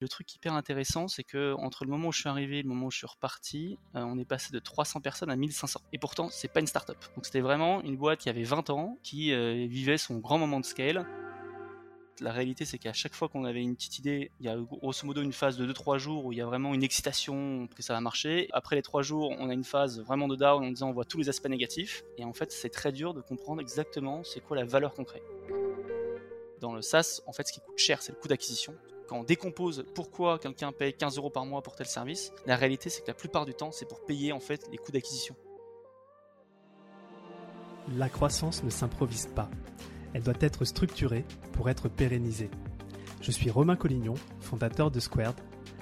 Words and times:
Le 0.00 0.08
truc 0.08 0.34
hyper 0.34 0.54
intéressant, 0.54 1.08
c'est 1.08 1.24
que 1.24 1.52
entre 1.58 1.84
le 1.84 1.90
moment 1.90 2.08
où 2.08 2.12
je 2.12 2.20
suis 2.20 2.28
arrivé 2.30 2.60
et 2.60 2.62
le 2.62 2.68
moment 2.68 2.86
où 2.86 2.90
je 2.90 2.96
suis 2.96 3.06
reparti, 3.06 3.76
euh, 3.96 4.00
on 4.00 4.16
est 4.16 4.24
passé 4.24 4.50
de 4.50 4.58
300 4.58 5.02
personnes 5.02 5.30
à 5.30 5.36
1500. 5.36 5.78
Et 5.92 5.98
pourtant, 5.98 6.30
c'est 6.30 6.48
pas 6.48 6.60
une 6.60 6.66
start-up. 6.66 6.96
Donc 7.16 7.26
c'était 7.26 7.42
vraiment 7.42 7.82
une 7.82 7.98
boîte 7.98 8.20
qui 8.20 8.30
avait 8.30 8.42
20 8.42 8.70
ans, 8.70 8.96
qui 9.02 9.34
euh, 9.34 9.66
vivait 9.68 9.98
son 9.98 10.16
grand 10.16 10.38
moment 10.38 10.58
de 10.58 10.64
scale. 10.64 11.06
La 12.22 12.32
réalité, 12.32 12.64
c'est 12.64 12.78
qu'à 12.78 12.94
chaque 12.94 13.12
fois 13.12 13.28
qu'on 13.28 13.44
avait 13.44 13.60
une 13.60 13.76
petite 13.76 13.98
idée, 13.98 14.30
il 14.40 14.46
y 14.46 14.48
a 14.48 14.56
grosso 14.56 15.06
modo 15.06 15.20
une 15.20 15.34
phase 15.34 15.58
de 15.58 15.70
2-3 15.70 15.98
jours 15.98 16.24
où 16.24 16.32
il 16.32 16.38
y 16.38 16.42
a 16.42 16.46
vraiment 16.46 16.72
une 16.72 16.82
excitation 16.82 17.68
que 17.76 17.82
ça 17.82 17.92
va 17.92 18.00
marcher. 18.00 18.48
Après 18.54 18.76
les 18.76 18.82
3 18.82 19.02
jours, 19.02 19.34
on 19.38 19.50
a 19.50 19.52
une 19.52 19.64
phase 19.64 20.00
vraiment 20.00 20.28
de 20.28 20.36
down 20.36 20.64
en 20.64 20.70
disant 20.70 20.88
on 20.88 20.92
voit 20.94 21.04
tous 21.04 21.18
les 21.18 21.28
aspects 21.28 21.48
négatifs. 21.48 22.04
Et 22.16 22.24
en 22.24 22.32
fait, 22.32 22.52
c'est 22.52 22.70
très 22.70 22.92
dur 22.92 23.12
de 23.12 23.20
comprendre 23.20 23.60
exactement 23.60 24.24
c'est 24.24 24.40
quoi 24.40 24.56
la 24.56 24.64
valeur 24.64 24.94
qu'on 24.94 25.04
crée. 25.04 25.22
Dans 26.58 26.74
le 26.74 26.80
SaaS, 26.80 27.20
en 27.26 27.34
fait, 27.34 27.46
ce 27.46 27.52
qui 27.52 27.60
coûte 27.60 27.76
cher, 27.76 28.00
c'est 28.00 28.12
le 28.12 28.18
coût 28.18 28.28
d'acquisition 28.28 28.74
quand 29.10 29.18
on 29.18 29.24
décompose 29.24 29.84
pourquoi 29.92 30.38
quelqu'un 30.38 30.70
paye 30.70 30.94
15 30.94 31.16
euros 31.18 31.30
par 31.30 31.44
mois 31.44 31.62
pour 31.62 31.74
tel 31.74 31.88
service, 31.88 32.30
la 32.46 32.54
réalité 32.54 32.90
c'est 32.90 33.02
que 33.02 33.08
la 33.08 33.14
plupart 33.14 33.44
du 33.44 33.54
temps 33.54 33.72
c'est 33.72 33.88
pour 33.88 34.04
payer 34.04 34.30
en 34.30 34.38
fait 34.38 34.68
les 34.70 34.78
coûts 34.78 34.92
d'acquisition. 34.92 35.34
La 37.96 38.08
croissance 38.08 38.62
ne 38.62 38.70
s'improvise 38.70 39.26
pas. 39.26 39.50
Elle 40.14 40.22
doit 40.22 40.34
être 40.38 40.64
structurée 40.64 41.24
pour 41.50 41.68
être 41.68 41.88
pérennisée. 41.88 42.50
Je 43.20 43.32
suis 43.32 43.50
Romain 43.50 43.74
Collignon, 43.74 44.14
fondateur 44.38 44.92
de 44.92 45.00
Squared, 45.00 45.34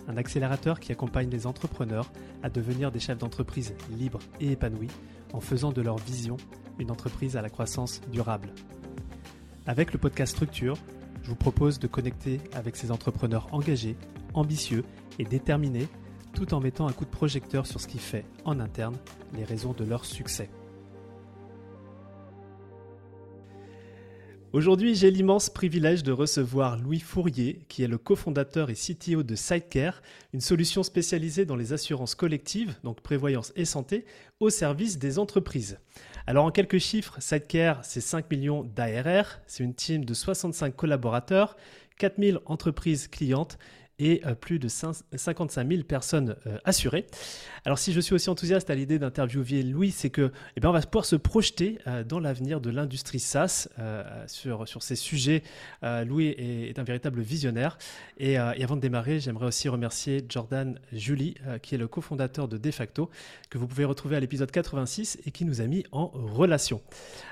un 0.06 0.16
accélérateur 0.16 0.80
qui 0.80 0.92
accompagne 0.92 1.28
les 1.28 1.46
entrepreneurs 1.46 2.10
à 2.42 2.48
devenir 2.48 2.90
des 2.90 2.98
chefs 2.98 3.18
d'entreprise 3.18 3.74
libres 3.90 4.20
et 4.40 4.52
épanouis 4.52 4.88
en 5.34 5.40
faisant 5.40 5.70
de 5.70 5.82
leur 5.82 5.98
vision 5.98 6.38
une 6.78 6.90
entreprise 6.90 7.36
à 7.36 7.42
la 7.42 7.50
croissance 7.50 8.00
durable. 8.10 8.54
Avec 9.66 9.92
le 9.92 9.98
podcast 9.98 10.32
Structure, 10.32 10.78
je 11.28 11.30
vous 11.30 11.36
propose 11.36 11.78
de 11.78 11.86
connecter 11.86 12.40
avec 12.54 12.74
ces 12.74 12.90
entrepreneurs 12.90 13.48
engagés, 13.52 13.96
ambitieux 14.32 14.82
et 15.18 15.24
déterminés, 15.24 15.86
tout 16.32 16.54
en 16.54 16.60
mettant 16.60 16.88
un 16.88 16.92
coup 16.92 17.04
de 17.04 17.10
projecteur 17.10 17.66
sur 17.66 17.82
ce 17.82 17.86
qui 17.86 17.98
fait, 17.98 18.24
en 18.46 18.58
interne, 18.60 18.96
les 19.36 19.44
raisons 19.44 19.74
de 19.74 19.84
leur 19.84 20.06
succès. 20.06 20.48
Aujourd'hui, 24.54 24.94
j'ai 24.94 25.10
l'immense 25.10 25.50
privilège 25.50 26.02
de 26.02 26.12
recevoir 26.12 26.78
Louis 26.78 27.00
Fourier, 27.00 27.60
qui 27.68 27.82
est 27.82 27.88
le 27.88 27.98
cofondateur 27.98 28.70
et 28.70 28.74
CTO 28.74 29.22
de 29.22 29.34
Sidecare, 29.34 30.00
une 30.32 30.40
solution 30.40 30.82
spécialisée 30.82 31.44
dans 31.44 31.56
les 31.56 31.74
assurances 31.74 32.14
collectives, 32.14 32.74
donc 32.84 33.02
prévoyance 33.02 33.52
et 33.54 33.66
santé, 33.66 34.06
au 34.40 34.48
service 34.48 34.98
des 34.98 35.18
entreprises. 35.18 35.78
Alors 36.28 36.44
en 36.44 36.50
quelques 36.50 36.76
chiffres, 36.76 37.16
Sidecare, 37.20 37.82
c'est 37.86 38.02
5 38.02 38.30
millions 38.30 38.62
d'ARR, 38.62 39.40
c'est 39.46 39.64
une 39.64 39.72
team 39.72 40.04
de 40.04 40.12
65 40.12 40.76
collaborateurs, 40.76 41.56
4000 41.96 42.40
entreprises 42.44 43.08
clientes 43.08 43.56
et 43.98 44.22
euh, 44.26 44.34
plus 44.34 44.58
de 44.58 44.68
55 44.68 45.68
000 45.68 45.82
personnes 45.82 46.36
euh, 46.46 46.58
assurées. 46.64 47.06
Alors 47.64 47.78
si 47.78 47.92
je 47.92 48.00
suis 48.00 48.14
aussi 48.14 48.30
enthousiaste 48.30 48.70
à 48.70 48.74
l'idée 48.74 48.98
d'interviewer 48.98 49.62
Louis, 49.62 49.90
c'est 49.90 50.10
que 50.10 50.32
eh 50.56 50.60
bien, 50.60 50.70
on 50.70 50.72
va 50.72 50.80
pouvoir 50.80 51.04
se 51.04 51.16
projeter 51.16 51.78
euh, 51.86 52.04
dans 52.04 52.20
l'avenir 52.20 52.60
de 52.60 52.70
l'industrie 52.70 53.20
SaaS 53.20 53.68
sur, 54.26 54.66
sur 54.68 54.82
ces 54.82 54.96
sujets. 54.96 55.42
Louis 55.82 56.26
est, 56.26 56.78
un 56.78 56.84
véritable 56.84 57.20
visionnaire. 57.20 57.78
Et, 58.18 58.32
et 58.32 58.38
avant 58.38 58.76
de 58.76 58.80
démarrer, 58.80 59.20
j'aimerais 59.20 59.46
aussi 59.46 59.68
remercier 59.68 60.24
Jordan 60.28 60.78
Julie, 60.92 61.34
qui 61.62 61.74
est 61.74 61.78
le 61.78 61.88
cofondateur 61.88 62.48
de 62.48 62.56
De 62.56 62.70
facto, 62.70 63.10
que 63.50 63.58
vous 63.58 63.66
pouvez 63.66 63.84
retrouver 63.84 64.16
à 64.16 64.20
l'épisode 64.20 64.50
86 64.50 65.18
et 65.26 65.30
qui 65.30 65.44
nous 65.44 65.60
a 65.60 65.66
mis 65.66 65.84
en 65.92 66.06
relation. 66.08 66.80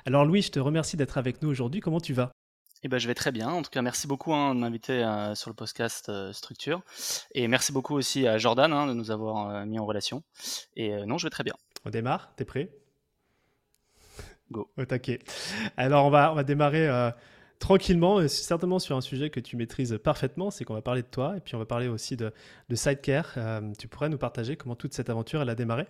Alors 0.05 0.25
Louis, 0.25 0.43
je 0.43 0.51
te 0.51 0.61
remercie 0.61 0.97
d'être 0.97 1.19
avec 1.19 1.43
nous 1.43 1.49
aujourd'hui. 1.49 1.81
Comment 1.81 2.01
tu 2.01 2.13
vas? 2.13 2.36
Eh 2.83 2.89
ben, 2.89 2.99
je 2.99 3.07
vais 3.07 3.15
très 3.15 3.33
bien. 3.33 3.49
En 3.49 3.63
tout 3.63 3.71
cas, 3.71 3.83
merci 3.83 4.07
beaucoup 4.07 4.35
hein, 4.35 4.55
de 4.55 4.61
m'inviter 4.61 5.03
euh, 5.03 5.35
sur 5.35 5.51
le 5.51 5.55
podcast 5.55 6.09
euh, 6.09 6.33
Structure. 6.33 6.83
Et 7.35 7.49
merci 7.49 7.73
beaucoup 7.73 7.95
aussi 7.95 8.27
à 8.27 8.39
Jordan 8.39 8.73
hein, 8.73 8.87
de 8.87 8.93
nous 8.93 9.11
avoir 9.11 9.49
euh, 9.49 9.65
mis 9.65 9.79
en 9.79 9.87
relation. 9.87 10.23
Et 10.77 11.05
non, 11.07 11.19
je 11.19 11.27
vais 11.27 11.31
très 11.31 11.45
bien. 11.45 11.55
On 11.85 11.91
démarre? 11.91 12.35
T'es 12.37 12.45
prêt? 12.45 12.71
Go. 14.51 14.71
Au 14.77 14.85
taquet. 14.85 15.21
Alors, 15.77 16.05
on 16.05 16.11
va, 16.11 16.31
on 16.31 16.35
va 16.35 16.45
démarrer 16.45 16.89
tranquillement, 17.59 18.29
certainement 18.29 18.79
sur 18.79 18.97
un 18.97 19.01
sujet 19.01 19.31
que 19.31 19.41
tu 19.41 19.57
maîtrises 19.57 19.99
parfaitement, 20.05 20.51
c'est 20.51 20.65
qu'on 20.65 20.75
va 20.75 20.83
parler 20.83 21.03
de 21.03 21.09
toi 21.09 21.37
et 21.37 21.41
puis 21.41 21.57
on 21.57 21.59
va 21.59 21.67
parler 21.67 21.89
aussi 21.89 22.17
de, 22.17 22.33
de 22.69 22.75
Sidecare. 22.77 23.37
tu 23.77 23.89
pourrais 23.89 24.09
nous 24.09 24.19
partager 24.19 24.57
comment 24.57 24.77
toute 24.77 24.95
cette 24.95 25.11
aventure 25.11 25.43
elle 25.43 25.49
a 25.49 25.57
démarré? 25.57 25.87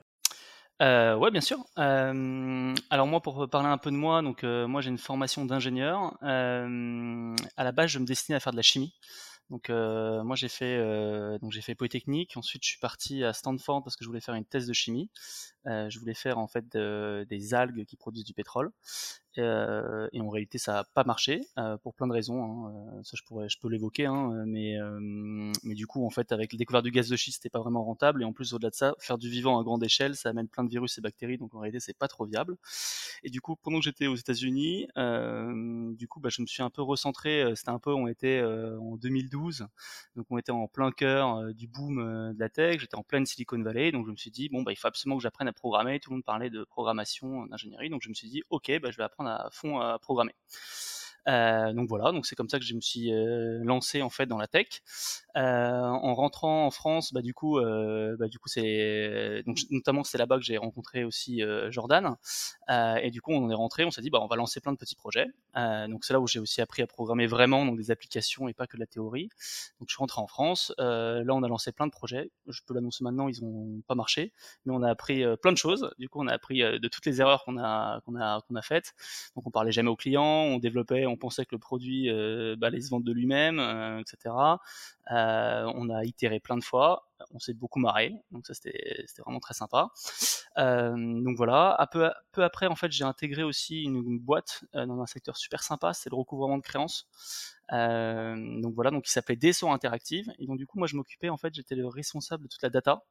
Euh, 0.82 1.16
ouais, 1.16 1.30
bien 1.30 1.40
sûr. 1.40 1.64
Euh, 1.78 2.74
alors 2.90 3.06
moi, 3.06 3.20
pour 3.20 3.48
parler 3.48 3.68
un 3.68 3.78
peu 3.78 3.90
de 3.90 3.96
moi, 3.96 4.22
donc 4.22 4.44
euh, 4.44 4.66
moi 4.66 4.80
j'ai 4.80 4.90
une 4.90 4.98
formation 4.98 5.44
d'ingénieur. 5.46 6.18
Euh, 6.22 7.34
à 7.56 7.64
la 7.64 7.72
base, 7.72 7.90
je 7.90 7.98
me 7.98 8.04
destinais 8.04 8.36
à 8.36 8.40
faire 8.40 8.52
de 8.52 8.56
la 8.56 8.62
chimie. 8.62 8.94
Donc 9.48 9.70
euh, 9.70 10.24
moi 10.24 10.34
j'ai 10.34 10.48
fait 10.48 10.78
donc 11.40 11.52
j'ai 11.52 11.62
fait 11.62 11.74
Polytechnique. 11.74 12.36
Ensuite, 12.36 12.64
je 12.64 12.70
suis 12.70 12.80
parti 12.80 13.24
à 13.24 13.32
Stanford 13.32 13.84
parce 13.84 13.96
que 13.96 14.04
je 14.04 14.08
voulais 14.08 14.20
faire 14.20 14.34
une 14.34 14.44
thèse 14.44 14.66
de 14.66 14.72
chimie. 14.72 15.10
je 15.64 15.98
voulais 15.98 16.14
faire 16.14 16.38
en 16.38 16.48
fait 16.48 16.76
des 16.76 17.54
algues 17.54 17.86
qui 17.86 17.96
produisent 17.96 18.24
du 18.24 18.34
pétrole. 18.34 18.70
Euh, 19.38 20.08
et 20.12 20.20
en 20.20 20.28
réalité, 20.28 20.58
ça 20.58 20.72
n'a 20.72 20.84
pas 20.84 21.04
marché 21.04 21.42
euh, 21.58 21.76
pour 21.78 21.94
plein 21.94 22.06
de 22.06 22.12
raisons. 22.12 22.42
Hein. 22.42 22.72
Euh, 22.96 23.02
ça, 23.02 23.16
je 23.16 23.22
pourrais, 23.22 23.48
je 23.48 23.58
peux 23.58 23.68
l'évoquer, 23.68 24.06
hein, 24.06 24.44
mais 24.46 24.76
mais 25.62 25.74
du 25.74 25.86
coup, 25.86 26.04
en 26.06 26.10
fait, 26.10 26.32
avec 26.32 26.52
le 26.52 26.58
découvert 26.58 26.82
du 26.82 26.90
gaz 26.90 27.08
de 27.08 27.16
schiste, 27.16 27.38
c'était 27.42 27.50
pas 27.50 27.60
vraiment 27.60 27.84
rentable. 27.84 28.22
Et 28.22 28.24
en 28.24 28.32
plus, 28.32 28.52
au-delà 28.52 28.70
de 28.70 28.74
ça, 28.74 28.94
faire 28.98 29.18
du 29.18 29.28
vivant 29.28 29.58
à 29.58 29.62
grande 29.64 29.82
échelle, 29.84 30.16
ça 30.16 30.30
amène 30.30 30.48
plein 30.48 30.64
de 30.64 30.70
virus 30.70 30.98
et 30.98 31.00
bactéries, 31.00 31.38
donc 31.38 31.54
en 31.54 31.60
réalité, 31.60 31.80
c'est 31.80 31.96
pas 31.96 32.08
trop 32.08 32.24
viable. 32.24 32.56
Et 33.22 33.30
du 33.30 33.40
coup, 33.40 33.56
pendant 33.56 33.78
que 33.78 33.84
j'étais 33.84 34.06
aux 34.06 34.16
États-Unis, 34.16 34.88
du 34.96 36.08
coup, 36.08 36.20
bah, 36.20 36.28
je 36.30 36.42
me 36.42 36.46
suis 36.46 36.62
un 36.62 36.70
peu 36.70 36.82
recentré. 36.82 37.52
C'était 37.54 37.70
un 37.70 37.78
peu, 37.78 37.92
on 37.92 38.06
était 38.06 38.42
en 38.42 38.96
2012, 38.96 39.66
donc 40.16 40.26
on 40.30 40.38
était 40.38 40.52
en 40.52 40.68
plein 40.68 40.90
cœur 40.92 41.52
du 41.54 41.66
boom 41.66 42.32
de 42.34 42.38
la 42.38 42.48
tech. 42.48 42.80
J'étais 42.80 42.96
en 42.96 43.02
pleine 43.02 43.26
Silicon 43.26 43.60
Valley, 43.62 43.92
donc 43.92 44.06
je 44.06 44.10
me 44.10 44.16
suis 44.16 44.30
dit 44.30 44.48
bon, 44.48 44.62
bah, 44.62 44.72
il 44.72 44.76
faut 44.76 44.88
absolument 44.88 45.16
que 45.16 45.22
j'apprenne 45.22 45.48
à 45.48 45.52
programmer. 45.52 46.00
Tout 46.00 46.10
le 46.10 46.16
monde 46.16 46.24
parlait 46.24 46.50
de 46.50 46.64
programmation, 46.64 47.46
d'ingénierie, 47.46 47.90
donc 47.90 48.02
je 48.02 48.08
me 48.08 48.14
suis 48.14 48.28
dit 48.28 48.42
ok, 48.50 48.80
bah, 48.80 48.90
je 48.90 48.96
vais 48.96 49.04
apprendre 49.04 49.25
à 49.26 49.48
fond 49.50 49.80
à 49.80 49.98
programmer. 49.98 50.34
Euh, 51.28 51.72
donc 51.72 51.88
voilà, 51.88 52.12
donc 52.12 52.26
c'est 52.26 52.36
comme 52.36 52.48
ça 52.48 52.58
que 52.58 52.64
je 52.64 52.74
me 52.74 52.80
suis 52.80 53.12
euh, 53.12 53.58
lancé 53.64 54.02
en 54.02 54.10
fait 54.10 54.26
dans 54.26 54.38
la 54.38 54.46
tech. 54.46 54.82
Euh, 55.36 55.82
en 55.82 56.14
rentrant 56.14 56.66
en 56.66 56.70
France, 56.70 57.12
bah 57.12 57.20
du 57.20 57.34
coup, 57.34 57.60
bah, 57.60 58.28
du 58.28 58.38
coup 58.38 58.48
c'est 58.48 59.42
donc 59.46 59.58
notamment 59.70 60.04
c'est 60.04 60.18
là-bas 60.18 60.36
que 60.36 60.44
j'ai 60.44 60.56
rencontré 60.56 61.04
aussi 61.04 61.42
Jordan. 61.70 62.16
et 62.68 63.10
du 63.10 63.20
coup 63.20 63.32
on 63.32 63.50
est 63.50 63.54
rentré, 63.54 63.84
on 63.84 63.90
s'est 63.90 64.00
dit 64.00 64.10
bah 64.10 64.20
on 64.22 64.26
va 64.26 64.36
lancer 64.36 64.60
plein 64.60 64.72
de 64.72 64.78
petits 64.78 64.96
projets. 64.96 65.26
donc 65.54 66.04
c'est 66.04 66.12
là 66.12 66.20
où 66.20 66.26
j'ai 66.26 66.38
aussi 66.38 66.60
appris 66.60 66.82
à 66.82 66.86
programmer 66.86 67.26
vraiment 67.26 67.66
donc 67.66 67.76
des 67.76 67.90
applications 67.90 68.48
et 68.48 68.54
pas 68.54 68.66
que 68.66 68.76
de 68.76 68.80
la 68.80 68.86
théorie. 68.86 69.28
Donc 69.80 69.88
je 69.88 69.94
suis 69.94 70.00
rentré 70.00 70.20
en 70.20 70.26
France. 70.26 70.72
là 70.78 71.24
on 71.28 71.42
a 71.42 71.48
lancé 71.48 71.72
plein 71.72 71.86
de 71.86 71.92
projets. 71.92 72.30
Je 72.48 72.60
peux 72.66 72.74
l'annoncer 72.74 73.04
maintenant, 73.04 73.28
ils 73.28 73.44
ont 73.44 73.82
pas 73.86 73.94
marché, 73.94 74.32
mais 74.64 74.72
on 74.74 74.82
a 74.82 74.90
appris 74.90 75.24
plein 75.42 75.52
de 75.52 75.58
choses. 75.58 75.90
Du 75.98 76.08
coup 76.08 76.20
on 76.22 76.28
a 76.28 76.32
appris 76.32 76.60
de 76.60 76.88
toutes 76.88 77.06
les 77.06 77.20
erreurs 77.20 77.44
qu'on 77.44 77.58
a 77.58 78.00
qu'on 78.06 78.16
a 78.16 78.40
qu'on 78.48 78.54
a 78.54 78.62
faites. 78.62 78.94
Donc 79.34 79.46
on 79.46 79.50
parlait 79.50 79.72
jamais 79.72 79.90
aux 79.90 79.96
clients, 79.96 80.24
on 80.24 80.58
développait, 80.58 81.06
on 81.06 81.15
pensait 81.16 81.44
que 81.44 81.54
le 81.54 81.58
produit 81.58 82.10
euh, 82.10 82.56
bah, 82.56 82.68
allait 82.68 82.80
se 82.80 82.90
vendre 82.90 83.04
de 83.04 83.12
lui-même, 83.12 83.58
euh, 83.58 84.00
etc. 84.00 84.34
Euh, 85.10 85.72
on 85.74 85.90
a 85.90 86.04
itéré 86.04 86.40
plein 86.40 86.56
de 86.56 86.64
fois, 86.64 87.08
on 87.32 87.38
s'est 87.38 87.54
beaucoup 87.54 87.78
marré, 87.78 88.14
donc 88.30 88.46
ça 88.46 88.54
c'était 88.54 89.04
vraiment 89.24 89.40
très 89.40 89.54
sympa. 89.54 89.90
donc 90.56 91.36
voilà, 91.36 91.88
peu, 91.92 92.10
après 92.42 92.66
en 92.66 92.74
fait 92.74 92.90
j'ai 92.92 93.04
intégré 93.04 93.42
aussi 93.42 93.82
une, 93.84 94.18
boîte 94.18 94.64
dans 94.74 95.00
un 95.00 95.06
secteur 95.06 95.36
super 95.36 95.62
sympa, 95.62 95.92
c'est 95.92 96.10
le 96.10 96.16
recouvrement 96.16 96.58
de 96.58 96.62
créances. 96.62 97.08
Donc 97.70 98.74
voilà, 98.74 98.90
donc 98.90 99.06
il 99.08 99.10
s'appelait 99.10 99.36
Descent 99.36 99.72
Interactive. 99.72 100.32
Et 100.38 100.46
donc 100.46 100.58
du 100.58 100.66
coup, 100.66 100.78
moi, 100.78 100.86
je 100.86 100.96
m'occupais 100.96 101.28
en 101.28 101.36
fait, 101.36 101.54
j'étais 101.54 101.74
le 101.74 101.86
responsable 101.86 102.44
de 102.44 102.48
toute 102.48 102.62
la 102.62 102.70
data. 102.70 103.04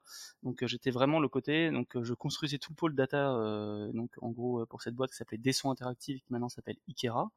Donc 0.44 0.66
j'étais 0.66 0.92
vraiment 0.92 1.20
le 1.20 1.30
côté, 1.30 1.72
donc 1.72 2.02
je 2.02 2.14
construisais 2.14 2.58
tout 2.58 2.72
le 2.72 2.76
pôle 2.76 2.96
data, 2.96 3.34
donc 3.94 4.12
en 4.22 4.30
gros 4.32 4.66
pour 4.66 4.82
cette 4.82 4.96
boîte 4.96 5.12
qui 5.12 5.18
s'appelait 5.18 5.38
Descent 5.38 5.72
Interactive, 5.72 6.20
qui 6.20 6.32
maintenant 6.32 6.50
s'appelle 6.50 6.78
Ikera. 6.88 7.30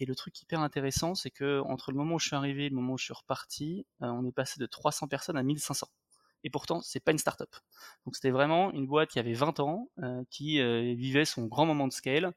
Et 0.00 0.06
le 0.06 0.14
truc 0.16 0.40
hyper 0.42 0.60
intéressant, 0.60 1.14
c'est 1.14 1.30
que 1.30 1.60
entre 1.60 1.92
le 1.92 1.98
moment 1.98 2.16
où 2.16 2.18
je 2.18 2.26
suis 2.26 2.36
arrivé 2.36 2.66
et 2.66 2.68
le 2.68 2.74
moment 2.74 2.94
où 2.94 2.98
je 2.98 3.04
suis 3.04 3.14
reparti, 3.14 3.86
on 4.00 4.26
est 4.26 4.32
passé 4.32 4.58
de 4.58 4.66
300 4.66 5.06
personnes 5.08 5.36
à 5.36 5.42
1500 5.42 5.86
et 6.44 6.50
pourtant 6.50 6.80
c'est 6.80 7.00
pas 7.00 7.12
une 7.12 7.18
startup. 7.18 7.54
Donc 8.04 8.16
c'était 8.16 8.30
vraiment 8.30 8.72
une 8.72 8.86
boîte 8.86 9.10
qui 9.10 9.18
avait 9.18 9.32
20 9.32 9.60
ans, 9.60 9.88
euh, 10.02 10.22
qui 10.30 10.60
euh, 10.60 10.94
vivait 10.94 11.24
son 11.24 11.46
grand 11.46 11.66
moment 11.66 11.86
de 11.86 11.92
scale, 11.92 12.32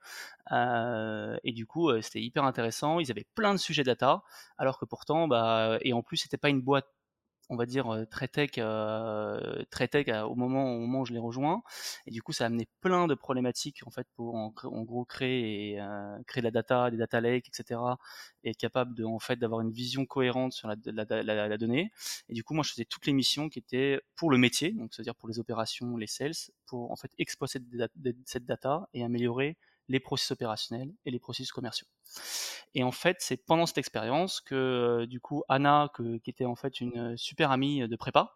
euh, 0.51 1.38
et 1.44 1.51
du 1.51 1.65
coup 1.65 1.89
c'était 2.01 2.21
hyper 2.21 2.44
intéressant. 2.44 3.00
Ils 3.00 3.12
avaient 3.12 3.27
plein 3.36 3.54
de 3.54 3.60
sujets 3.60 3.83
data, 3.83 4.24
alors 4.57 4.80
que 4.80 4.86
pourtant, 4.86 5.27
bah, 5.27 5.77
et 5.81 5.94
en 5.94 6.01
plus 6.01 6.18
c'était 6.18 6.38
pas 6.38 6.50
une 6.50 6.62
boîte 6.62 6.88
on 7.54 7.56
va 7.56 7.66
dire 7.66 7.94
euh, 7.94 8.06
très 8.06 8.28
tech, 8.28 8.52
euh, 8.58 9.64
très 9.70 9.88
tech 9.88 10.08
au 10.08 10.36
moment 10.36 10.76
au 10.76 10.80
moment 10.80 11.02
où 11.02 11.06
je 11.06 11.14
l'ai 11.14 11.20
rejoint. 11.20 11.62
Et 12.08 12.12
du 12.12 12.22
coup, 12.22 12.34
ça 12.34 12.46
a 12.46 12.48
amené 12.48 12.68
plein 12.82 13.08
de 13.08 13.14
problématiques 13.14 13.86
en 13.86 13.92
fait 13.92 14.08
pour 14.16 14.36
en, 14.36 14.52
gros 14.84 15.06
créer 15.06 15.72
et 15.72 15.80
euh, 15.80 16.18
créer 16.28 16.42
de 16.42 16.48
la 16.48 16.52
data, 16.52 16.90
des 16.90 16.98
data 16.98 17.22
lakes, 17.22 17.48
etc. 17.48 17.80
Et 18.44 18.50
être 18.52 18.58
capable 18.58 18.96
de 18.96 19.06
en 19.06 19.20
fait 19.20 19.38
d'avoir 19.38 19.62
une 19.62 19.72
vision 19.72 20.06
cohérente 20.06 20.54
sur 20.54 20.68
la, 20.68 21.58
donnée. 21.58 21.92
Et 22.30 22.34
du 22.34 22.44
coup, 22.44 22.54
moi, 22.54 22.64
je 22.64 22.72
faisais 22.72 22.86
toutes 22.86 23.06
les 23.06 23.14
missions 23.14 23.50
qui 23.50 23.60
étaient 23.60 24.02
pour 24.16 24.32
le 24.32 24.38
métier, 24.38 24.72
donc 24.72 24.94
c'est-à-dire 24.94 25.16
pour 25.16 25.30
les 25.30 25.40
opérations, 25.40 25.98
les 25.98 26.08
sales, 26.08 26.34
pour 26.66 26.92
en 26.92 26.96
fait 26.96 27.12
exploiter 27.18 27.60
cette 28.26 28.46
data 28.46 28.90
et 28.94 29.04
améliorer 29.04 29.58
les 29.89 30.00
processus 30.00 30.31
opérationnels 30.31 30.91
et 31.06 31.12
les 31.12 31.19
processus 31.19 31.51
commerciaux. 31.51 31.88
Et 32.75 32.83
en 32.83 32.91
fait, 32.91 33.18
c'est 33.19 33.38
pendant 33.38 33.65
cette 33.65 33.77
expérience 33.77 34.41
que 34.41 35.06
du 35.06 35.19
coup 35.19 35.44
Anna, 35.50 35.91
qui 36.24 36.30
était 36.30 36.45
en 36.45 36.56
fait 36.56 36.81
une 36.81 37.15
super 37.18 37.51
amie 37.51 37.88
de 37.88 37.95
prépa, 37.95 38.35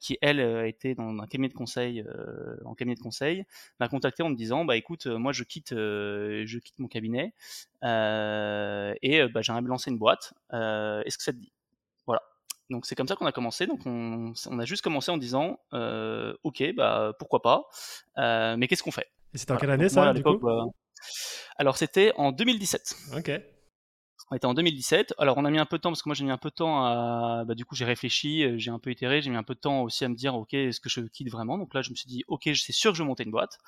qui 0.00 0.18
elle 0.20 0.40
était 0.66 0.94
dans 0.94 1.18
un 1.18 1.26
cabinet 1.26 1.48
de 1.48 1.54
conseil, 1.54 2.04
en 2.64 2.74
cabinet 2.74 2.94
de 2.94 3.00
conseil, 3.00 3.44
m'a 3.80 3.88
contacté 3.88 4.22
en 4.22 4.28
me 4.28 4.36
disant 4.36 4.64
bah 4.64 4.76
écoute, 4.76 5.06
moi 5.06 5.32
je 5.32 5.44
quitte, 5.44 5.70
je 5.70 6.58
quitte 6.58 6.78
mon 6.78 6.88
cabinet 6.88 7.34
et 7.82 9.28
bah, 9.32 9.42
j'aimerais 9.42 9.62
me 9.62 9.68
lancer 9.68 9.90
une 9.90 9.98
boîte. 9.98 10.34
Est-ce 10.52 11.16
que 11.16 11.24
ça 11.24 11.32
te 11.32 11.38
dit? 11.38 11.52
Voilà. 12.06 12.22
Donc 12.68 12.84
c'est 12.84 12.94
comme 12.94 13.08
ça 13.08 13.16
qu'on 13.16 13.26
a 13.26 13.32
commencé. 13.32 13.66
Donc 13.66 13.80
on, 13.86 14.34
a 14.58 14.64
juste 14.64 14.82
commencé 14.82 15.10
en 15.10 15.16
disant 15.16 15.58
ok 15.72 16.74
bah 16.74 17.12
pourquoi 17.18 17.40
pas, 17.40 17.68
mais 18.56 18.68
qu'est-ce 18.68 18.82
qu'on 18.82 18.90
fait? 18.90 19.08
Et 19.34 19.38
c'était 19.38 19.52
en 19.52 19.56
quelle 19.56 19.70
année 19.70 19.88
ça 19.88 20.12
du 20.12 20.22
coup 20.22 20.38
bah, 20.38 20.64
alors 21.58 21.76
c'était 21.76 22.12
en 22.16 22.32
2017. 22.32 22.96
Ok. 23.16 23.30
On 24.30 24.36
était 24.36 24.46
en 24.46 24.54
2017. 24.54 25.14
Alors 25.18 25.38
on 25.38 25.44
a 25.44 25.50
mis 25.50 25.58
un 25.58 25.66
peu 25.66 25.76
de 25.76 25.82
temps 25.82 25.90
parce 25.90 26.02
que 26.02 26.08
moi 26.08 26.14
j'ai 26.14 26.24
mis 26.24 26.30
un 26.30 26.38
peu 26.38 26.50
de 26.50 26.54
temps 26.54 26.84
à, 26.84 27.44
bah, 27.46 27.54
du 27.54 27.64
coup 27.64 27.76
j'ai 27.76 27.84
réfléchi, 27.84 28.42
euh, 28.44 28.58
j'ai 28.58 28.70
un 28.70 28.78
peu 28.78 28.90
itéré, 28.90 29.22
j'ai 29.22 29.30
mis 29.30 29.36
un 29.36 29.42
peu 29.42 29.54
de 29.54 29.60
temps 29.60 29.82
aussi 29.82 30.04
à 30.04 30.08
me 30.08 30.14
dire 30.14 30.34
ok 30.34 30.54
est-ce 30.54 30.80
que 30.80 30.88
je 30.88 31.00
quitte 31.02 31.30
vraiment? 31.30 31.58
Donc 31.58 31.74
là 31.74 31.82
je 31.82 31.90
me 31.90 31.94
suis 31.94 32.08
dit 32.08 32.24
ok 32.28 32.50
c'est 32.54 32.72
sûr 32.72 32.90
que 32.90 32.98
je 32.98 33.02
vais 33.02 33.06
monter 33.06 33.24
une 33.24 33.30
boîte. 33.30 33.58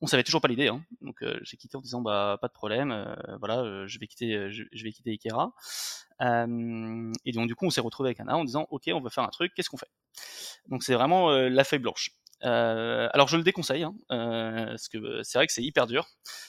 On 0.00 0.06
savait 0.06 0.22
toujours 0.22 0.40
pas 0.40 0.48
l'idée, 0.48 0.68
hein. 0.68 0.84
donc 1.00 1.22
euh, 1.22 1.38
j'ai 1.42 1.56
quitté 1.56 1.76
en 1.76 1.80
disant 1.80 2.00
bah 2.00 2.38
pas 2.40 2.46
de 2.46 2.52
problème, 2.52 2.92
euh, 2.92 3.14
voilà 3.40 3.86
je 3.86 3.98
vais 3.98 4.06
quitter 4.06 4.50
je, 4.50 4.84
vais 4.84 4.92
quitter 4.92 5.10
Ikera. 5.10 5.52
et 6.20 7.32
donc 7.32 7.48
du 7.48 7.56
coup 7.56 7.66
on 7.66 7.70
s'est 7.70 7.80
retrouvé 7.80 8.10
avec 8.10 8.20
Anna 8.20 8.36
en 8.36 8.44
disant 8.44 8.66
ok 8.70 8.84
on 8.94 9.00
veut 9.00 9.10
faire 9.10 9.24
un 9.24 9.28
truc, 9.28 9.52
qu'est-ce 9.54 9.68
qu'on 9.68 9.76
fait? 9.76 9.90
Donc 10.68 10.84
c'est 10.84 10.94
vraiment 10.94 11.30
la 11.30 11.64
feuille 11.64 11.80
blanche. 11.80 12.12
Euh, 12.44 13.08
alors 13.12 13.28
je 13.28 13.36
le 13.36 13.42
déconseille, 13.42 13.82
hein, 13.82 13.94
euh, 14.12 14.66
parce 14.66 14.88
que 14.88 15.22
c'est 15.22 15.38
vrai 15.38 15.46
que 15.46 15.52
c'est 15.52 15.62
hyper 15.62 15.86
dur. 15.86 16.06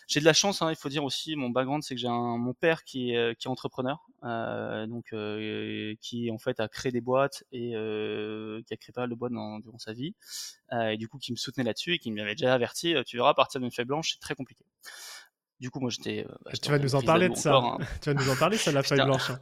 J'ai 0.08 0.20
de 0.20 0.26
la 0.26 0.34
chance, 0.34 0.62
hein, 0.62 0.70
il 0.70 0.76
faut 0.76 0.90
dire 0.90 1.04
aussi, 1.04 1.36
mon 1.36 1.50
background, 1.50 1.84
c'est 1.84 1.96
que 1.96 2.02
j'ai 2.02 2.08
mon 2.08 2.54
père 2.54 2.84
qui 2.84 3.12
est, 3.12 3.18
euh, 3.18 3.34
qui 3.34 3.48
est 3.48 3.52
entrepreneur, 3.52 4.08
euh, 4.24 4.86
donc 4.88 5.14
euh, 5.14 5.96
qui 6.02 6.30
en 6.32 6.38
fait 6.38 6.60
a 6.60 6.68
créé 6.68 6.92
des 6.92 7.02
boîtes 7.02 7.44
et 7.52 7.72
qui 7.72 8.74
a 8.74 8.78
créé 8.78 8.94
pas 8.94 9.02
mal 9.02 9.10
de 9.10 9.16
boîtes 9.16 9.34
dans, 9.34 9.60
durant 9.60 9.80
sa 9.80 9.94
vie, 9.94 10.16
et 10.72 10.98
du 10.98 11.08
coup 11.08 11.18
qui 11.18 11.32
me 11.32 11.38
soutenait 11.38 11.64
là-dessus 11.64 11.94
et 11.94 12.00
qui 12.00 12.12
m'avait 12.12 12.36
déjà 12.36 12.54
averti, 12.54 12.96
tu 13.06 13.18
verras, 13.18 13.30
à 13.30 13.34
partir 13.34 13.60
d'une 13.60 13.72
feuille 13.72 13.86
blanche, 13.86 14.12
c'est 14.14 14.20
très 14.20 14.36
compliqué. 14.36 14.66
Du 15.60 15.72
coup, 15.72 15.82
moi 15.82 15.90
j'étais. 15.90 16.26
Bah, 16.46 16.52
tu 16.62 16.72
vas 16.72 16.80
nous 16.80 16.96
en 16.96 17.02
parler 17.02 17.28
de 17.28 17.36
ça. 17.36 17.56
Hein. 17.56 17.78
tu 18.02 18.12
vas 18.12 18.14
nous 18.14 18.30
en 18.30 18.36
parler, 18.36 18.58
ça, 18.58 18.72
la 18.72 18.82
feuille 18.82 19.04
blanche. 19.04 19.32
Hein. 19.32 19.40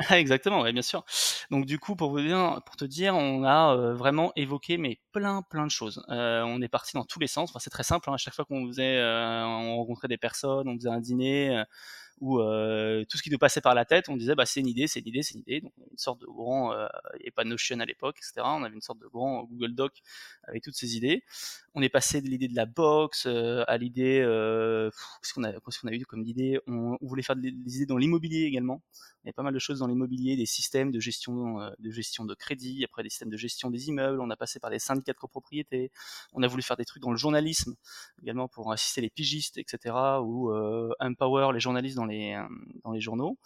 Exactement, 0.10 0.62
bien 0.70 0.82
sûr. 0.82 1.04
Donc 1.50 1.66
du 1.66 1.78
coup, 1.78 1.94
pour 1.96 2.10
vous 2.10 2.20
dire, 2.20 2.60
pour 2.64 2.76
te 2.76 2.84
dire, 2.84 3.14
on 3.14 3.44
a 3.44 3.74
euh, 3.76 3.94
vraiment 3.94 4.32
évoqué 4.36 4.78
mais 4.78 4.98
plein, 5.12 5.42
plein 5.42 5.66
de 5.66 5.70
choses. 5.70 6.02
Euh, 6.08 6.42
on 6.42 6.62
est 6.62 6.68
parti 6.68 6.92
dans 6.94 7.04
tous 7.04 7.18
les 7.20 7.26
sens. 7.26 7.50
Enfin, 7.50 7.58
c'est 7.58 7.70
très 7.70 7.82
simple. 7.82 8.08
Hein. 8.10 8.14
À 8.14 8.16
chaque 8.16 8.34
fois 8.34 8.44
qu'on 8.44 8.66
faisait, 8.66 8.96
euh, 8.98 9.44
on 9.44 9.76
rencontrait 9.76 10.08
des 10.08 10.16
personnes, 10.16 10.68
on 10.68 10.76
faisait 10.76 10.88
un 10.88 11.00
dîner, 11.00 11.62
où 12.20 12.38
euh, 12.38 13.04
tout 13.08 13.16
ce 13.16 13.22
qui 13.22 13.30
nous 13.30 13.38
passait 13.38 13.62
par 13.62 13.74
la 13.74 13.84
tête, 13.86 14.08
on 14.08 14.16
disait 14.16 14.34
bah 14.34 14.44
c'est 14.44 14.60
une 14.60 14.68
idée, 14.68 14.86
c'est 14.86 15.00
une 15.00 15.08
idée, 15.08 15.22
c'est 15.22 15.34
une 15.34 15.40
idée. 15.40 15.62
Une 15.90 15.98
sorte 15.98 16.20
de 16.20 16.26
grand, 16.26 16.72
euh, 16.72 16.86
il 17.14 17.20
n'y 17.20 17.22
avait 17.24 17.30
pas 17.30 17.44
Notion 17.44 17.80
à 17.80 17.86
l'époque, 17.86 18.18
etc. 18.18 18.42
On 18.44 18.62
avait 18.62 18.74
une 18.74 18.82
sorte 18.82 18.98
de 19.00 19.06
grand 19.06 19.44
Google 19.44 19.74
Doc 19.74 20.02
avec 20.44 20.62
toutes 20.62 20.74
ces 20.74 20.96
idées. 20.96 21.24
On 21.74 21.82
est 21.82 21.88
passé 21.88 22.20
de 22.20 22.28
l'idée 22.28 22.48
de 22.48 22.56
la 22.56 22.66
box 22.66 23.24
euh, 23.26 23.64
à 23.66 23.78
l'idée, 23.78 24.18
qu'est-ce 25.22 25.34
qu'on 25.34 25.44
a, 25.44 25.48
a 25.50 25.92
eu 25.94 26.04
comme 26.04 26.22
idée? 26.24 26.60
On, 26.66 26.98
voulait 27.00 27.22
faire 27.22 27.36
des, 27.36 27.48
idées 27.48 27.86
dans 27.86 27.96
l'immobilier 27.96 28.44
également. 28.44 28.82
Il 29.24 29.28
y 29.28 29.30
a 29.30 29.32
pas 29.32 29.42
mal 29.42 29.52
de 29.52 29.58
choses 29.58 29.80
dans 29.80 29.86
l'immobilier, 29.86 30.36
des 30.36 30.46
systèmes 30.46 30.90
de 30.90 30.98
gestion, 30.98 31.58
de 31.78 31.90
gestion 31.90 32.24
de 32.24 32.34
crédit, 32.34 32.84
après 32.84 33.02
des 33.02 33.10
systèmes 33.10 33.28
de 33.28 33.36
gestion 33.36 33.70
des 33.70 33.88
immeubles. 33.88 34.20
On 34.20 34.30
a 34.30 34.36
passé 34.36 34.60
par 34.60 34.70
des 34.70 34.78
syndicats 34.78 35.12
de 35.12 35.18
copropriété. 35.18 35.90
On 36.32 36.42
a 36.42 36.46
voulu 36.46 36.62
faire 36.62 36.76
des 36.76 36.86
trucs 36.86 37.02
dans 37.02 37.10
le 37.10 37.18
journalisme 37.18 37.74
également 38.22 38.48
pour 38.48 38.72
assister 38.72 39.02
les 39.02 39.10
pigistes, 39.10 39.58
etc. 39.58 39.94
Ou 40.22 40.52
empower 41.00 41.52
les 41.52 41.60
journalistes 41.60 41.96
dans 41.96 42.06
euh, 42.10 42.42
dans 42.84 42.92
les 42.92 43.00
journaux. 43.00 43.38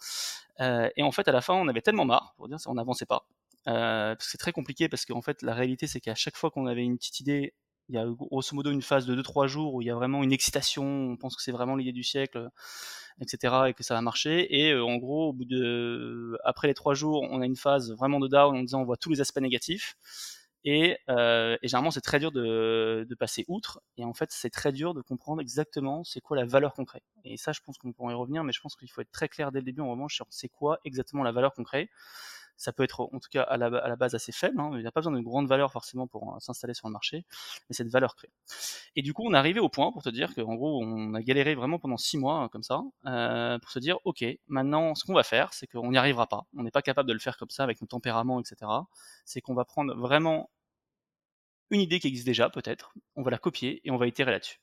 Euh, 0.59 0.89
et 0.95 1.03
en 1.03 1.11
fait, 1.11 1.27
à 1.27 1.31
la 1.31 1.41
fin, 1.41 1.53
on 1.53 1.67
avait 1.67 1.81
tellement 1.81 2.05
marre, 2.05 2.33
pour 2.37 2.47
dire, 2.47 2.57
on 2.67 2.75
n'avançait 2.75 3.05
pas. 3.05 3.27
Euh, 3.67 4.15
c'est 4.19 4.37
très 4.37 4.51
compliqué 4.51 4.89
parce 4.89 5.05
qu'en 5.05 5.21
fait, 5.21 5.41
la 5.41 5.53
réalité, 5.53 5.87
c'est 5.87 5.99
qu'à 5.99 6.15
chaque 6.15 6.35
fois 6.35 6.51
qu'on 6.51 6.67
avait 6.67 6.83
une 6.83 6.97
petite 6.97 7.19
idée, 7.19 7.53
il 7.89 7.95
y 7.95 7.97
a 7.99 8.05
grosso 8.05 8.55
modo 8.55 8.71
une 8.71 8.81
phase 8.81 9.05
de 9.05 9.15
2-3 9.15 9.47
jours 9.47 9.75
où 9.75 9.81
il 9.81 9.87
y 9.87 9.91
a 9.91 9.95
vraiment 9.95 10.23
une 10.23 10.31
excitation, 10.31 10.83
on 10.85 11.17
pense 11.17 11.35
que 11.35 11.41
c'est 11.43 11.51
vraiment 11.51 11.75
l'idée 11.75 11.91
du 11.91 12.03
siècle, 12.03 12.49
etc. 13.21 13.53
et 13.67 13.73
que 13.73 13.83
ça 13.83 13.93
va 13.93 14.01
marcher. 14.01 14.59
Et 14.59 14.75
en 14.75 14.97
gros, 14.97 15.35
après 16.43 16.67
les 16.67 16.73
3 16.73 16.95
jours, 16.95 17.27
on 17.29 17.41
a 17.41 17.45
une 17.45 17.55
phase 17.55 17.91
vraiment 17.93 18.19
de 18.19 18.27
down 18.27 18.57
en 18.57 18.61
disant 18.61 18.81
on 18.81 18.85
voit 18.85 18.97
tous 18.97 19.11
les 19.11 19.21
aspects 19.21 19.39
négatifs. 19.39 19.97
Et, 20.65 20.97
euh, 21.09 21.57
et 21.61 21.67
généralement, 21.67 21.91
c'est 21.91 22.01
très 22.01 22.19
dur 22.19 22.31
de, 22.31 23.07
passer 23.19 23.45
outre. 23.47 23.81
Et 23.97 24.03
en 24.03 24.13
fait, 24.13 24.31
c'est 24.31 24.49
très 24.49 24.71
dur 24.71 24.95
de 24.95 25.01
comprendre 25.01 25.39
exactement 25.39 26.03
c'est 26.03 26.21
quoi 26.21 26.35
la 26.35 26.45
valeur 26.45 26.73
qu'on 26.73 26.85
crée. 26.85 27.03
Et 27.23 27.37
ça, 27.37 27.51
je 27.51 27.61
pense 27.63 27.77
qu'on 27.77 27.93
pourrait 27.93 28.13
y 28.13 28.17
revenir, 28.17 28.43
mais 28.43 28.51
je 28.51 28.59
pense 28.61 28.75
qu'il 28.75 28.89
faut 28.89 29.01
être 29.01 29.11
très 29.11 29.29
clair 29.29 29.51
dès 29.51 29.59
le 29.59 29.65
début 29.65 29.81
en 29.81 29.91
revanche 29.91 30.15
sur 30.15 30.25
c'est 30.31 30.49
quoi 30.49 30.79
exactement 30.83 31.23
la 31.23 31.31
valeur 31.31 31.53
qu'on 31.53 31.63
crée. 31.63 31.89
Ça 32.57 32.71
peut 32.71 32.83
être 32.83 33.01
en 33.01 33.19
tout 33.19 33.27
cas 33.29 33.43
à 33.43 33.57
la, 33.57 33.95
base 33.95 34.15
assez 34.15 34.31
faible. 34.31 34.59
Hein. 34.59 34.71
Il 34.73 34.79
n'y 34.79 34.87
a 34.87 34.91
pas 34.91 35.01
besoin 35.01 35.13
d'une 35.13 35.23
grande 35.23 35.47
valeur 35.47 35.71
forcément 35.71 36.07
pour 36.07 36.33
euh, 36.33 36.39
s'installer 36.39 36.73
sur 36.73 36.87
le 36.87 36.93
marché, 36.93 37.25
mais 37.69 37.75
cette 37.75 37.89
valeur 37.89 38.15
créée. 38.15 38.31
Et 38.95 39.01
du 39.01 39.13
coup, 39.13 39.23
on 39.25 39.33
est 39.33 39.37
arrivé 39.37 39.59
au 39.59 39.69
point 39.69 39.91
pour 39.91 40.01
te 40.01 40.09
dire 40.09 40.33
qu'en 40.33 40.55
gros, 40.55 40.81
on 40.81 41.13
a 41.13 41.21
galéré 41.21 41.55
vraiment 41.55 41.79
pendant 41.79 41.97
six 41.97 42.17
mois 42.17 42.39
hein, 42.39 42.47
comme 42.49 42.63
ça 42.63 42.81
euh, 43.07 43.59
pour 43.59 43.71
se 43.71 43.79
dire 43.79 43.97
ok, 44.05 44.23
maintenant, 44.47 44.95
ce 44.95 45.03
qu'on 45.03 45.13
va 45.13 45.23
faire, 45.23 45.53
c'est 45.53 45.67
qu'on 45.67 45.91
n'y 45.91 45.97
arrivera 45.97 46.27
pas. 46.27 46.45
On 46.57 46.63
n'est 46.63 46.71
pas 46.71 46.81
capable 46.81 47.09
de 47.09 47.13
le 47.13 47.19
faire 47.19 47.37
comme 47.37 47.49
ça 47.49 47.63
avec 47.63 47.81
nos 47.81 47.87
tempéraments, 47.87 48.39
etc. 48.39 48.71
C'est 49.25 49.41
qu'on 49.41 49.53
va 49.53 49.65
prendre 49.65 49.93
vraiment 49.95 50.49
une 51.69 51.81
idée 51.81 51.99
qui 51.99 52.07
existe 52.07 52.25
déjà, 52.25 52.49
peut-être, 52.49 52.93
on 53.15 53.23
va 53.23 53.31
la 53.31 53.37
copier 53.37 53.81
et 53.83 53.91
on 53.91 53.97
va 53.97 54.07
itérer 54.07 54.31
là-dessus. 54.31 54.59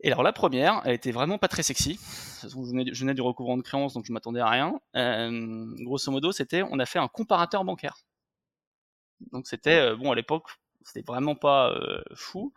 Et 0.00 0.12
alors 0.12 0.22
la 0.22 0.32
première, 0.32 0.80
elle 0.84 0.94
était 0.94 1.10
vraiment 1.10 1.38
pas 1.38 1.48
très 1.48 1.62
sexy. 1.62 1.98
Je 2.42 3.00
venais, 3.00 3.14
du 3.14 3.22
recouvrement 3.22 3.56
de 3.56 3.62
créances, 3.62 3.94
donc 3.94 4.04
je 4.06 4.12
m'attendais 4.12 4.40
à 4.40 4.48
rien. 4.48 4.80
Euh, 4.94 5.66
grosso 5.80 6.10
modo, 6.12 6.30
c'était, 6.30 6.62
on 6.62 6.78
a 6.78 6.86
fait 6.86 7.00
un 7.00 7.08
comparateur 7.08 7.64
bancaire. 7.64 7.96
Donc 9.32 9.48
c'était, 9.48 9.80
euh, 9.80 9.96
bon 9.96 10.12
à 10.12 10.14
l'époque, 10.14 10.44
c'était 10.82 11.04
vraiment 11.04 11.34
pas 11.34 11.72
euh, 11.72 12.00
fou. 12.14 12.52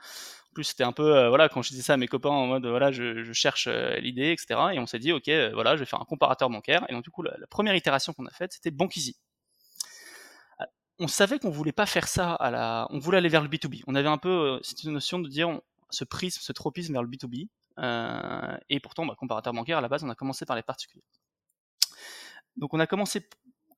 En 0.51 0.53
plus, 0.53 0.65
c'était 0.65 0.83
un 0.83 0.91
peu, 0.91 1.27
voilà, 1.29 1.49
quand 1.49 1.61
je 1.63 1.69
disais 1.69 1.81
ça 1.81 1.93
à 1.93 1.97
mes 1.97 2.07
copains 2.07 2.29
en 2.29 2.45
mode, 2.45 2.65
voilà, 2.67 2.91
je, 2.91 3.31
cherche 3.33 3.67
l'idée, 3.67 4.33
etc. 4.33 4.59
Et 4.73 4.79
on 4.79 4.85
s'est 4.85 4.99
dit, 4.99 5.13
ok, 5.13 5.29
voilà, 5.53 5.75
je 5.75 5.79
vais 5.79 5.85
faire 5.85 6.01
un 6.01 6.05
comparateur 6.05 6.49
bancaire. 6.49 6.85
Et 6.89 6.93
donc 6.93 7.03
du 7.03 7.09
coup, 7.09 7.23
la, 7.23 7.33
première 7.49 7.73
itération 7.73 8.13
qu'on 8.13 8.25
a 8.25 8.31
faite, 8.31 8.53
c'était 8.53 8.69
Bank 8.69 8.95
on 11.01 11.07
savait 11.07 11.39
qu'on 11.39 11.49
voulait 11.49 11.71
pas 11.71 11.85
faire 11.85 12.07
ça 12.07 12.33
à 12.35 12.51
la, 12.51 12.87
on 12.91 12.99
voulait 12.99 13.17
aller 13.17 13.29
vers 13.29 13.41
le 13.41 13.49
B2B. 13.49 13.83
On 13.87 13.95
avait 13.95 14.07
un 14.07 14.17
peu 14.17 14.29
euh, 14.29 14.59
cette 14.61 14.85
notion 14.85 15.19
de 15.19 15.27
dire 15.27 15.59
ce 15.89 16.05
prisme, 16.05 16.39
ce 16.41 16.53
tropisme 16.53 16.93
vers 16.93 17.03
le 17.03 17.09
B2B. 17.09 17.49
Euh, 17.79 18.57
et 18.69 18.79
pourtant, 18.79 19.05
bah, 19.05 19.15
comparateur 19.17 19.53
bancaire, 19.53 19.79
à 19.79 19.81
la 19.81 19.89
base, 19.89 20.03
on 20.03 20.09
a 20.09 20.15
commencé 20.15 20.45
par 20.45 20.55
les 20.55 20.61
particuliers. 20.61 21.03
Donc 22.55 22.73
on 22.73 22.79
a 22.79 22.87
commencé 22.87 23.27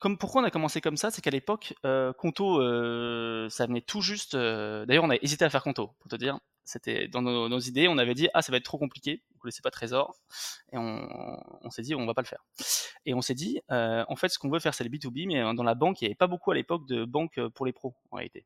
comme 0.04 0.18
pourquoi 0.18 0.42
on 0.42 0.44
a 0.44 0.52
commencé 0.52 0.82
comme 0.82 0.98
ça, 0.98 1.12
c'est 1.12 1.22
qu'à 1.22 1.30
l'époque, 1.30 1.76
euh, 1.86 2.12
Conto, 2.12 2.60
euh, 2.60 3.48
ça 3.50 3.68
venait 3.68 3.80
tout 3.80 4.02
juste. 4.02 4.36
Euh, 4.36 4.86
d'ailleurs, 4.86 5.06
on 5.06 5.10
a 5.10 5.16
hésité 5.22 5.46
à 5.46 5.50
faire 5.50 5.64
Conto, 5.64 5.92
pour 6.02 6.10
te 6.12 6.18
dire. 6.18 6.40
C'était 6.66 7.08
dans 7.08 7.22
nos, 7.22 7.60
idées, 7.60 7.88
on 7.88 7.98
avait 7.98 8.14
dit 8.14 8.30
ah 8.34 8.42
ça 8.42 8.52
va 8.52 8.58
être 8.58 8.66
trop 8.66 8.78
compliqué, 8.78 9.22
vous 9.34 9.40
connaissez 9.40 9.62
pas 9.62 9.72
Trésor, 9.72 10.16
et 10.72 10.78
on, 10.78 11.70
s'est 11.70 11.82
dit 11.82 11.94
on 11.94 12.06
va 12.06 12.14
pas 12.14 12.22
le 12.22 12.28
faire. 12.28 12.46
Et 13.06 13.14
on 13.14 13.22
s'est 13.22 13.34
dit 13.34 13.60
en 13.70 14.16
fait 14.16 14.30
ce 14.30 14.40
qu'on 14.40 14.50
veut 14.50 14.60
faire 14.60 14.74
c'est 14.74 14.84
le 14.84 14.90
B2B, 14.90 15.28
mais 15.28 15.56
dans 15.56 15.64
la 15.64 15.76
banque 15.76 16.02
il 16.02 16.06
n'y 16.06 16.08
avait 16.08 16.16
pas 16.16 16.28
beaucoup 16.28 16.52
à 16.52 16.56
l'époque 16.56 16.88
de 16.88 17.06
banque 17.06 17.40
pour 17.50 17.66
les 17.66 17.74
pros 17.74 17.96
en 18.12 18.18
réalité. 18.18 18.46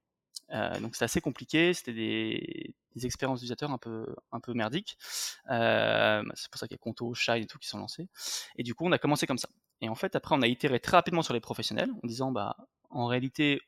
donc 0.82 0.96
c'est 0.96 1.06
assez 1.06 1.22
compliqué, 1.22 1.74
c'était 1.74 1.94
des, 1.94 2.74
expériences 3.04 3.42
d'utilisateurs 3.42 3.72
un 3.72 3.78
peu 3.78 4.08
un 4.32 4.40
peu 4.40 4.54
merdiques. 4.54 4.98
c'est 5.00 6.50
pour 6.52 6.60
ça 6.60 6.68
qu'il 6.68 6.76
y 6.76 6.80
a 6.80 6.84
Conto, 6.84 7.14
Shine 7.14 7.44
et 7.44 7.48
tout 7.48 7.60
qui 7.60 7.68
sont 7.68 7.78
lancés. 7.78 8.10
Et 8.56 8.64
du 8.64 8.74
coup 8.74 8.86
on 8.86 8.92
a 8.92 8.98
commencé 8.98 9.28
comme 9.28 9.38
ça. 9.38 9.50
Et 9.82 9.90
en 9.90 9.96
fait, 9.96 10.16
après, 10.16 10.36
on 10.36 10.42
a 10.42 10.48
itéré 10.48 10.80
très 10.80 10.98
rapidement 10.98 11.22
sur 11.22 11.34
les 11.34 11.40
professionnels 11.40 11.92
en 12.04 12.08
disant, 12.08 12.32
bah, 12.32 12.56
en 12.90 13.06
réalité, 13.06 13.62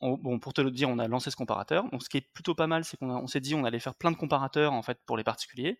bon, 0.00 0.38
pour 0.38 0.52
te 0.52 0.60
le 0.60 0.70
dire, 0.70 0.88
on 0.88 0.98
a 0.98 1.08
lancé 1.08 1.30
ce 1.30 1.36
comparateur. 1.36 1.88
Donc, 1.90 2.02
ce 2.02 2.08
qui 2.08 2.18
est 2.18 2.32
plutôt 2.32 2.54
pas 2.54 2.66
mal, 2.66 2.84
c'est 2.84 2.96
qu'on 2.96 3.10
on 3.10 3.26
s'est 3.26 3.40
dit, 3.40 3.54
on 3.54 3.64
allait 3.64 3.80
faire 3.80 3.94
plein 3.94 4.10
de 4.10 4.16
comparateurs 4.16 4.72
en 4.72 4.82
fait 4.82 4.98
pour 5.06 5.16
les 5.16 5.24
particuliers. 5.24 5.78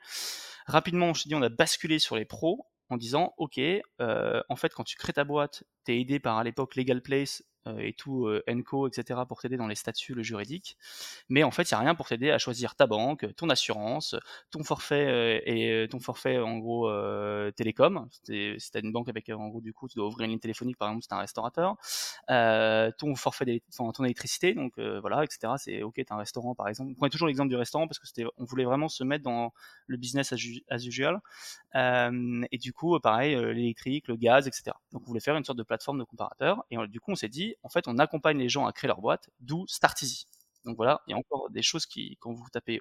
Rapidement, 0.67 1.07
on 1.07 1.15
s'est 1.15 1.29
dit, 1.29 1.35
on 1.35 1.43
a 1.43 1.49
basculé 1.49 1.99
sur 1.99 2.17
les 2.17 2.25
pros 2.25 2.67
en 2.89 2.97
disant, 2.97 3.35
ok, 3.37 3.59
euh, 4.01 4.43
en 4.49 4.57
fait, 4.57 4.73
quand 4.73 4.85
tu 4.85 4.97
crées 4.97 5.13
ta 5.13 5.25
boîte, 5.25 5.65
tu 5.85 5.93
es 5.93 6.01
aidé 6.01 6.21
par 6.21 6.39
à 6.39 6.45
l'époque 6.45 6.77
Legal 6.77 7.03
Place 7.03 7.43
et 7.79 7.93
tout, 7.93 8.27
euh, 8.27 8.43
Enco, 8.49 8.89
etc., 8.89 9.21
pour 9.27 9.41
t'aider 9.41 9.57
dans 9.57 9.67
les 9.67 9.75
statuts, 9.75 10.15
le 10.15 10.23
juridique. 10.23 10.77
Mais 11.29 11.43
en 11.43 11.51
fait, 11.51 11.71
il 11.71 11.75
n'y 11.75 11.77
a 11.77 11.81
rien 11.81 11.95
pour 11.95 12.09
t'aider 12.09 12.31
à 12.31 12.39
choisir 12.39 12.75
ta 12.75 12.87
banque, 12.87 13.27
ton 13.37 13.49
assurance, 13.51 14.15
ton 14.51 14.63
forfait 14.63 15.07
euh, 15.07 15.41
et 15.45 15.89
ton 15.89 16.01
forfait 16.01 16.39
en 16.39 16.59
gros 16.59 16.91
télécom. 17.53 18.09
Si 18.25 18.71
t'as 18.73 18.81
une 18.81 18.93
banque 18.93 19.09
avec 19.09 19.29
en 19.31 19.49
gros 19.49 19.61
du 19.61 19.73
coup, 19.73 19.89
tu 19.89 19.97
dois 19.97 20.07
ouvrir 20.07 20.25
une 20.25 20.33
ligne 20.33 20.41
téléphonique 20.41 20.77
par 20.77 20.89
exemple, 20.89 21.03
si 21.03 21.09
t'es 21.09 21.15
un 21.15 21.19
restaurateur. 21.19 21.77
ton 22.99 23.15
forfait, 23.15 23.63
enfin, 23.69 23.91
ton 23.93 24.05
électricité, 24.05 24.55
donc 24.55 24.79
voilà, 24.79 25.25
etc. 25.25 25.55
C'est 25.59 25.83
ok, 25.83 26.01
t'as 26.07 26.15
un 26.15 26.19
restaurant 26.19 26.55
par 26.55 26.69
exemple. 26.69 26.93
On 26.93 26.95
prenait 26.95 27.11
toujours 27.11 27.29
l'exemple 27.29 27.49
du 27.49 27.57
restaurant 27.57 27.87
parce 27.89 27.99
que 27.99 28.07
on 28.37 28.45
voulait 28.45 28.65
vraiment 28.65 28.89
se 28.89 29.05
mettre 29.05 29.25
dans 29.25 29.53
le 29.87 29.97
business 29.97 30.33
as, 30.33 30.85
usual. 30.85 31.21
et 31.75 32.59
du 32.59 32.73
coup, 32.73 32.99
pareil, 33.01 33.37
l'électrique, 33.37 34.09
le 34.09 34.17
gaz, 34.17 34.47
etc. 34.47 34.77
Donc 34.93 35.03
on 35.05 35.07
voulait 35.07 35.21
faire 35.21 35.37
une 35.37 35.45
sorte 35.45 35.59
de 35.59 35.63
plateforme 35.63 35.99
de 35.99 36.05
comparateur. 36.05 36.65
Et 36.71 36.77
du 36.89 37.01
coup, 37.01 37.13
on 37.13 37.17
s'est 37.17 37.29
dit, 37.29 37.56
en 37.63 37.69
fait, 37.69 37.89
on 37.89 37.99
accompagne 37.99 38.39
les 38.39 38.49
gens 38.49 38.67
à 38.67 38.73
créer 38.73 38.89
leur 38.89 39.01
boîte, 39.01 39.31
d'où 39.41 39.67
Start 39.67 40.01
Easy. 40.03 40.27
Donc 40.65 40.77
voilà, 40.77 41.03
il 41.07 41.13
y 41.13 41.15
a 41.15 41.17
encore 41.17 41.49
des 41.51 41.63
choses 41.63 41.87
qui, 41.87 42.17
quand 42.21 42.33
vous 42.33 42.49
tapez 42.51 42.81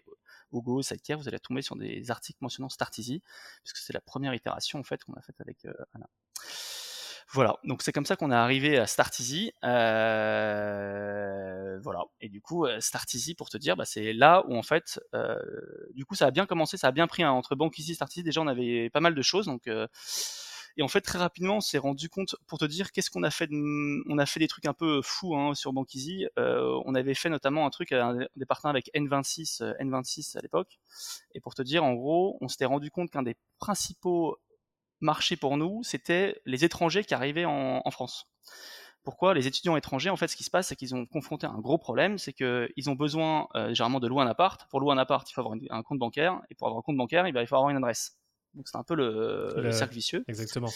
Ogo, 0.51 0.81
Sidecare, 0.81 1.19
vous 1.19 1.27
allez 1.27 1.39
tomber 1.39 1.61
sur 1.61 1.75
des 1.75 2.09
articles 2.09 2.39
mentionnant 2.41 2.69
Starteasy, 2.69 3.21
puisque 3.63 3.77
c'est 3.77 3.93
la 3.93 4.01
première 4.01 4.33
itération 4.33 4.79
en 4.79 4.83
fait 4.83 5.03
qu'on 5.03 5.13
a 5.13 5.21
faite 5.21 5.39
avec 5.39 5.67
Anna. 5.93 6.07
Voilà, 7.31 7.57
donc 7.63 7.81
c'est 7.81 7.91
comme 7.91 8.05
ça 8.05 8.15
qu'on 8.15 8.31
est 8.31 8.35
arrivé 8.35 8.77
à 8.77 8.87
Start 8.87 9.19
Easy. 9.19 9.51
Euh, 9.63 10.09
voilà, 11.81 12.03
et 12.21 12.29
du 12.29 12.39
coup, 12.41 12.65
euh, 12.65 12.79
Start 12.79 13.13
Easy, 13.13 13.35
pour 13.35 13.49
te 13.49 13.57
dire, 13.57 13.75
bah, 13.75 13.83
c'est 13.85 14.13
là 14.13 14.45
où 14.47 14.55
en 14.55 14.63
fait, 14.63 15.01
euh, 15.13 15.37
du 15.93 16.05
coup, 16.05 16.15
ça 16.15 16.27
a 16.27 16.31
bien 16.31 16.45
commencé, 16.45 16.77
ça 16.77 16.87
a 16.87 16.91
bien 16.91 17.07
pris 17.07 17.23
hein, 17.23 17.31
entre 17.31 17.55
Banque 17.55 17.77
Easy 17.77 17.91
et 17.91 17.95
Start 17.95 18.11
Easy. 18.15 18.23
Déjà, 18.23 18.41
on 18.41 18.47
avait 18.47 18.89
pas 18.89 19.01
mal 19.01 19.15
de 19.15 19.21
choses, 19.21 19.47
donc. 19.47 19.69
Et 20.77 20.83
en 20.83 20.87
fait, 20.87 21.01
très 21.01 21.19
rapidement, 21.19 21.57
on 21.57 21.61
s'est 21.61 21.77
rendu 21.77 22.09
compte, 22.09 22.35
pour 22.47 22.57
te 22.59 22.65
dire, 22.65 22.91
qu'est-ce 22.91 23.09
qu'on 23.09 23.23
a 23.23 23.31
fait 23.31 23.49
On 23.51 24.17
a 24.17 24.25
fait 24.25 24.39
des 24.39 24.47
trucs 24.47 24.65
un 24.65 24.73
peu 24.73 25.01
fous 25.01 25.35
hein, 25.35 25.55
sur 25.55 25.73
Bank 25.73 25.93
Easy. 25.95 26.27
on 26.37 26.95
avait 26.95 27.13
fait 27.13 27.29
notamment 27.29 27.65
un 27.65 27.69
truc, 27.69 27.91
un, 27.91 28.27
des 28.35 28.45
partenaires 28.45 28.71
avec 28.71 28.89
N26, 28.93 29.63
N26 29.79 30.37
à 30.37 30.41
l'époque. 30.41 30.79
Et 31.33 31.39
pour 31.39 31.55
te 31.55 31.61
dire, 31.61 31.83
en 31.83 31.93
gros, 31.93 32.37
on 32.41 32.47
s'était 32.47 32.65
rendu 32.65 32.91
compte 32.91 33.09
qu'un 33.11 33.23
des 33.23 33.35
principaux 33.59 34.37
marché 35.01 35.35
pour 35.35 35.57
nous, 35.57 35.83
c'était 35.83 36.41
les 36.45 36.65
étrangers 36.65 37.03
qui 37.03 37.13
arrivaient 37.13 37.45
en, 37.45 37.89
France. 37.91 38.27
Pourquoi? 39.03 39.33
Les 39.33 39.47
étudiants 39.47 39.77
étrangers, 39.77 40.09
en 40.09 40.17
fait, 40.17 40.27
ce 40.27 40.35
qui 40.35 40.43
se 40.43 40.49
passe, 40.49 40.67
c'est 40.67 40.75
qu'ils 40.75 40.95
ont 40.95 41.05
confronté 41.05 41.45
un 41.45 41.59
gros 41.59 41.77
problème, 41.77 42.17
c'est 42.17 42.33
qu'ils 42.33 42.89
ont 42.89 42.95
besoin 42.95 43.47
euh, 43.55 43.73
généralement 43.73 43.99
de 43.99 44.07
louer 44.07 44.23
un 44.23 44.27
appart. 44.27 44.67
Pour 44.69 44.79
louer 44.79 44.93
un 44.93 44.97
appart, 44.97 45.29
il 45.29 45.33
faut 45.33 45.41
avoir 45.41 45.55
un 45.69 45.83
compte 45.83 45.99
bancaire, 45.99 46.41
et 46.49 46.55
pour 46.55 46.67
avoir 46.67 46.79
un 46.79 46.81
compte 46.81 46.97
bancaire, 46.97 47.27
il 47.27 47.33
va 47.33 47.41
falloir 47.45 47.61
avoir 47.61 47.69
une 47.69 47.77
adresse. 47.77 48.17
Donc 48.55 48.67
c'est 48.67 48.77
un 48.77 48.83
peu 48.83 48.95
le 48.95 49.71
cercle 49.71 49.93
vicieux. 49.93 50.23
Exactement. 50.27 50.71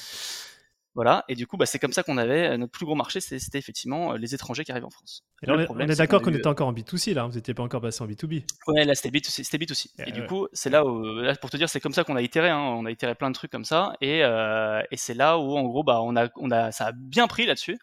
Voilà, 0.99 1.23
et 1.29 1.35
du 1.35 1.47
coup, 1.47 1.55
bah, 1.55 1.65
c'est 1.65 1.79
comme 1.79 1.93
ça 1.93 2.03
qu'on 2.03 2.17
avait 2.17 2.49
euh, 2.49 2.57
notre 2.57 2.73
plus 2.73 2.85
gros 2.85 2.93
marché, 2.93 3.21
c'était 3.21 3.57
effectivement 3.57 4.11
euh, 4.11 4.17
les 4.17 4.35
étrangers 4.35 4.65
qui 4.65 4.73
arrivent 4.73 4.83
en 4.83 4.89
France. 4.89 5.23
on, 5.47 5.79
est, 5.79 5.95
d'accord 5.95 6.21
qu'on 6.21 6.33
était 6.33 6.45
encore 6.45 6.67
en 6.67 6.73
B2C 6.73 7.13
là, 7.13 7.25
vous 7.25 7.35
n'étiez 7.35 7.53
pas 7.53 7.63
encore 7.63 7.79
passé 7.79 8.03
en 8.03 8.07
B2B. 8.07 8.43
Ouais, 8.67 8.83
là 8.83 8.93
c'était 8.95 9.17
B2C, 9.17 9.45
c'était 9.45 9.57
B2C. 9.59 9.91
Et, 10.05 10.11
du 10.11 10.25
coup, 10.25 10.49
c'est 10.51 10.69
là 10.69 10.85
où, 10.85 11.01
là, 11.21 11.33
pour 11.35 11.51
te 11.51 11.55
dire, 11.55 11.69
c'est 11.69 11.79
comme 11.79 11.93
ça 11.93 12.03
qu'on 12.03 12.17
a 12.17 12.21
itéré, 12.21 12.49
hein, 12.49 12.59
on 12.59 12.83
a 12.85 12.91
itéré 12.91 13.15
plein 13.15 13.29
de 13.29 13.33
trucs 13.33 13.49
comme 13.49 13.63
ça, 13.63 13.93
et, 14.01 14.25
euh, 14.25 14.81
et 14.91 14.97
c'est 14.97 15.13
là 15.13 15.37
où 15.37 15.55
en 15.55 15.63
gros, 15.63 15.85
bah, 15.85 16.01
on 16.01 16.17
a, 16.17 16.27
on 16.35 16.51
a, 16.51 16.73
ça 16.73 16.87
a 16.87 16.91
bien 16.91 17.27
pris 17.27 17.45
là-dessus. 17.45 17.79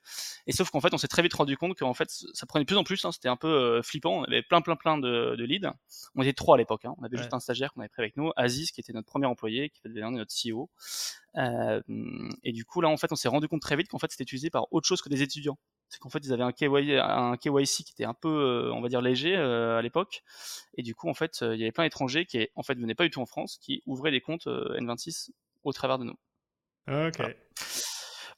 Et 0.47 0.53
sauf 0.53 0.69
qu'en 0.69 0.83
fait, 0.83 0.93
on 0.93 0.99
s'est 0.99 1.09
très 1.09 1.23
vite 1.23 1.33
rendu 1.33 1.57
compte 1.57 1.79
qu'en 1.79 1.95
fait, 1.95 2.11
ça 2.11 2.45
prenait 2.45 2.65
de 2.65 2.69
plus 2.69 2.77
en 2.77 2.85
plus, 2.85 3.03
hein, 3.07 3.13
c'était 3.13 3.31
un 3.31 3.37
peu 3.37 3.81
flippant, 3.83 4.19
on 4.19 4.25
avait 4.25 4.43
plein, 4.43 4.61
plein, 4.61 4.77
plein 4.77 4.99
de, 4.99 5.37
de 5.39 5.45
leads. 5.45 5.73
On 6.17 6.23
était 6.23 6.35
trois 6.35 6.57
à 6.57 6.59
l'époque, 6.59 6.85
hein. 6.85 6.95
on 6.99 7.05
avait 7.05 7.17
juste 7.17 7.33
un 7.33 7.41
stagiaire 7.41 7.73
qu'on 7.73 7.81
avait 7.81 7.89
pris 7.89 8.03
avec 8.03 8.19
nous, 8.19 8.31
Aziz, 8.37 8.73
qui 8.73 8.83
était 8.83 8.93
notre 8.93 9.09
premier 9.09 9.27
employé, 9.27 9.71
qui 9.71 9.81
fait 9.81 9.89
devenir 9.89 10.11
notre 10.11 10.35
CEO. 10.35 10.69
Euh, 11.37 11.81
et 12.43 12.53
du 12.53 12.65
coup, 12.65 12.81
là, 12.81 12.89
en 12.89 12.97
fait, 12.97 13.06
on 13.13 13.17
s'est 13.17 13.29
rendu 13.29 13.49
compte 13.49 13.63
très 13.63 13.77
vite 13.77 13.89
qu'en 13.89 13.99
fait, 13.99 14.11
c'était 14.11 14.25
utilisé 14.25 14.51
par 14.51 14.73
autre 14.73 14.87
chose 14.87 15.03
que 15.03 15.09
des 15.09 15.23
étudiants. 15.23 15.59
C'est 15.89 15.99
qu'en 15.99 16.09
fait, 16.09 16.19
ils 16.19 16.33
avaient 16.33 16.43
un, 16.43 16.53
KY, 16.53 16.67
un 16.99 17.37
KYC 17.37 17.85
qui 17.85 17.93
était 17.93 18.05
un 18.05 18.15
peu, 18.15 18.29
euh, 18.29 18.73
on 18.73 18.81
va 18.81 18.89
dire, 18.89 19.01
léger 19.01 19.37
euh, 19.37 19.79
à 19.79 19.83
l'époque. 19.83 20.23
Et 20.77 20.83
du 20.83 20.95
coup, 20.95 21.09
en 21.09 21.15
fait, 21.15 21.39
il 21.43 21.59
y 21.59 21.63
avait 21.63 21.73
plein 21.73 21.85
d'étrangers 21.85 22.27
qui, 22.27 22.49
en 22.55 22.63
fait, 22.63 22.75
venaient 22.75 22.95
pas 22.95 23.05
du 23.05 23.11
tout 23.11 23.21
en 23.21 23.27
France, 23.27 23.59
qui 23.61 23.83
ouvraient 23.87 24.11
des 24.11 24.21
comptes 24.21 24.47
N26 24.47 25.31
au 25.65 25.73
travers 25.73 25.99
de 25.99 26.05
nous. 26.05 26.17
Ok. 26.89 27.23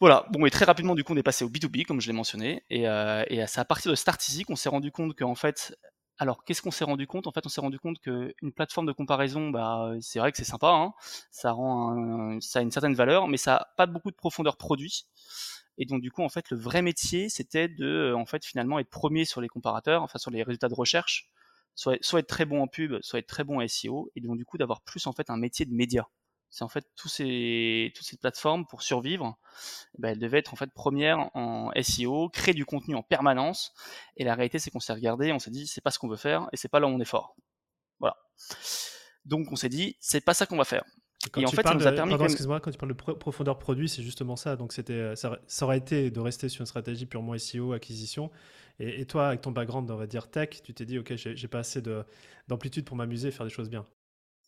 Voilà. 0.01 0.27
Bon, 0.31 0.47
et 0.47 0.51
très 0.51 0.65
rapidement, 0.65 0.95
du 0.95 1.05
coup, 1.05 1.15
on 1.15 1.17
est 1.17 1.23
passé 1.23 1.45
au 1.45 1.49
B2B, 1.49 1.85
comme 1.85 2.01
je 2.01 2.07
l'ai 2.07 2.13
mentionné. 2.13 2.63
Et, 2.71 2.83
et 2.83 3.47
c'est 3.47 3.61
à 3.61 3.65
partir 3.65 3.91
de 3.91 3.97
Start 3.97 4.21
Easy 4.29 4.45
qu'on 4.45 4.57
s'est 4.57 4.69
rendu 4.69 4.93
compte 4.93 5.17
qu'en 5.17 5.35
fait, 5.35 5.77
alors, 6.19 6.45
qu'est-ce 6.45 6.63
qu'on 6.63 6.71
s'est 6.73 6.85
rendu 6.85 7.07
compte? 7.07 7.27
En 7.29 7.33
fait, 7.33 7.47
on 7.47 7.49
s'est 7.49 7.61
rendu 7.61 7.79
compte 7.79 8.01
qu'une 8.01 8.53
plateforme 8.55 8.87
de 8.87 8.93
comparaison, 8.93 9.51
bah, 9.51 9.93
c'est 10.01 10.19
vrai 10.19 10.33
que 10.33 10.39
c'est 10.39 10.45
sympa, 10.45 10.69
hein. 10.71 10.93
ça 11.31 11.53
rend, 11.53 12.41
ça 12.41 12.59
a 12.59 12.63
une 12.63 12.73
certaine 12.73 12.95
valeur, 12.95 13.29
mais 13.29 13.37
ça 13.37 13.53
n'a 13.53 13.67
pas 13.77 13.87
beaucoup 13.87 14.11
de 14.11 14.17
profondeur 14.17 14.57
produit. 14.57 15.07
Et 15.79 15.87
donc, 15.87 16.01
du 16.03 16.11
coup, 16.11 16.23
en 16.23 16.29
fait, 16.29 16.51
le 16.51 16.57
vrai 16.59 16.83
métier, 16.83 17.29
c'était 17.29 17.69
de, 17.69 18.13
en 18.17 18.27
fait, 18.27 18.45
finalement, 18.45 18.79
être 18.81 18.91
premier 18.91 19.25
sur 19.25 19.41
les 19.41 19.49
comparateurs, 19.49 20.03
enfin, 20.03 20.19
sur 20.19 20.31
les 20.33 20.43
résultats 20.43 20.69
de 20.69 20.75
recherche, 20.75 21.29
soit, 21.77 21.99
soit 22.03 22.21
être 22.21 22.27
très 22.29 22.45
bon 22.47 22.63
en 22.63 22.67
pub, 22.67 22.97
soit 23.03 23.21
être 23.21 23.29
très 23.29 23.45
bon 23.45 23.59
en 23.59 23.61
SEO, 23.61 24.11
et 24.17 24.21
donc, 24.21 24.37
du 24.39 24.45
coup, 24.45 24.59
d'avoir 24.59 24.83
plus, 24.83 25.07
en 25.07 25.13
fait, 25.13 25.31
un 25.31 25.37
métier 25.37 25.67
de 25.67 25.73
média 25.75 26.09
c'est 26.51 26.65
en 26.65 26.69
fait 26.69 26.87
tous 26.97 27.09
ces, 27.09 27.93
toutes 27.95 28.07
ces 28.07 28.17
plateformes 28.17 28.67
pour 28.67 28.83
survivre, 28.83 29.39
eh 29.95 30.03
ben, 30.03 30.11
elles 30.11 30.19
devaient 30.19 30.39
être 30.39 30.53
en 30.53 30.57
fait 30.57 30.73
premières 30.73 31.31
en 31.35 31.71
SEO, 31.81 32.31
créer 32.31 32.55
du 32.55 32.65
contenu 32.65 32.95
en 32.95 33.03
permanence. 33.03 33.75
Et 34.17 34.25
la 34.25 34.35
réalité, 34.35 34.59
c'est 34.59 34.71
qu'on 34.71 34.81
s'est 34.81 34.93
regardé, 34.93 35.33
on 35.33 35.39
s'est 35.39 35.51
dit, 35.51 35.67
c'est 35.67 35.81
pas 35.81 35.91
ce 35.91 35.99
qu'on 35.99 36.09
veut 36.09 36.17
faire 36.17 36.49
et 36.53 36.57
c'est 36.57 36.69
pas 36.69 36.81
là 36.81 36.87
où 36.87 36.91
on 36.91 37.01
est 37.01 37.05
fort. 37.05 37.37
Voilà. 38.01 38.17
Donc 39.25 39.53
on 39.53 39.57
s'est 39.57 39.69
dit, 39.69 39.97
c'est 40.01 40.25
pas 40.25 40.35
ça 40.35 40.47
qu'on 40.47 40.57
va 40.57 40.65
faire. 40.65 40.85
et 41.37 41.45
en 41.45 41.51
fait, 41.51 41.67
ça 41.67 41.75
nous 41.75 41.87
a 41.87 41.93
permis. 41.93 42.15
excuse-moi, 42.15 42.61
quand 42.61 42.71
tu 42.71 42.79
parles 42.79 42.95
de 42.95 43.13
profondeur 43.13 43.59
produit, 43.59 43.89
c'est 43.89 44.03
justement 44.03 44.37
ça. 44.37 44.57
Donc 44.57 44.73
c'était, 44.73 45.15
ça, 45.17 45.39
aurait 45.63 45.79
été 45.79 46.11
de 46.11 46.21
rester 46.21 46.49
sur 46.49 46.63
une 46.63 46.67
stratégie 46.67 47.07
purement 47.07 47.37
SEO, 47.37 47.73
acquisition. 47.73 48.31
Et, 48.81 49.07
toi, 49.07 49.29
avec 49.29 49.41
ton 49.41 49.51
background, 49.51 49.91
on 49.91 49.97
va 49.97 50.07
dire 50.07 50.31
tech, 50.31 50.63
tu 50.63 50.73
t'es 50.73 50.85
dit, 50.87 50.99
ok, 50.99 51.15
j'ai 51.17 51.49
pas 51.49 51.59
assez 51.59 51.83
d'amplitude 52.47 52.85
pour 52.85 52.97
m'amuser, 52.97 53.33
faire 53.33 53.45
des 53.45 53.53
choses 53.53 53.69
bien. 53.69 53.85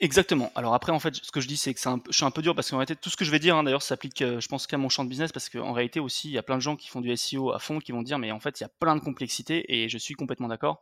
Exactement. 0.03 0.51
Alors 0.55 0.73
après, 0.73 0.93
en 0.93 0.99
fait, 0.99 1.15
ce 1.15 1.31
que 1.31 1.43
je 1.43 1.47
dis, 1.47 1.59
c'est 1.59 1.75
que 1.75 1.81
je 1.81 2.17
suis 2.17 2.25
un 2.25 2.31
peu 2.31 2.41
dur 2.41 2.55
parce 2.55 2.71
qu'en 2.71 2.79
réalité, 2.79 2.97
tout 2.97 3.11
ce 3.11 3.19
que 3.19 3.25
je 3.27 3.31
vais 3.31 3.39
dire, 3.39 3.55
hein, 3.57 3.65
d'ailleurs, 3.65 3.83
s'applique, 3.83 4.23
euh, 4.23 4.41
je 4.41 4.49
pense, 4.49 4.67
qu'à 4.67 4.79
mon 4.79 4.89
champ 4.89 5.05
de 5.05 5.11
business 5.11 5.31
parce 5.31 5.51
qu'en 5.51 5.73
réalité 5.73 6.01
aussi, 6.01 6.29
il 6.29 6.33
y 6.33 6.39
a 6.39 6.43
plein 6.43 6.57
de 6.57 6.63
gens 6.63 6.75
qui 6.75 6.89
font 6.89 7.03
du 7.03 7.15
SEO 7.15 7.53
à 7.53 7.59
fond 7.59 7.81
qui 7.81 7.93
vont 7.93 8.01
dire, 8.01 8.19
mais 8.19 8.33
en 8.33 8.41
fait, 8.41 8.61
il 8.61 8.63
y 8.63 8.65
a 8.65 8.71
plein 8.71 8.97
de 8.97 9.03
complexité 9.03 9.63
et 9.69 9.91
je 9.91 9.99
suis 9.99 10.15
complètement 10.15 10.49
d'accord. 10.49 10.81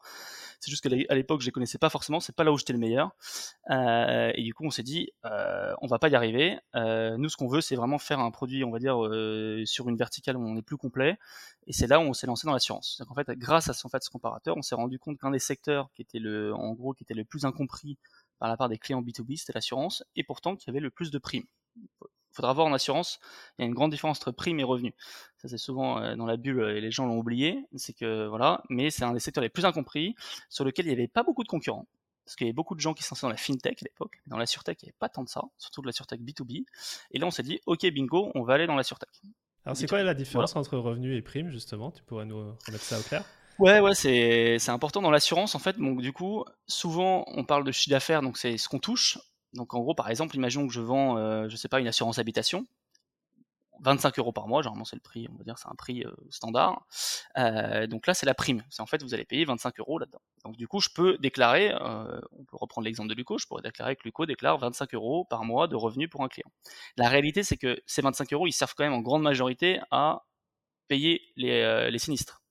C'est 0.60 0.70
juste 0.70 0.88
qu'à 0.88 1.14
l'époque, 1.14 1.40
je 1.40 1.46
les 1.46 1.52
connaissais 1.52 1.78
pas 1.78 1.90
forcément, 1.90 2.20
c'est 2.20 2.34
pas 2.34 2.44
là 2.44 2.52
où 2.52 2.58
j'étais 2.58 2.72
le 2.72 2.78
meilleur. 2.78 3.10
Euh, 3.70 4.30
et 4.34 4.42
du 4.42 4.54
coup, 4.54 4.64
on 4.64 4.70
s'est 4.70 4.84
dit, 4.84 5.10
euh, 5.25 5.75
on 5.82 5.88
va 5.88 5.98
pas 5.98 6.08
y 6.08 6.14
arriver. 6.14 6.56
Euh, 6.76 7.16
nous, 7.16 7.28
ce 7.28 7.37
qu'on 7.37 7.48
veut, 7.48 7.60
c'est 7.60 7.76
vraiment 7.76 7.98
faire 7.98 8.20
un 8.20 8.30
produit, 8.30 8.62
on 8.62 8.70
va 8.70 8.78
dire, 8.78 8.98
sur 9.66 9.88
une 9.88 9.96
verticale 9.96 10.37
où 10.37 10.46
on 10.46 10.56
est 10.56 10.62
plus 10.62 10.76
complet. 10.76 11.18
Et 11.66 11.72
c'est 11.72 11.88
là 11.88 11.98
où 11.98 12.02
on 12.04 12.12
s'est 12.12 12.26
lancé 12.28 12.46
dans 12.46 12.52
l'assurance. 12.52 13.02
En 13.08 13.14
fait, 13.14 13.28
grâce 13.32 13.68
à 13.68 13.72
fait, 13.75 14.02
ce 14.02 14.10
comparateur, 14.10 14.56
on 14.56 14.62
s'est 14.62 14.76
rendu 14.76 14.98
compte 15.00 15.18
qu'un 15.18 15.30
des 15.32 15.38
secteurs 15.40 15.90
qui 15.94 16.02
était 16.02 16.20
le, 16.20 16.54
en 16.54 16.72
gros, 16.72 16.92
qui 16.92 17.02
était 17.02 17.14
le 17.14 17.25
plus 17.25 17.44
incompris 17.44 17.98
par 18.38 18.49
la 18.49 18.57
part 18.57 18.68
des 18.68 18.78
clients 18.78 19.02
B2B, 19.02 19.37
c'était 19.37 19.52
l'assurance, 19.52 20.04
et 20.16 20.25
pourtant 20.25 20.57
qui 20.57 20.71
avait 20.71 20.80
le 20.80 20.90
plus 20.90 21.11
de 21.11 21.18
primes. 21.18 21.45
Il 21.76 21.87
faudra 22.33 22.52
voir 22.52 22.66
en 22.66 22.73
assurance, 22.73 23.18
il 23.59 23.62
y 23.62 23.64
a 23.64 23.66
une 23.66 23.75
grande 23.75 23.90
différence 23.90 24.18
entre 24.18 24.30
primes 24.30 24.61
et 24.61 24.64
revenus. 24.64 24.92
Ça 25.38 25.49
c'est 25.49 25.59
souvent 25.59 26.00
euh, 26.00 26.14
dans 26.14 26.26
la 26.26 26.37
bulle 26.37 26.62
et 26.71 26.80
les 26.80 26.90
gens 26.90 27.07
l'ont 27.07 27.18
oublié, 27.18 27.64
c'est 27.76 27.92
que 27.92 28.26
voilà, 28.26 28.62
mais 28.68 28.90
c'est 28.90 29.04
un 29.04 29.12
des 29.12 29.21
secteurs 29.21 29.42
les 29.42 29.49
plus 29.49 29.64
incompris 29.64 30.14
sur 30.49 30.64
lequel 30.64 30.87
il 30.87 30.88
n'y 30.90 30.95
avait 30.95 31.09
pas 31.09 31.23
beaucoup 31.23 31.42
de 31.42 31.49
concurrents. 31.49 31.87
Parce 32.25 32.37
qu'il 32.37 32.47
y 32.47 32.50
avait 32.50 32.54
beaucoup 32.54 32.75
de 32.75 32.80
gens 32.80 32.92
qui 32.92 33.02
sont 33.02 33.16
dans 33.23 33.30
la 33.30 33.38
fintech 33.38 33.83
à 33.83 33.85
l'époque, 33.87 34.21
dans 34.26 34.37
la 34.37 34.45
surtech 34.45 34.83
il 34.83 34.87
n'y 34.87 34.90
avait 34.90 34.99
pas 34.99 35.09
tant 35.09 35.25
de 35.25 35.28
ça, 35.28 35.42
surtout 35.57 35.80
de 35.80 35.87
la 35.87 35.92
surtech 35.92 36.21
B2B. 36.21 36.64
Et 37.11 37.18
là 37.18 37.26
on 37.26 37.30
s'est 37.30 37.42
dit, 37.42 37.61
ok 37.66 37.87
bingo, 37.87 38.30
on 38.35 38.42
va 38.42 38.54
aller 38.54 38.66
dans 38.66 38.76
la 38.76 38.83
surtech. 38.83 39.09
Alors 39.64 39.76
c'est 39.76 39.88
quoi 39.88 40.02
la 40.02 40.14
différence 40.14 40.54
entre 40.54 40.76
revenus 40.76 41.18
et 41.18 41.23
primes 41.23 41.50
justement? 41.50 41.90
Tu 41.90 42.02
pourrais 42.02 42.26
nous 42.26 42.38
remettre 42.66 42.85
ça 42.85 42.99
au 42.99 43.02
clair? 43.02 43.25
Ouais, 43.58 43.80
ouais, 43.80 43.94
c'est, 43.94 44.68
important 44.68 45.02
dans 45.02 45.10
l'assurance 45.10 45.54
en 45.56 45.58
fait. 45.58 45.78
Donc 45.78 46.00
du 46.00 46.12
coup, 46.12 46.44
souvent 46.68 47.24
on 47.26 47.44
parle 47.44 47.64
de 47.64 47.72
chiffre 47.72 47.90
d'affaires, 47.90 48.22
donc 48.22 48.38
c'est 48.38 48.56
ce 48.56 48.68
qu'on 48.68 48.78
touche. 48.78 49.18
Donc 49.52 49.74
en 49.74 49.80
gros, 49.80 49.94
par 49.94 50.08
exemple, 50.10 50.36
imaginons 50.36 50.68
que 50.68 50.72
je 50.72 50.80
vends, 50.80 51.16
euh, 51.18 51.48
je 51.48 51.56
sais 51.56 51.68
pas, 51.68 51.80
une 51.80 51.88
assurance 51.88 52.18
habitation, 52.20 52.66
25 53.80 54.18
euros 54.20 54.32
par 54.32 54.48
mois, 54.48 54.62
généralement 54.62 54.84
c'est 54.84 54.96
le 54.96 55.00
prix, 55.02 55.28
on 55.32 55.36
va 55.36 55.44
dire 55.44 55.58
c'est 55.58 55.68
un 55.68 55.74
prix 55.76 56.04
euh, 56.04 56.12
standard. 56.30 56.86
Euh, 57.36 57.86
donc 57.88 58.06
là 58.06 58.14
c'est 58.14 58.26
la 58.26 58.34
prime, 58.34 58.64
c'est 58.70 58.82
en 58.82 58.86
fait 58.86 59.02
vous 59.02 59.14
allez 59.14 59.24
payer 59.24 59.44
25 59.44 59.80
euros 59.80 59.98
là-dedans. 59.98 60.20
Donc 60.44 60.56
du 60.56 60.68
coup 60.68 60.80
je 60.80 60.90
peux 60.94 61.18
déclarer, 61.18 61.74
on 61.80 62.44
peut 62.44 62.56
reprendre 62.56 62.84
l'exemple 62.84 63.08
de 63.08 63.14
Luco, 63.14 63.38
je 63.38 63.46
pourrais 63.46 63.62
déclarer 63.62 63.96
que 63.96 64.02
Luco 64.04 64.26
déclare 64.26 64.58
25 64.58 64.94
euros 64.94 65.24
par 65.24 65.44
mois 65.44 65.68
de 65.68 65.76
revenus 65.76 66.10
pour 66.10 66.22
un 66.22 66.28
client. 66.28 66.50
La 66.96 67.08
réalité 67.08 67.42
c'est 67.42 67.56
que 67.56 67.80
ces 67.86 68.02
25 68.02 68.32
euros 68.32 68.46
ils 68.46 68.52
servent 68.52 68.74
quand 68.76 68.84
même 68.84 68.92
en 68.94 69.00
grande 69.00 69.22
majorité 69.22 69.80
à 69.90 70.24
payer 70.88 71.22
les 71.36 71.98
sinistres. 71.98 72.42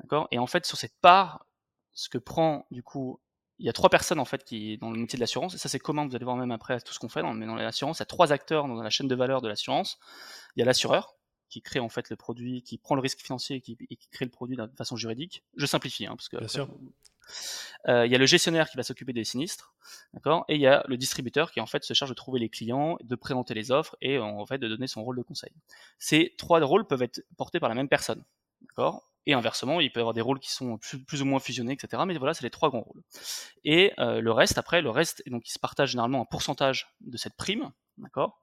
D'accord? 0.00 0.28
Et 0.30 0.38
en 0.38 0.46
fait, 0.46 0.66
sur 0.66 0.76
cette 0.76 0.96
part, 1.00 1.46
ce 1.92 2.08
que 2.08 2.18
prend 2.18 2.66
du 2.70 2.82
coup, 2.82 3.20
il 3.58 3.66
y 3.66 3.68
a 3.68 3.72
trois 3.72 3.90
personnes 3.90 4.20
en 4.20 4.24
fait 4.24 4.44
qui 4.44 4.78
dans 4.78 4.90
le 4.90 4.98
métier 4.98 5.16
de 5.16 5.20
l'assurance, 5.20 5.54
et 5.54 5.58
ça 5.58 5.68
c'est 5.68 5.80
commun, 5.80 6.06
vous 6.06 6.14
allez 6.14 6.24
voir 6.24 6.36
même 6.36 6.52
après 6.52 6.80
tout 6.80 6.92
ce 6.92 6.98
qu'on 6.98 7.08
fait, 7.08 7.22
dans, 7.22 7.34
mais 7.34 7.46
dans 7.46 7.56
l'assurance, 7.56 7.98
il 7.98 8.02
y 8.02 8.04
a 8.04 8.06
trois 8.06 8.32
acteurs 8.32 8.68
dans 8.68 8.80
la 8.80 8.90
chaîne 8.90 9.08
de 9.08 9.14
valeur 9.14 9.42
de 9.42 9.48
l'assurance. 9.48 9.98
Il 10.54 10.60
y 10.60 10.62
a 10.62 10.66
l'assureur, 10.66 11.16
qui 11.48 11.62
crée 11.62 11.80
en 11.80 11.88
fait 11.88 12.10
le 12.10 12.16
produit, 12.16 12.62
qui 12.62 12.78
prend 12.78 12.94
le 12.94 13.00
risque 13.00 13.20
financier 13.20 13.56
et 13.56 13.60
qui, 13.60 13.76
qui 13.76 14.08
crée 14.10 14.24
le 14.24 14.30
produit 14.30 14.56
de 14.56 14.68
façon 14.76 14.96
juridique. 14.96 15.42
Je 15.56 15.66
simplifie, 15.66 16.06
hein, 16.06 16.14
parce 16.14 16.28
que 16.28 16.36
Bien 16.36 16.48
sûr. 16.48 16.68
Euh, 17.88 18.06
il 18.06 18.12
y 18.12 18.14
a 18.14 18.18
le 18.18 18.26
gestionnaire 18.26 18.70
qui 18.70 18.76
va 18.76 18.82
s'occuper 18.82 19.12
des 19.12 19.24
sinistres, 19.24 19.74
d'accord, 20.14 20.44
et 20.48 20.54
il 20.54 20.60
y 20.60 20.66
a 20.66 20.82
le 20.88 20.96
distributeur 20.96 21.52
qui 21.52 21.60
en 21.60 21.66
fait 21.66 21.84
se 21.84 21.92
charge 21.92 22.10
de 22.10 22.14
trouver 22.14 22.40
les 22.40 22.48
clients, 22.48 22.96
de 23.02 23.14
présenter 23.16 23.54
les 23.54 23.70
offres 23.70 23.96
et 24.00 24.18
en 24.18 24.46
fait 24.46 24.58
de 24.58 24.66
donner 24.66 24.86
son 24.86 25.04
rôle 25.04 25.16
de 25.18 25.22
conseil. 25.22 25.52
Ces 25.98 26.34
trois 26.38 26.58
rôles 26.60 26.86
peuvent 26.86 27.02
être 27.02 27.22
portés 27.36 27.60
par 27.60 27.68
la 27.68 27.74
même 27.74 27.88
personne, 27.88 28.24
d'accord, 28.62 29.08
et 29.28 29.34
inversement, 29.34 29.78
il 29.80 29.92
peut 29.92 30.00
y 30.00 30.02
avoir 30.02 30.14
des 30.14 30.22
rôles 30.22 30.40
qui 30.40 30.50
sont 30.50 30.78
plus, 31.06 31.20
ou 31.20 31.26
moins 31.26 31.38
fusionnés, 31.38 31.74
etc. 31.74 32.02
Mais 32.06 32.16
voilà, 32.16 32.32
c'est 32.32 32.44
les 32.44 32.50
trois 32.50 32.70
grands 32.70 32.80
rôles. 32.80 33.02
Et 33.62 33.92
euh, 33.98 34.22
le 34.22 34.32
reste, 34.32 34.56
après, 34.56 34.80
le 34.80 34.88
reste, 34.88 35.22
donc 35.26 35.46
il 35.46 35.52
se 35.52 35.58
partage 35.58 35.90
généralement 35.90 36.22
un 36.22 36.24
pourcentage 36.24 36.96
de 37.02 37.18
cette 37.18 37.36
prime, 37.36 37.70
d'accord? 37.98 38.40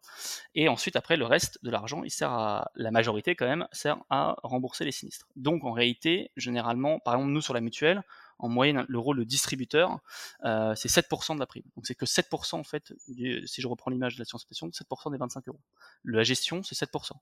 Et 0.54 0.70
ensuite, 0.70 0.96
après, 0.96 1.18
le 1.18 1.26
reste 1.26 1.58
de 1.64 1.72
l'argent, 1.72 2.04
il 2.04 2.12
sert 2.12 2.32
à, 2.32 2.70
la 2.76 2.92
majorité 2.92 3.36
quand 3.36 3.48
même, 3.48 3.68
sert 3.72 3.98
à 4.12 4.36
rembourser 4.44 4.86
les 4.86 4.92
sinistres. 4.92 5.28
Donc 5.36 5.64
en 5.64 5.72
réalité, 5.72 6.30
généralement, 6.38 7.00
par 7.00 7.16
exemple, 7.16 7.32
nous 7.32 7.42
sur 7.42 7.56
la 7.56 7.62
mutuelle, 7.62 8.04
en 8.38 8.48
moyenne, 8.48 8.86
le 8.88 9.00
rôle 9.00 9.18
de 9.18 9.24
distributeur, 9.24 9.98
euh, 10.44 10.76
c'est 10.76 10.90
7% 10.90 11.34
de 11.34 11.40
la 11.40 11.48
prime. 11.48 11.64
Donc 11.76 11.88
c'est 11.88 11.96
que 11.96 12.06
7% 12.06 12.60
en 12.60 12.64
fait, 12.64 12.94
si 13.08 13.60
je 13.60 13.68
reprends 13.68 13.90
l'image 13.90 14.18
de 14.18 14.20
la 14.20 14.26
science 14.26 14.46
7% 14.52 15.12
des 15.12 15.18
25 15.18 15.48
euros. 15.48 15.62
La 16.04 16.22
gestion, 16.22 16.62
c'est 16.62 16.76
7%. 16.76 17.14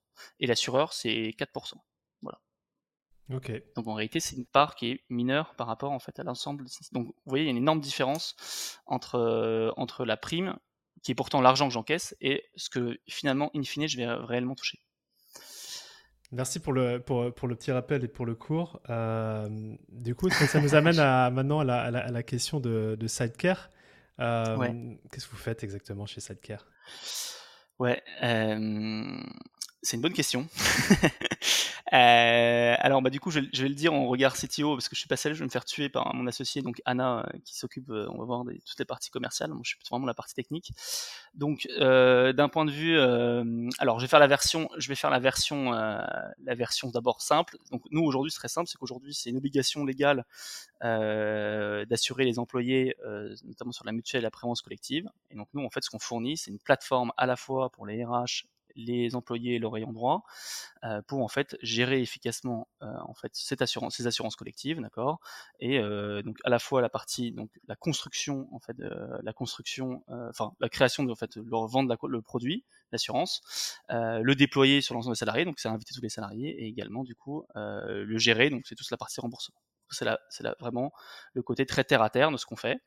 Et 0.42 0.48
l'assureur, 0.48 0.92
c'est 0.92 1.34
4%. 1.40 1.76
Voilà. 2.22 2.40
Donc 3.30 3.88
en 3.88 3.94
réalité, 3.94 4.20
c'est 4.20 4.36
une 4.36 4.46
part 4.46 4.76
qui 4.76 4.92
est 4.92 5.04
mineure 5.10 5.56
par 5.56 5.68
rapport 5.68 5.92
en 5.92 6.00
fait 6.00 6.20
à 6.20 6.24
l'ensemble. 6.24 6.66
Donc 6.92 7.08
vous 7.08 7.16
voyez, 7.26 7.46
il 7.46 7.48
y 7.48 7.50
a 7.50 7.52
une 7.52 7.58
énorme 7.58 7.80
différence 7.80 8.80
entre, 8.86 9.16
euh, 9.16 9.72
entre 9.78 10.06
la 10.06 10.18
prime, 10.18 10.58
qui 11.02 11.12
est 11.12 11.16
pourtant 11.16 11.42
l'argent 11.42 11.68
que 11.68 11.74
j'encaisse, 11.74 12.16
et 12.22 12.44
ce 12.56 12.70
que 12.70 13.00
finalement, 13.08 13.50
in 13.56 13.64
fine, 13.64 13.88
je 13.88 13.98
vais 13.98 14.08
réellement 14.08 14.56
toucher. 14.56 14.80
Merci 16.32 16.60
pour 16.60 16.74
le, 16.74 17.00
pour, 17.00 17.34
pour, 17.34 17.48
le 17.48 17.56
petit 17.56 17.72
rappel 17.72 18.04
et 18.04 18.08
pour 18.08 18.26
le 18.26 18.34
cours. 18.34 18.82
Euh, 18.90 19.76
du 19.90 20.16
coup, 20.16 20.30
ça, 20.30 20.60
nous 20.60 20.74
amène 20.74 21.00
à, 21.00 21.30
maintenant 21.32 21.60
à 21.60 21.64
la, 21.64 21.82
à 21.82 22.12
la, 22.12 22.24
question 22.24 22.60
de, 22.60 22.98
de 23.00 23.08
Sidecare. 23.08 23.70
Euh, 24.20 24.96
qu'est-ce 25.12 25.28
que 25.28 25.32
vous 25.32 25.38
faites 25.38 25.64
exactement 25.64 26.06
chez 26.06 26.22
Sidecare 26.22 26.66
Ouais, 27.80 28.02
c'est 28.20 29.98
une 29.98 30.02
bonne 30.02 30.14
question. 30.14 30.48
Euh, 31.94 32.76
alors, 32.80 33.04
bah, 33.04 33.12
du 33.12 33.20
coup, 33.20 33.30
je, 33.30 33.40
vais 33.40 33.70
le 33.70 33.76
dire 33.76 33.94
en 33.94 34.08
regard 34.08 34.36
CTO 34.36 34.76
parce 34.76 34.90
que 34.90 34.96
je 34.96 35.00
suis 35.00 35.08
pas 35.08 35.16
seul, 35.16 35.34
je 35.34 35.40
vais 35.40 35.46
me 35.46 35.52
faire 35.52 35.66
tuer 35.66 35.90
par 35.90 36.14
mon 36.16 36.26
associé, 36.26 36.64
donc 36.64 36.82
Anna, 36.86 37.20
euh, 37.20 37.40
qui 37.46 37.56
s'occupe, 37.56 37.90
euh, 37.92 38.08
on 38.10 38.18
va 38.18 38.26
voir, 38.26 38.46
de 38.46 38.54
toutes 38.66 38.80
les 38.80 38.86
parties 38.86 39.12
commerciales. 39.12 39.52
Moi, 39.52 39.62
je 39.64 39.70
suis 39.70 39.80
vraiment 39.92 40.08
la 40.08 40.16
partie 40.16 40.34
technique. 40.34 40.72
Donc, 41.36 41.68
d'un 41.78 42.50
point 42.50 42.66
de 42.66 42.72
vue, 42.72 42.98
alors, 43.80 44.00
je 44.00 44.06
vais 44.06 44.10
faire 44.10 44.20
la 44.20 44.28
version, 44.28 44.70
je 44.78 44.88
vais 44.88 44.96
faire 44.96 45.10
la 45.10 45.20
version, 45.20 45.72
la 45.72 46.56
version 46.56 46.90
d'abord 46.90 47.22
simple. 47.22 47.58
Donc, 47.72 47.84
nous 47.92 48.02
aujourd'hui, 48.02 48.32
c'est 48.32 48.40
très 48.40 48.48
simple, 48.48 48.68
c'est 48.68 48.78
qu'aujourd'hui, 48.78 49.14
c'est 49.14 49.30
une 49.30 49.38
obligation 49.38 49.86
légale 49.86 50.26
d'assurer 50.82 52.26
les 52.26 52.40
employés, 52.40 52.96
notamment 53.44 53.72
sur 53.72 53.86
la 53.86 53.92
mutuelle 53.92 54.22
et 54.22 54.24
la 54.24 54.32
prévence 54.32 54.62
collective. 54.62 55.10
Et 55.30 55.36
donc, 55.36 55.48
nous, 55.54 55.64
en 55.64 55.70
fait, 55.70 55.84
ce 55.84 55.90
qu'on 55.90 56.00
fournit, 56.00 56.38
c'est 56.38 56.52
une 56.52 56.60
plateforme 56.60 57.12
à 57.18 57.26
la 57.26 57.36
fois 57.36 57.70
pour 57.70 57.86
les 57.86 58.04
RH 58.04 58.46
les 58.76 59.16
employés 59.16 59.56
et 59.56 59.60
leur 59.60 59.76
ayant 59.78 59.94
droit 59.94 60.24
euh, 60.84 61.02
pour 61.04 61.24
en 61.24 61.28
fait 61.28 61.58
gérer 61.62 62.02
efficacement 62.02 62.68
euh, 62.82 62.88
en 63.06 63.14
fait 63.14 63.32
ces 63.34 63.62
assurances 63.62 64.36
collectives, 64.36 64.82
d'accord? 64.82 65.20
Et 65.60 65.80
euh, 65.80 66.22
donc 66.22 66.38
à 66.44 66.50
la 66.50 66.60
fois 66.60 66.82
la 66.82 66.90
partie 66.90 67.32
donc 67.32 67.50
la 67.68 67.76
construction 67.76 68.48
en 68.52 68.60
fait 68.60 68.76
la 68.80 69.34
construction, 69.34 70.04
enfin 70.08 70.52
la 70.60 70.70
création 70.70 71.04
de 71.04 71.12
en 71.12 71.16
fait 71.16 71.36
leur 71.38 71.68
vendre 71.68 71.96
le 72.08 72.22
produit 72.22 72.66
d'assurance, 72.92 73.42
le 73.90 74.34
déployer 74.34 74.82
sur 74.82 74.96
l'ensemble 74.96 75.16
des 75.16 75.20
salariés, 75.20 75.46
donc 75.46 75.60
c'est 75.60 75.70
inviter 75.70 75.94
tous 75.94 76.02
les 76.02 76.10
salariés 76.10 76.50
et 76.50 76.68
également 76.68 77.04
du 77.04 77.16
coup 77.16 77.46
le 77.56 78.18
gérer, 78.18 78.50
donc 78.50 78.64
c'est 78.66 78.76
toute 78.76 78.90
la 78.92 78.98
partie 78.98 79.20
remboursement 79.22 79.60
c'est 79.90 80.06
là 80.06 80.56
vraiment 80.60 80.92
le 81.34 81.44
côté 81.44 81.68
très 81.68 81.84
terre 81.84 82.02
à 82.02 82.10
terre 82.10 82.32
de 82.32 82.38
ce 82.38 82.48
qu'on 82.48 82.56
fait. 82.56 82.82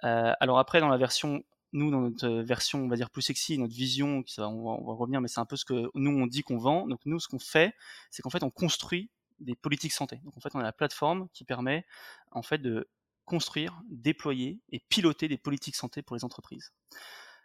alors 0.00 0.58
après, 0.58 0.80
dans 0.80 0.88
la 0.88 0.96
version 0.96 1.42
nous, 1.72 1.90
dans 1.90 2.00
notre 2.00 2.26
euh, 2.26 2.42
version, 2.42 2.80
on 2.80 2.88
va 2.88 2.96
dire 2.96 3.10
plus 3.10 3.22
sexy, 3.22 3.58
notre 3.58 3.74
vision, 3.74 4.22
ça, 4.26 4.48
on, 4.48 4.64
va, 4.64 4.70
on 4.70 4.86
va 4.86 4.94
revenir, 4.94 5.20
mais 5.20 5.28
c'est 5.28 5.40
un 5.40 5.46
peu 5.46 5.56
ce 5.56 5.64
que 5.64 5.90
nous 5.94 6.10
on 6.10 6.26
dit 6.26 6.42
qu'on 6.42 6.58
vend. 6.58 6.86
Donc 6.86 7.00
nous, 7.04 7.20
ce 7.20 7.28
qu'on 7.28 7.38
fait, 7.38 7.74
c'est 8.10 8.22
qu'en 8.22 8.30
fait, 8.30 8.42
on 8.42 8.50
construit 8.50 9.10
des 9.40 9.54
politiques 9.54 9.92
santé. 9.92 10.20
Donc 10.24 10.36
en 10.36 10.40
fait, 10.40 10.54
on 10.54 10.60
a 10.60 10.62
la 10.62 10.72
plateforme 10.72 11.28
qui 11.32 11.44
permet 11.44 11.84
en 12.30 12.42
fait 12.42 12.58
de 12.58 12.88
construire, 13.24 13.82
déployer 13.90 14.60
et 14.70 14.80
piloter 14.88 15.28
des 15.28 15.36
politiques 15.36 15.76
santé 15.76 16.02
pour 16.02 16.16
les 16.16 16.24
entreprises. 16.24 16.72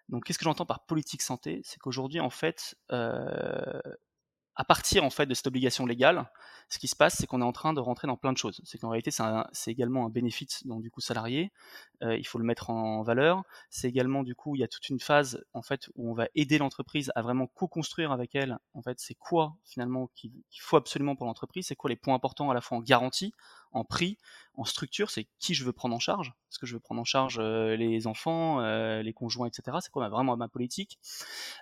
Donc 0.10 0.26
qu'est-ce 0.26 0.38
que 0.38 0.46
j'entends 0.46 0.66
par 0.66 0.86
politique 0.86 1.22
santé? 1.22 1.62
C'est 1.64 1.80
qu'aujourd'hui, 1.80 2.20
en 2.20 2.30
fait, 2.30 2.76
euh, 2.92 3.82
à 4.56 4.66
partir 4.66 5.04
en 5.04 5.10
fait 5.10 5.26
de 5.26 5.34
cette 5.34 5.48
obligation 5.48 5.86
légale, 5.86 6.30
ce 6.70 6.80
qui 6.80 6.88
se 6.88 6.96
passe, 6.96 7.16
c'est 7.18 7.28
qu'on 7.28 7.42
est 7.42 7.46
en 7.46 7.52
train 7.52 7.74
de 7.74 7.80
rentrer 7.80 8.08
dans 8.08 8.18
plein 8.18 8.32
de 8.32 8.38
choses. 8.38 8.62
C'est 8.64 8.78
qu'en 8.78 8.90
réalité, 8.90 9.12
c'est 9.12 9.72
également 9.72 10.06
un 10.06 10.10
bénéfice 10.10 10.66
donc 10.66 10.82
du 10.82 10.92
coup 10.92 11.02
salarié. 11.02 11.52
Euh, 12.02 12.18
il 12.18 12.26
faut 12.26 12.38
le 12.38 12.46
mettre 12.46 12.70
en 12.70 13.02
valeur. 13.02 13.44
C'est 13.70 13.88
également 13.88 14.24
du 14.24 14.36
coup, 14.36 14.56
il 14.56 14.60
y 14.60 14.64
a 14.64 14.68
toute 14.68 14.90
une 14.90 15.00
phase 15.00 15.44
en 15.54 15.62
fait 15.62 15.90
où 15.96 16.10
on 16.10 16.14
va 16.14 16.28
aider 16.36 16.58
l'entreprise 16.58 17.12
à 17.16 17.22
vraiment 17.22 17.48
co-construire 17.48 18.12
avec 18.12 18.36
elle. 18.36 18.58
En 18.74 18.82
fait, 18.82 19.00
c'est 19.00 19.16
quoi 19.16 19.56
finalement 19.64 20.10
qu'il 20.16 20.32
faut 20.60 20.78
absolument 20.78 21.16
pour 21.16 21.26
l'entreprise 21.26 21.68
C'est 21.68 21.76
quoi 21.76 21.90
les 21.90 21.96
points 21.96 22.16
importants 22.16 22.50
à 22.50 22.54
la 22.54 22.62
fois 22.62 22.78
en 22.78 22.82
garantie, 22.82 23.34
en 23.72 23.84
prix, 23.84 24.18
en 24.56 24.66
structure, 24.66 25.10
c'est 25.10 25.28
qui 25.40 25.54
je 25.54 25.64
veux 25.64 25.72
prendre 25.72 25.96
en 25.96 26.00
charge. 26.00 26.34
Est-ce 26.50 26.60
que 26.60 26.66
je 26.66 26.74
veux 26.74 26.80
prendre 26.80 27.00
en 27.00 27.06
charge 27.06 27.38
euh, 27.40 27.78
les 27.78 28.06
enfants, 28.06 28.60
euh, 28.60 29.02
les 29.02 29.14
conjoints, 29.14 29.48
etc. 29.48 29.78
C'est 29.82 29.92
quoi 29.92 30.10
vraiment 30.10 30.36
ma 30.36 30.50
politique 30.50 31.00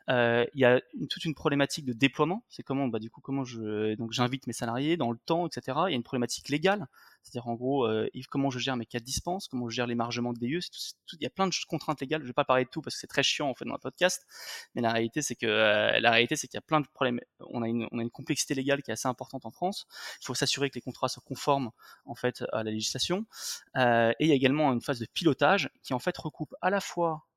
euh, 0.09 0.45
Il 0.55 0.59
y 0.59 0.65
a 0.65 0.81
toute 1.09 1.25
une 1.25 1.35
problématique 1.35 1.85
de 1.85 1.93
déploiement. 1.93 2.43
C'est 2.49 2.63
comment, 2.63 2.87
bah, 2.87 2.99
du 2.99 3.11
coup, 3.11 3.21
donc 3.21 4.11
j'invite 4.11 4.47
mes 4.47 4.53
salariés 4.53 4.97
dans 4.97 5.11
le 5.11 5.19
temps, 5.19 5.45
etc. 5.45 5.77
Il 5.87 5.91
y 5.91 5.93
a 5.93 5.97
une 5.97 6.03
problématique 6.03 6.49
légale. 6.49 6.87
C'est-à-dire 7.23 7.47
en 7.47 7.55
gros, 7.55 7.85
euh, 7.85 8.07
comment 8.29 8.49
je 8.49 8.59
gère 8.59 8.75
mes 8.75 8.85
cas 8.85 8.99
de 8.99 9.03
dispense, 9.03 9.47
comment 9.47 9.69
je 9.69 9.75
gère 9.75 9.87
l'émargement 9.87 10.33
de 10.33 10.39
DE, 10.39 10.45
il 10.47 11.21
y 11.21 11.25
a 11.25 11.29
plein 11.29 11.47
de 11.47 11.53
contraintes 11.67 12.01
légales. 12.01 12.21
Je 12.21 12.27
vais 12.27 12.33
pas 12.33 12.45
parler 12.45 12.65
de 12.65 12.69
tout 12.69 12.81
parce 12.81 12.95
que 12.95 12.99
c'est 12.99 13.07
très 13.07 13.23
chiant 13.23 13.49
en 13.49 13.55
fait 13.55 13.65
dans 13.65 13.73
le 13.73 13.79
podcast, 13.79 14.25
mais 14.75 14.81
la 14.81 14.91
réalité 14.91 15.21
c'est 15.21 15.35
que 15.35 15.45
euh, 15.45 15.99
la 15.99 16.11
réalité 16.11 16.35
c'est 16.35 16.47
qu'il 16.47 16.57
y 16.57 16.59
a 16.59 16.61
plein 16.61 16.81
de 16.81 16.87
problèmes. 16.87 17.19
On 17.39 17.61
a 17.61 17.67
une 17.67 17.87
on 17.91 17.99
a 17.99 18.01
une 18.01 18.11
complexité 18.11 18.53
légale 18.55 18.81
qui 18.81 18.91
est 18.91 18.93
assez 18.93 19.07
importante 19.07 19.45
en 19.45 19.51
France. 19.51 19.87
Il 20.21 20.25
faut 20.25 20.35
s'assurer 20.35 20.69
que 20.69 20.75
les 20.75 20.81
contrats 20.81 21.09
soient 21.09 21.23
conformes 21.25 21.71
en 22.05 22.15
fait 22.15 22.43
à 22.51 22.63
la 22.63 22.71
législation. 22.71 23.25
Euh, 23.77 24.11
et 24.19 24.25
il 24.25 24.29
y 24.29 24.31
a 24.31 24.35
également 24.35 24.71
une 24.73 24.81
phase 24.81 24.99
de 24.99 25.07
pilotage 25.13 25.69
qui 25.83 25.93
en 25.93 25.99
fait 25.99 26.17
recoupe 26.17 26.55
à 26.61 26.69
la 26.69 26.81
fois 26.81 27.28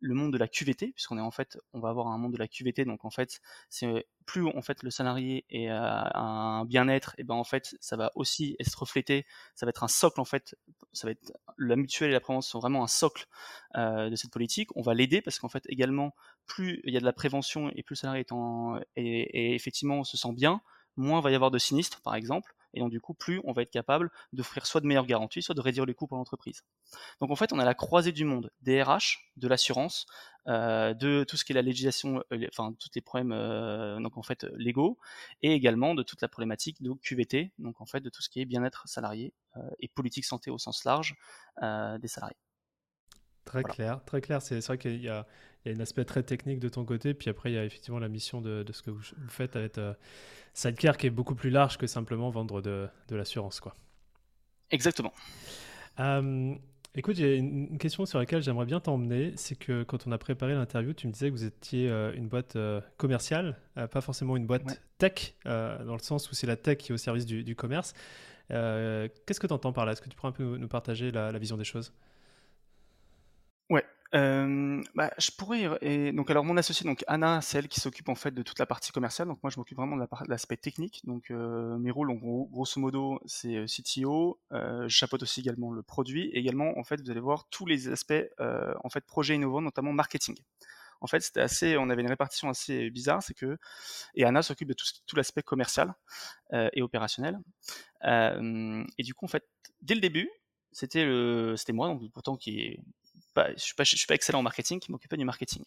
le 0.00 0.14
monde 0.14 0.32
de 0.32 0.38
la 0.38 0.48
QVT, 0.48 0.92
puisqu'on 0.92 1.18
est 1.18 1.22
en 1.22 1.30
fait, 1.30 1.58
on 1.72 1.80
va 1.80 1.90
avoir 1.90 2.08
un 2.08 2.18
monde 2.18 2.32
de 2.32 2.38
la 2.38 2.48
QVT, 2.48 2.84
donc 2.84 3.04
en 3.04 3.10
fait, 3.10 3.40
c'est 3.68 4.06
plus 4.26 4.46
en 4.46 4.62
fait 4.62 4.82
le 4.82 4.90
salarié 4.90 5.44
est 5.50 5.68
un 5.68 6.64
bien-être, 6.64 7.14
et 7.18 7.24
ben 7.24 7.34
en 7.34 7.44
fait, 7.44 7.74
ça 7.80 7.96
va 7.96 8.10
aussi 8.14 8.56
être 8.58 8.74
reflété, 8.78 9.26
ça 9.54 9.66
va 9.66 9.70
être 9.70 9.84
un 9.84 9.88
socle 9.88 10.20
en 10.20 10.24
fait, 10.24 10.56
ça 10.92 11.06
va 11.06 11.12
être 11.12 11.32
la 11.58 11.76
mutuelle 11.76 12.10
et 12.10 12.12
la 12.12 12.20
prévention 12.20 12.52
sont 12.52 12.60
vraiment 12.60 12.82
un 12.82 12.88
socle 12.88 13.26
euh, 13.76 14.10
de 14.10 14.16
cette 14.16 14.30
politique. 14.30 14.74
On 14.76 14.82
va 14.82 14.94
l'aider 14.94 15.20
parce 15.20 15.38
qu'en 15.38 15.48
fait 15.48 15.64
également, 15.68 16.14
plus 16.46 16.80
il 16.84 16.94
y 16.94 16.96
a 16.96 17.00
de 17.00 17.04
la 17.04 17.12
prévention 17.12 17.70
et 17.70 17.82
plus 17.82 17.94
le 17.94 17.98
salarié 17.98 18.20
est 18.20 18.32
en, 18.32 18.78
et, 18.96 19.54
effectivement 19.54 20.04
se 20.04 20.16
sent 20.16 20.32
bien, 20.32 20.62
moins 20.96 21.20
va 21.20 21.30
y 21.30 21.34
avoir 21.34 21.50
de 21.50 21.58
sinistres, 21.58 22.00
par 22.02 22.14
exemple. 22.14 22.54
Et 22.74 22.80
donc, 22.80 22.90
du 22.90 23.00
coup, 23.00 23.14
plus 23.14 23.40
on 23.44 23.52
va 23.52 23.62
être 23.62 23.70
capable 23.70 24.10
d'offrir 24.32 24.66
soit 24.66 24.80
de 24.80 24.86
meilleures 24.86 25.06
garanties, 25.06 25.42
soit 25.42 25.54
de 25.54 25.60
réduire 25.60 25.86
les 25.86 25.94
coûts 25.94 26.06
pour 26.06 26.16
l'entreprise. 26.16 26.62
Donc, 27.20 27.30
en 27.30 27.36
fait, 27.36 27.52
on 27.52 27.58
a 27.58 27.64
la 27.64 27.74
croisée 27.74 28.12
du 28.12 28.24
monde 28.24 28.50
des 28.62 28.82
RH, 28.82 29.18
de 29.36 29.48
l'assurance, 29.48 30.06
euh, 30.48 30.94
de 30.94 31.24
tout 31.24 31.36
ce 31.36 31.44
qui 31.44 31.52
est 31.52 31.54
la 31.54 31.62
législation, 31.62 32.22
euh, 32.32 32.46
enfin, 32.48 32.74
tous 32.78 32.88
les 32.94 33.00
problèmes, 33.00 33.32
euh, 33.32 34.00
donc 34.00 34.16
en 34.16 34.22
fait, 34.22 34.44
légaux, 34.56 34.98
et 35.42 35.52
également 35.52 35.94
de 35.94 36.02
toute 36.02 36.22
la 36.22 36.28
problématique 36.28 36.82
de 36.82 36.92
QVT, 36.92 37.52
donc 37.58 37.80
en 37.80 37.86
fait, 37.86 38.00
de 38.00 38.10
tout 38.10 38.22
ce 38.22 38.28
qui 38.28 38.40
est 38.40 38.46
bien-être 38.46 38.88
salarié 38.88 39.34
et 39.80 39.88
politique 39.88 40.24
santé 40.24 40.50
au 40.50 40.58
sens 40.58 40.84
large 40.84 41.16
des 41.60 42.08
salariés. 42.08 42.36
Très 43.50 43.64
clair, 43.64 44.00
très 44.04 44.20
clair. 44.20 44.40
C'est 44.42 44.64
vrai 44.64 44.78
qu'il 44.78 45.02
y, 45.02 45.08
a 45.08 45.26
un 45.66 45.80
aspect 45.80 46.04
très 46.04 46.22
technique 46.22 46.60
de 46.60 46.68
ton 46.68 46.84
côté, 46.84 47.14
puis 47.14 47.30
après 47.30 47.50
il 47.50 47.54
y 47.54 47.58
a 47.58 47.64
effectivement 47.64 47.98
la 47.98 48.08
mission 48.08 48.40
de, 48.40 48.64
ce 48.72 48.80
que 48.80 48.90
vous, 48.90 49.02
faites 49.26 49.56
avec 49.56 49.76
euh, 49.76 49.92
Sidecare 50.54 50.96
qui 50.96 51.08
est 51.08 51.10
beaucoup 51.10 51.34
plus 51.34 51.50
large 51.50 51.76
que 51.76 51.88
simplement 51.88 52.30
vendre 52.30 52.62
de, 52.62 52.88
l'assurance. 53.10 53.58
quoi. 53.58 53.74
Exactement. 54.70 55.12
Euh, 55.98 56.54
écoute, 56.94 57.16
j'ai 57.16 57.38
une 57.38 57.76
question 57.78 58.06
sur 58.06 58.20
laquelle 58.20 58.40
j'aimerais 58.40 58.66
bien 58.66 58.78
t'emmener. 58.78 59.32
C'est 59.34 59.56
que 59.56 59.82
quand 59.82 60.06
on 60.06 60.12
a 60.12 60.18
préparé 60.18 60.54
l'interview, 60.54 60.92
tu 60.92 61.08
me 61.08 61.12
disais 61.12 61.26
que 61.26 61.32
vous 61.32 61.44
étiez 61.44 61.90
euh, 61.90 62.14
une 62.14 62.28
boîte 62.28 62.56
commerciale, 62.98 63.58
pas 63.74 64.00
forcément 64.00 64.36
une 64.36 64.46
boîte 64.46 64.80
tech, 64.98 65.34
dans 65.44 65.96
le 65.96 66.02
sens 66.02 66.30
où 66.30 66.36
c'est 66.36 66.46
la 66.46 66.56
tech 66.56 66.78
qui 66.78 66.92
est 66.92 66.94
au 66.94 66.98
service 66.98 67.26
du, 67.26 67.56
commerce. 67.56 67.94
Qu'est-ce 68.48 69.40
que 69.40 69.48
tu 69.48 69.52
entends 69.52 69.72
par 69.72 69.86
là? 69.86 69.92
Est-ce 69.92 70.02
que 70.02 70.08
tu 70.08 70.14
pourrais 70.14 70.28
un 70.28 70.32
peu 70.32 70.56
nous 70.56 70.68
partager 70.68 71.10
la 71.10 71.36
vision 71.36 71.56
des 71.56 71.64
choses? 71.64 71.92
Ouais. 73.70 73.84
Euh, 74.12 74.82
bah, 74.96 75.12
je 75.18 75.30
pourrais. 75.30 75.68
Et 75.82 76.12
donc, 76.12 76.30
alors, 76.30 76.44
mon 76.44 76.56
associé, 76.56 76.84
donc 76.84 77.04
Anna, 77.06 77.40
c'est 77.40 77.58
elle 77.58 77.68
qui 77.68 77.80
s'occupe 77.80 78.08
en 78.08 78.16
fait 78.16 78.32
de 78.32 78.42
toute 78.42 78.58
la 78.58 78.66
partie 78.66 78.90
commerciale. 78.90 79.28
Donc, 79.28 79.38
moi, 79.42 79.50
je 79.50 79.58
m'occupe 79.58 79.76
vraiment 79.78 79.96
de 79.96 80.06
l'aspect 80.28 80.56
technique. 80.56 81.00
Donc, 81.04 81.30
euh, 81.30 81.78
mes 81.78 81.92
rôles, 81.92 82.12
grosso 82.18 82.80
modo, 82.80 83.20
c'est 83.26 83.54
euh, 83.56 83.66
CTO. 83.66 84.40
Euh, 84.52 84.88
je 84.88 84.96
chapeaute 84.96 85.22
aussi 85.22 85.40
également 85.40 85.70
le 85.70 85.82
produit. 85.82 86.26
Et 86.32 86.38
également, 86.38 86.76
en 86.76 86.84
fait, 86.84 87.00
vous 87.00 87.10
allez 87.10 87.20
voir 87.20 87.46
tous 87.50 87.66
les 87.66 87.88
aspects, 87.88 88.12
euh, 88.40 88.74
en 88.82 88.90
fait, 88.90 89.04
projet 89.06 89.36
innovants, 89.36 89.60
notamment 89.62 89.92
marketing. 89.92 90.36
En 91.00 91.06
fait, 91.06 91.20
c'était 91.20 91.40
assez, 91.40 91.78
on 91.78 91.88
avait 91.88 92.02
une 92.02 92.10
répartition 92.10 92.50
assez 92.50 92.90
bizarre, 92.90 93.22
c'est 93.22 93.32
que 93.32 93.56
et 94.14 94.24
Anna 94.24 94.42
s'occupe 94.42 94.68
de 94.68 94.74
tout, 95.06 95.16
l'aspect 95.16 95.42
commercial 95.42 95.94
euh, 96.52 96.68
et 96.74 96.82
opérationnel. 96.82 97.38
et 98.04 99.02
du 99.02 99.14
coup, 99.14 99.24
en 99.24 99.28
fait, 99.28 99.44
dès 99.80 99.94
le 99.94 100.00
début, 100.02 100.28
c'était 100.72 101.04
le, 101.04 101.54
c'était 101.56 101.72
moi, 101.72 101.88
donc 101.88 102.02
pourtant 102.12 102.36
qui 102.36 102.78
est 103.36 103.54
je 103.56 103.62
suis 103.62 103.74
pas, 103.74 103.84
suis 103.84 104.06
pas 104.06 104.14
excellent 104.14 104.40
en 104.40 104.42
marketing, 104.42 104.80
qui 104.80 104.90
m'occupait 104.90 105.16
du 105.16 105.24
marketing. 105.24 105.64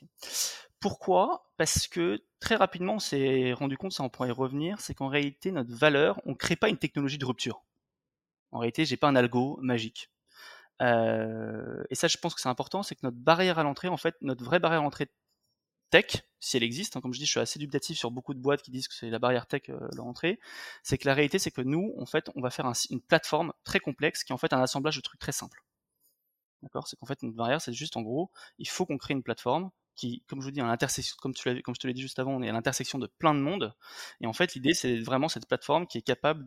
Pourquoi? 0.80 1.50
Parce 1.58 1.88
que 1.88 2.24
très 2.40 2.56
rapidement, 2.56 2.96
on 2.96 3.00
s'est 3.00 3.54
rendu 3.54 3.78
compte, 3.78 3.94
ça 3.94 4.04
on 4.04 4.10
pourrait 4.10 4.30
y 4.30 4.32
revenir, 4.32 4.82
c'est 4.82 4.94
qu'en 4.94 5.08
réalité, 5.08 5.52
notre 5.52 5.74
valeur, 5.74 6.22
on 6.26 6.36
crée 6.36 6.56
pas 6.56 6.70
une 6.70 6.78
technologie 6.78 7.18
de 7.18 7.26
rupture. 7.26 7.64
En 8.52 8.60
réalité, 8.60 8.86
j'ai 8.86 8.98
pas 8.98 9.08
un 9.08 9.16
algo 9.16 9.58
magique. 9.62 10.12
Euh, 10.82 11.84
et 11.90 11.96
ça, 11.96 12.08
je 12.08 12.18
pense 12.18 12.36
que 12.36 12.42
c'est 12.42 12.50
important, 12.50 12.84
c'est 12.84 12.96
que 12.96 13.02
notre 13.04 13.18
barrière 13.18 13.60
à 13.60 13.64
l'entrée, 13.64 13.88
en 13.88 13.98
fait, 13.98 14.16
notre 14.22 14.44
vraie 14.44 14.60
barrière 14.60 14.82
à 14.82 14.84
l'entrée 14.84 15.10
tech, 15.90 16.24
si 16.40 16.58
elle 16.58 16.64
existe, 16.64 16.98
hein, 16.98 17.02
comme 17.02 17.14
je 17.14 17.20
dis, 17.20 17.26
je 17.26 17.32
suis 17.32 17.40
assez 17.40 17.60
dubitatif 17.60 17.98
sur 17.98 18.12
beaucoup 18.12 18.34
de 18.34 18.40
boîtes 18.40 18.62
qui 18.62 18.72
disent 18.72 18.88
que 18.88 18.94
c'est 18.96 19.10
la 19.10 19.20
barrière 19.20 19.48
tech 19.48 19.70
euh, 19.70 19.88
l'entrée, 19.96 20.40
c'est 20.84 20.98
que 20.98 21.08
la 21.08 21.14
réalité, 21.14 21.40
c'est 21.40 21.52
que 21.52 21.62
nous, 21.62 21.94
en 22.00 22.06
fait, 22.06 22.30
on 22.36 22.42
va 22.42 22.50
faire 22.50 22.70
une 22.90 23.02
plateforme 23.02 23.54
très 23.64 23.80
complexe 23.80 24.24
qui 24.24 24.32
est 24.32 24.36
en 24.36 24.38
fait 24.38 24.54
un 24.54 24.62
assemblage 24.62 24.98
de 24.98 25.02
trucs 25.02 25.20
très 25.20 25.32
simples. 25.32 25.64
D'accord? 26.64 26.88
C'est 26.88 26.98
qu'en 26.98 27.06
fait, 27.06 27.22
notre 27.22 27.36
barrière, 27.36 27.62
c'est 27.62 27.74
juste 27.74 27.98
en 27.98 28.02
gros, 28.02 28.32
il 28.58 28.68
faut 28.68 28.86
qu'on 28.86 28.98
crée 28.98 29.14
une 29.14 29.22
plateforme 29.22 29.70
qui, 29.96 30.24
comme 30.28 30.40
je 30.42 30.46
vous 30.46 30.52
dis, 30.52 30.62
à 30.62 30.66
l'intersection, 30.66 31.16
comme, 31.22 31.34
je 31.36 31.44
te 31.44 31.88
l'ai 31.88 31.94
dit 31.94 32.02
juste 32.02 32.18
avant, 32.18 32.32
on 32.32 32.42
est 32.42 32.50
à 32.50 32.52
l'intersection 32.52 32.98
de 32.98 33.06
plein 33.06 33.36
de 33.36 33.40
mondes. 33.40 33.76
Et 34.22 34.26
en 34.26 34.34
fait, 34.34 34.56
l'idée, 34.56 34.74
c'est 34.74 35.00
vraiment 35.02 35.28
cette 35.28 35.48
plateforme 35.48 35.86
qui 35.86 36.00
est 36.00 36.02
capable 36.02 36.46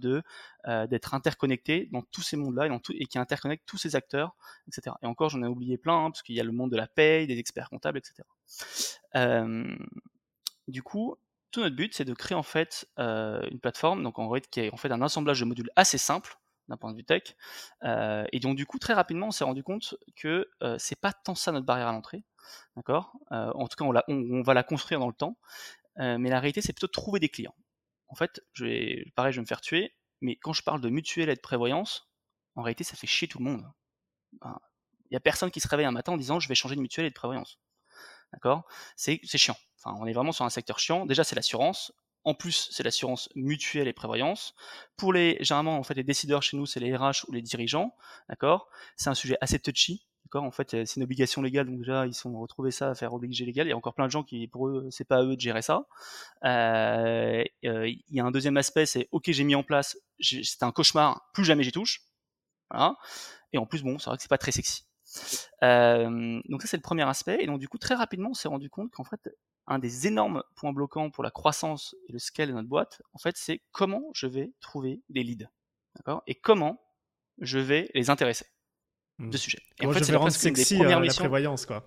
euh, 0.66 0.86
d'être 0.88 1.14
interconnectée 1.14 1.88
dans 1.92 2.02
tous 2.02 2.22
ces 2.22 2.36
mondes-là 2.36 2.66
et, 2.94 3.06
qui 3.06 3.18
interconnecte 3.18 3.62
tous 3.66 3.78
ces 3.78 3.94
acteurs, 3.94 4.34
etc. 4.66 4.96
Et 5.02 5.06
encore, 5.06 5.28
j'en 5.28 5.42
ai 5.42 5.46
oublié 5.46 5.78
plein, 5.78 6.06
hein, 6.06 6.10
parce 6.10 6.22
qu'il 6.22 6.34
y 6.34 6.40
a 6.40 6.44
le 6.44 6.50
monde 6.50 6.72
de 6.72 6.76
la 6.76 6.88
paye, 6.88 7.28
des 7.28 7.38
experts 7.38 7.70
comptables, 7.70 7.98
etc. 7.98 8.24
Du 10.66 10.82
coup, 10.82 11.14
tout 11.52 11.60
notre 11.60 11.76
but, 11.76 11.94
c'est 11.94 12.04
de 12.04 12.14
créer 12.14 12.36
en 12.36 12.42
fait 12.42 12.88
euh, 12.98 13.46
une 13.50 13.60
plateforme, 13.60 14.02
donc 14.02 14.18
en 14.18 14.32
qui 14.50 14.60
est 14.60 14.72
en 14.72 14.76
fait 14.76 14.90
un 14.90 15.00
assemblage 15.02 15.38
de 15.40 15.44
modules 15.44 15.70
assez 15.76 15.98
simple 15.98 16.36
d'un 16.68 16.76
point 16.76 16.90
de 16.92 16.96
vue 16.96 17.04
tech. 17.04 17.36
Euh, 17.84 18.24
et 18.32 18.40
donc 18.40 18.56
du 18.56 18.66
coup, 18.66 18.78
très 18.78 18.94
rapidement, 18.94 19.28
on 19.28 19.30
s'est 19.30 19.44
rendu 19.44 19.62
compte 19.62 19.94
que 20.16 20.48
euh, 20.62 20.76
c'est 20.78 21.00
pas 21.00 21.12
tant 21.12 21.34
ça 21.34 21.52
notre 21.52 21.66
barrière 21.66 21.88
à 21.88 21.92
l'entrée, 21.92 22.24
d'accord? 22.76 23.12
En 23.30 23.66
tout 23.68 23.76
cas, 23.76 23.84
on, 23.84 23.94
on, 24.08 24.42
va 24.42 24.54
la 24.54 24.62
construire 24.62 25.00
dans 25.00 25.08
le 25.08 25.14
temps, 25.14 25.36
mais 25.96 26.30
la 26.30 26.40
réalité, 26.40 26.60
c'est 26.60 26.72
plutôt 26.72 26.86
de 26.86 26.92
trouver 26.92 27.20
des 27.20 27.28
clients. 27.28 27.54
En 28.08 28.14
fait, 28.14 28.40
je 28.52 28.64
vais, 28.64 29.12
pareil, 29.14 29.32
je 29.32 29.38
vais 29.38 29.42
me 29.42 29.46
faire 29.46 29.60
tuer, 29.60 29.94
mais 30.20 30.36
quand 30.36 30.52
je 30.52 30.62
parle 30.62 30.80
de 30.80 30.88
mutuelle 30.88 31.28
et 31.28 31.34
de 31.34 31.40
prévoyance, 31.40 32.08
en 32.54 32.62
réalité, 32.62 32.84
ça 32.84 32.96
fait 32.96 33.06
chier 33.06 33.28
tout 33.28 33.38
le 33.38 33.44
monde. 33.44 33.64
Il 34.42 35.12
n'y 35.12 35.16
a 35.16 35.20
personne 35.20 35.50
qui 35.50 35.60
se 35.60 35.68
réveille 35.68 35.86
un 35.86 35.92
matin 35.92 36.12
en 36.12 36.16
disant 36.16 36.40
je 36.40 36.48
vais 36.48 36.54
changer 36.54 36.76
de 36.76 36.80
mutuelle 36.80 37.06
et 37.06 37.10
de 37.10 37.14
prévoyance. 37.14 37.58
D'accord? 38.32 38.66
C'est 38.96 39.20
chiant. 39.24 39.56
Enfin, 39.78 39.96
on 40.00 40.06
est 40.06 40.12
vraiment 40.12 40.32
sur 40.32 40.44
un 40.44 40.50
secteur 40.50 40.78
chiant. 40.78 41.06
Déjà, 41.06 41.24
c'est 41.24 41.36
l'assurance. 41.36 41.92
En 42.26 42.34
plus, 42.34 42.68
c'est 42.72 42.82
l'assurance 42.82 43.30
mutuelle 43.36 43.86
et 43.86 43.92
prévoyance. 43.92 44.54
Pour 44.96 45.12
les, 45.12 45.38
généralement, 45.40 45.78
en 45.78 45.84
fait, 45.84 45.94
les 45.94 46.02
décideurs 46.02 46.42
chez 46.42 46.56
nous, 46.56 46.66
c'est 46.66 46.80
les 46.80 46.94
RH 46.94 47.24
ou 47.28 47.32
les 47.32 47.40
dirigeants. 47.40 47.94
D'accord? 48.28 48.68
C'est 48.96 49.08
un 49.08 49.14
sujet 49.14 49.38
assez 49.40 49.60
touchy. 49.60 50.04
D'accord? 50.24 50.42
En 50.42 50.50
fait, 50.50 50.70
c'est 50.70 50.96
une 50.96 51.04
obligation 51.04 51.40
légale, 51.40 51.66
donc 51.66 51.78
déjà, 51.78 52.04
ils 52.04 52.14
sont 52.14 52.36
retrouvés 52.38 52.72
ça 52.72 52.90
à 52.90 52.94
faire 52.96 53.14
obligé 53.14 53.44
légal. 53.44 53.68
Il 53.68 53.70
y 53.70 53.72
a 53.72 53.76
encore 53.76 53.94
plein 53.94 54.06
de 54.06 54.10
gens 54.10 54.24
qui, 54.24 54.48
pour 54.48 54.66
eux, 54.66 54.88
c'est 54.90 55.06
pas 55.06 55.18
à 55.18 55.22
eux 55.22 55.36
de 55.36 55.40
gérer 55.40 55.62
ça. 55.62 55.86
Euh, 56.44 57.44
euh, 57.64 57.88
il 57.88 58.02
y 58.10 58.18
a 58.18 58.24
un 58.24 58.32
deuxième 58.32 58.56
aspect, 58.56 58.86
c'est 58.86 59.08
OK, 59.12 59.30
j'ai 59.30 59.44
mis 59.44 59.54
en 59.54 59.62
place, 59.62 59.96
c'était 60.20 60.64
un 60.64 60.72
cauchemar, 60.72 61.30
plus 61.32 61.44
jamais 61.44 61.62
j'y 61.62 61.72
touche. 61.72 62.02
Voilà. 62.70 62.96
Et 63.52 63.58
en 63.58 63.66
plus, 63.66 63.84
bon, 63.84 64.00
c'est 64.00 64.10
vrai 64.10 64.16
que 64.16 64.22
c'est 64.22 64.28
pas 64.28 64.38
très 64.38 64.50
sexy. 64.50 64.84
Euh, 65.62 66.40
donc 66.48 66.62
ça 66.62 66.68
c'est 66.68 66.76
le 66.76 66.82
premier 66.82 67.04
aspect. 67.04 67.38
Et 67.40 67.46
donc 67.46 67.60
du 67.60 67.68
coup 67.68 67.78
très 67.78 67.94
rapidement 67.94 68.30
on 68.30 68.34
s'est 68.34 68.48
rendu 68.48 68.68
compte 68.68 68.90
qu'en 68.90 69.04
fait 69.04 69.20
un 69.66 69.78
des 69.78 70.06
énormes 70.06 70.42
points 70.54 70.72
bloquants 70.72 71.10
pour 71.10 71.24
la 71.24 71.30
croissance 71.30 71.94
et 72.08 72.12
le 72.12 72.18
scale 72.18 72.48
de 72.48 72.52
notre 72.52 72.68
boîte, 72.68 73.02
en 73.12 73.18
fait 73.18 73.36
c'est 73.36 73.62
comment 73.72 74.02
je 74.14 74.26
vais 74.26 74.52
trouver 74.60 75.02
des 75.08 75.22
leads, 75.22 75.48
d'accord 75.96 76.22
Et 76.26 76.34
comment 76.34 76.80
je 77.38 77.58
vais 77.58 77.90
les 77.94 78.10
intéresser 78.10 78.46
mmh. 79.18 79.30
de 79.30 79.36
sujet. 79.36 79.62
Et 79.80 79.86
en 79.86 79.92
fait, 79.92 80.14
rendre 80.14 80.30
sexy 80.30 80.82
euh, 80.82 81.00
la 81.00 81.12
prévoyance 81.12 81.66
quoi. 81.66 81.84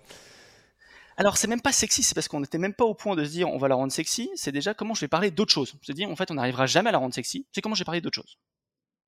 Alors 1.19 1.35
c'est 1.35 1.47
même 1.47 1.61
pas 1.61 1.73
sexy, 1.73 2.01
c'est 2.01 2.15
parce 2.15 2.29
qu'on 2.29 2.39
n'était 2.39 2.57
même 2.57 2.73
pas 2.73 2.85
au 2.85 2.93
point 2.93 3.15
de 3.15 3.25
se 3.25 3.29
dire 3.29 3.49
on 3.49 3.57
va 3.57 3.67
la 3.67 3.75
rendre 3.75 3.91
sexy, 3.91 4.29
c'est 4.35 4.53
déjà 4.53 4.73
comment 4.73 4.93
je 4.93 5.01
vais 5.01 5.09
parler 5.09 5.31
d'autres 5.31 5.51
choses. 5.51 5.75
Se 5.81 5.91
dire 5.91 6.09
en 6.09 6.15
fait 6.15 6.31
on 6.31 6.35
n'arrivera 6.35 6.65
jamais 6.65 6.89
à 6.89 6.91
la 6.93 6.97
rendre 6.97 7.13
sexy, 7.13 7.45
c'est 7.51 7.61
comment 7.61 7.75
je 7.75 7.81
vais 7.81 7.85
parler 7.85 8.01
d'autres 8.01 8.15
choses. 8.15 8.37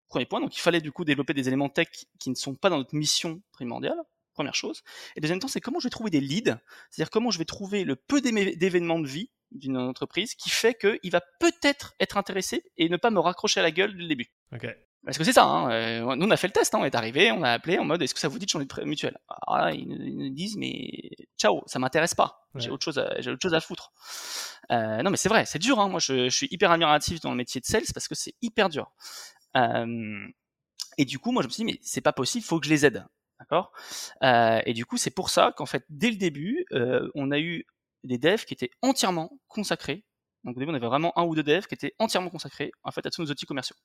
Premier 0.09 0.25
point, 0.25 0.41
donc 0.41 0.55
il 0.57 0.59
fallait 0.59 0.81
du 0.81 0.91
coup 0.91 1.05
développer 1.05 1.33
des 1.33 1.47
éléments 1.47 1.69
tech 1.69 1.87
qui 2.19 2.29
ne 2.29 2.35
sont 2.35 2.53
pas 2.53 2.69
dans 2.69 2.77
notre 2.77 2.95
mission 2.95 3.41
primordiale, 3.53 3.97
première 4.33 4.55
chose. 4.55 4.83
Et 5.15 5.21
deuxième 5.21 5.39
temps, 5.39 5.47
c'est 5.47 5.61
comment 5.61 5.79
je 5.79 5.85
vais 5.85 5.91
trouver 5.91 6.09
des 6.09 6.21
leads, 6.21 6.57
c'est-à-dire 6.89 7.09
comment 7.09 7.31
je 7.31 7.37
vais 7.37 7.45
trouver 7.45 7.83
le 7.83 7.95
peu 7.95 8.21
d'événements 8.21 8.99
de 8.99 9.07
vie 9.07 9.29
d'une 9.51 9.77
entreprise 9.77 10.35
qui 10.35 10.49
fait 10.49 10.73
qu'il 10.73 11.11
va 11.11 11.21
peut-être 11.39 11.93
être 11.99 12.17
intéressé 12.17 12.63
et 12.77 12.87
ne 12.89 12.97
pas 12.97 13.11
me 13.11 13.19
raccrocher 13.19 13.59
à 13.59 13.63
la 13.63 13.71
gueule 13.71 13.93
dès 13.93 14.03
le 14.03 14.07
début. 14.07 14.31
Parce 15.03 15.17
que 15.17 15.23
c'est 15.23 15.33
ça, 15.33 15.45
hein, 15.45 15.71
euh, 15.71 16.15
nous 16.15 16.27
on 16.27 16.29
a 16.29 16.37
fait 16.37 16.47
le 16.47 16.53
test, 16.53 16.75
hein, 16.75 16.79
on 16.79 16.85
est 16.85 16.93
arrivé, 16.93 17.31
on 17.31 17.41
a 17.41 17.49
appelé 17.49 17.79
en 17.79 17.85
mode 17.85 18.03
est-ce 18.03 18.13
que 18.13 18.19
ça 18.19 18.27
vous 18.27 18.37
dit 18.37 18.45
de 18.45 18.51
changer 18.51 18.65
de 18.65 18.83
mutuelle? 18.83 19.17
Ah, 19.47 19.71
ils, 19.73 19.87
nous 19.87 20.29
disent 20.29 20.57
mais 20.57 21.09
ciao, 21.39 21.63
ça 21.65 21.79
m'intéresse 21.79 22.13
pas, 22.13 22.47
j'ai 22.55 22.69
autre 22.69 22.83
chose, 22.83 22.99
à, 22.99 23.17
autre 23.17 23.41
chose 23.41 23.55
à 23.55 23.61
foutre. 23.61 23.91
Euh, 24.69 25.01
non 25.01 25.09
mais 25.09 25.17
c'est 25.17 25.27
vrai, 25.27 25.45
c'est 25.45 25.57
dur, 25.57 25.79
hein, 25.79 25.89
moi 25.89 25.99
je, 25.99 26.29
je, 26.29 26.35
suis 26.35 26.47
hyper 26.51 26.69
admiratif 26.69 27.19
dans 27.19 27.31
le 27.31 27.35
métier 27.35 27.59
de 27.59 27.65
sales 27.65 27.81
parce 27.95 28.07
que 28.07 28.13
c'est 28.13 28.35
hyper 28.43 28.69
dur. 28.69 28.91
Euh, 29.57 30.27
et 30.97 31.05
du 31.05 31.19
coup, 31.19 31.31
moi, 31.31 31.41
je 31.41 31.47
me 31.47 31.51
suis 31.51 31.63
dit, 31.63 31.71
mais 31.71 31.79
c'est 31.81 32.01
pas 32.01 32.13
possible, 32.13 32.43
il 32.43 32.47
faut 32.47 32.59
que 32.59 32.65
je 32.65 32.71
les 32.71 32.85
aide. 32.85 33.05
D'accord? 33.41 33.71
Euh, 34.23 34.61
Et 34.67 34.73
du 34.73 34.85
coup, 34.85 34.97
c'est 34.97 35.11
pour 35.11 35.29
ça 35.31 35.51
qu'en 35.57 35.65
fait, 35.65 35.83
dès 35.89 36.11
le 36.11 36.17
début, 36.17 36.65
euh, 36.73 37.09
on 37.15 37.31
a 37.31 37.39
eu 37.39 37.65
des 38.03 38.19
devs 38.19 38.45
qui 38.45 38.53
étaient 38.53 38.69
entièrement 38.83 39.31
consacrés. 39.47 40.05
Donc 40.43 40.55
au 40.57 40.59
début, 40.59 40.71
on 40.71 40.75
avait 40.75 40.87
vraiment 40.87 41.17
un 41.17 41.23
ou 41.23 41.35
deux 41.35 41.43
devs 41.43 41.65
qui 41.67 41.73
étaient 41.73 41.95
entièrement 41.99 42.29
consacrés 42.29 42.71
à 42.83 42.91
tous 42.91 43.21
nos 43.23 43.27
outils 43.31 43.47
commerciaux. 43.47 43.75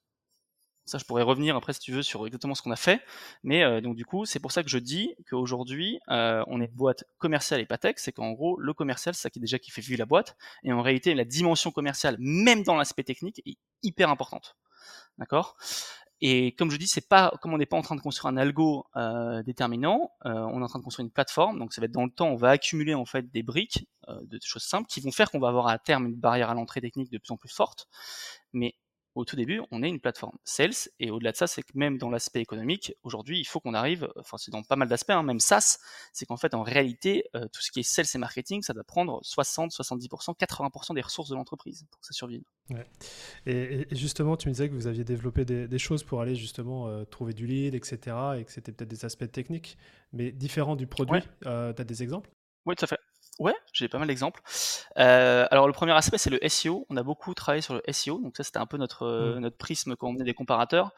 Ça, 0.84 0.98
je 0.98 1.04
pourrais 1.04 1.22
revenir 1.22 1.56
après 1.56 1.72
si 1.72 1.80
tu 1.80 1.90
veux 1.92 2.02
sur 2.02 2.24
exactement 2.26 2.54
ce 2.54 2.62
qu'on 2.62 2.70
a 2.70 2.76
fait. 2.76 3.02
Mais 3.42 3.64
euh, 3.64 3.80
donc 3.80 3.96
du 3.96 4.04
coup, 4.04 4.24
c'est 4.26 4.38
pour 4.40 4.52
ça 4.52 4.62
que 4.62 4.68
je 4.68 4.78
dis 4.78 5.14
qu'aujourd'hui, 5.28 5.98
on 6.08 6.60
est 6.60 6.72
boîte 6.72 7.04
commerciale 7.18 7.60
et 7.60 7.66
pas 7.66 7.78
tech. 7.78 7.94
C'est 7.96 8.12
qu'en 8.12 8.32
gros, 8.32 8.60
le 8.60 8.74
commercial, 8.74 9.14
c'est 9.14 9.22
ça 9.22 9.30
qui 9.30 9.38
est 9.38 9.42
déjà 9.42 9.58
qui 9.58 9.70
fait 9.70 9.80
vivre 9.80 9.98
la 9.98 10.06
boîte. 10.06 10.36
Et 10.62 10.72
en 10.72 10.82
réalité, 10.82 11.14
la 11.14 11.24
dimension 11.24 11.70
commerciale, 11.72 12.16
même 12.20 12.62
dans 12.62 12.76
l'aspect 12.76 13.04
technique, 13.04 13.40
est 13.46 13.56
hyper 13.82 14.10
importante. 14.10 14.56
D'accord? 15.18 15.56
Et 16.20 16.52
comme 16.52 16.70
je 16.70 16.76
dis, 16.76 16.86
c'est 16.86 17.08
pas 17.08 17.32
comme 17.42 17.52
on 17.52 17.58
n'est 17.58 17.66
pas 17.66 17.76
en 17.76 17.82
train 17.82 17.96
de 17.96 18.00
construire 18.00 18.32
un 18.32 18.36
algo 18.36 18.86
euh, 18.96 19.42
déterminant, 19.42 20.12
euh, 20.24 20.30
on 20.30 20.60
est 20.60 20.64
en 20.64 20.68
train 20.68 20.78
de 20.78 20.84
construire 20.84 21.04
une 21.04 21.12
plateforme. 21.12 21.58
Donc 21.58 21.74
ça 21.74 21.80
va 21.80 21.86
être 21.86 21.92
dans 21.92 22.04
le 22.04 22.10
temps, 22.10 22.28
on 22.28 22.36
va 22.36 22.50
accumuler 22.50 22.94
en 22.94 23.04
fait 23.04 23.30
des 23.30 23.42
briques 23.42 23.86
euh, 24.08 24.18
de 24.22 24.38
choses 24.42 24.62
simples 24.62 24.88
qui 24.88 25.00
vont 25.00 25.12
faire 25.12 25.30
qu'on 25.30 25.38
va 25.38 25.48
avoir 25.48 25.68
à 25.68 25.78
terme 25.78 26.06
une 26.06 26.14
barrière 26.14 26.50
à 26.50 26.54
l'entrée 26.54 26.80
technique 26.80 27.10
de 27.10 27.18
plus 27.18 27.30
en 27.32 27.36
plus 27.36 27.52
forte. 27.52 27.86
Mais 28.52 28.74
au 29.16 29.24
tout 29.24 29.34
début, 29.34 29.62
on 29.70 29.82
est 29.82 29.88
une 29.88 29.98
plateforme 29.98 30.36
sales, 30.44 30.90
et 31.00 31.10
au-delà 31.10 31.32
de 31.32 31.36
ça, 31.36 31.46
c'est 31.46 31.62
que 31.62 31.72
même 31.74 31.96
dans 31.96 32.10
l'aspect 32.10 32.40
économique, 32.40 32.94
aujourd'hui, 33.02 33.40
il 33.40 33.44
faut 33.44 33.60
qu'on 33.60 33.72
arrive, 33.72 34.08
enfin 34.16 34.36
c'est 34.36 34.50
dans 34.50 34.62
pas 34.62 34.76
mal 34.76 34.88
d'aspects, 34.88 35.10
hein, 35.10 35.22
même 35.22 35.40
SaaS, 35.40 35.78
c'est 36.12 36.26
qu'en 36.26 36.36
fait, 36.36 36.54
en 36.54 36.62
réalité, 36.62 37.24
euh, 37.34 37.46
tout 37.50 37.62
ce 37.62 37.70
qui 37.72 37.80
est 37.80 37.82
sales 37.82 38.06
et 38.14 38.18
marketing, 38.18 38.62
ça 38.62 38.74
doit 38.74 38.84
prendre 38.84 39.18
60, 39.22 39.72
70%, 39.72 40.36
80% 40.36 40.94
des 40.94 41.00
ressources 41.00 41.30
de 41.30 41.34
l'entreprise 41.34 41.86
pour 41.90 42.00
que 42.00 42.06
ça 42.06 42.12
survive. 42.12 42.42
Ouais. 42.68 42.86
Et, 43.46 43.86
justement, 43.92 44.36
tu 44.36 44.48
me 44.48 44.52
disais 44.52 44.68
que 44.68 44.74
vous 44.74 44.86
aviez 44.86 45.04
développé 45.04 45.44
des, 45.44 45.78
choses 45.78 46.04
pour 46.04 46.20
aller 46.20 46.34
justement 46.34 46.88
euh, 46.88 47.04
trouver 47.04 47.32
du 47.32 47.46
lead, 47.46 47.74
etc., 47.74 48.16
et 48.38 48.44
que 48.44 48.52
c'était 48.52 48.72
peut-être 48.72 48.90
des 48.90 49.04
aspects 49.04 49.30
techniques, 49.30 49.78
mais 50.12 50.30
différents 50.30 50.76
du 50.76 50.86
produit. 50.86 51.22
Euh, 51.46 51.72
tu 51.72 51.80
as 51.80 51.84
des 51.84 52.02
exemples? 52.02 52.30
Oui, 52.66 52.74
tout 52.74 52.84
à 52.84 52.88
fait. 52.88 52.98
Ouais, 53.38 53.54
j'ai 53.72 53.88
pas 53.88 53.98
mal 53.98 54.08
d'exemples. 54.08 54.40
Euh, 54.98 55.46
alors 55.50 55.66
le 55.66 55.72
premier 55.74 55.92
aspect 55.92 56.16
c'est 56.16 56.30
le 56.30 56.38
SEO. 56.48 56.86
On 56.88 56.96
a 56.96 57.02
beaucoup 57.02 57.34
travaillé 57.34 57.60
sur 57.60 57.74
le 57.74 57.82
SEO, 57.92 58.18
donc 58.18 58.36
ça 58.36 58.44
c'était 58.44 58.58
un 58.58 58.66
peu 58.66 58.78
notre 58.78 59.34
mmh. 59.36 59.40
notre 59.40 59.56
prisme 59.58 59.94
quand 59.94 60.08
on 60.08 60.14
faisait 60.14 60.24
des 60.24 60.34
comparateurs. 60.34 60.92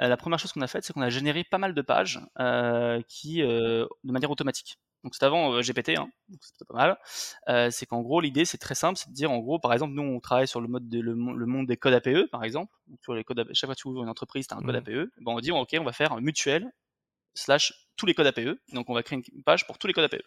Euh, 0.00 0.06
la 0.06 0.16
première 0.16 0.38
chose 0.38 0.52
qu'on 0.52 0.60
a 0.60 0.68
faite, 0.68 0.84
c'est 0.84 0.92
qu'on 0.92 1.02
a 1.02 1.10
généré 1.10 1.42
pas 1.42 1.58
mal 1.58 1.74
de 1.74 1.82
pages 1.82 2.20
euh, 2.38 3.02
qui 3.08 3.38
de 3.42 3.88
manière 4.04 4.30
automatique. 4.30 4.78
Donc 5.02 5.14
c'est 5.14 5.24
avant 5.24 5.60
GPT, 5.60 5.96
hein, 5.96 6.10
donc 6.28 6.38
c'était 6.42 6.64
pas 6.66 6.96
mal. 7.46 7.70
c'est 7.72 7.86
qu'en 7.86 8.02
gros 8.02 8.20
l'idée 8.20 8.44
c'est 8.44 8.58
très 8.58 8.74
simple, 8.76 8.96
c'est 8.96 9.08
de 9.08 9.14
dire 9.14 9.32
en 9.32 9.38
gros 9.38 9.58
par 9.58 9.72
exemple 9.72 9.94
nous 9.94 10.02
on 10.02 10.20
travaille 10.20 10.46
sur 10.46 10.60
le 10.60 10.68
mode 10.68 10.88
de, 10.88 11.00
le, 11.00 11.14
monde 11.14 11.66
des 11.66 11.76
codes 11.76 11.94
APE 11.94 12.30
par 12.30 12.44
exemple. 12.44 12.72
Donc, 12.86 13.00
sur 13.02 13.14
les 13.14 13.24
codes 13.24 13.48
chaque 13.52 13.66
fois 13.66 13.74
que 13.74 13.80
tu 13.80 13.88
ouvres 13.88 14.02
une 14.02 14.10
entreprise, 14.10 14.46
tu 14.46 14.54
as 14.54 14.58
un 14.58 14.62
code 14.62 14.76
APE. 14.76 15.10
Ben, 15.20 15.32
on 15.32 15.40
dire 15.40 15.56
ok 15.56 15.74
on 15.80 15.84
va 15.84 15.92
faire 15.92 16.12
un 16.12 16.20
mutuel 16.20 16.70
slash 17.34 17.72
tous 17.96 18.06
les 18.06 18.14
codes 18.14 18.26
APE. 18.26 18.58
Donc 18.72 18.88
on 18.90 18.94
va 18.94 19.02
créer 19.02 19.20
une 19.32 19.42
page 19.42 19.66
pour 19.66 19.78
tous 19.78 19.86
les 19.86 19.92
codes 19.92 20.04
APE. 20.04 20.22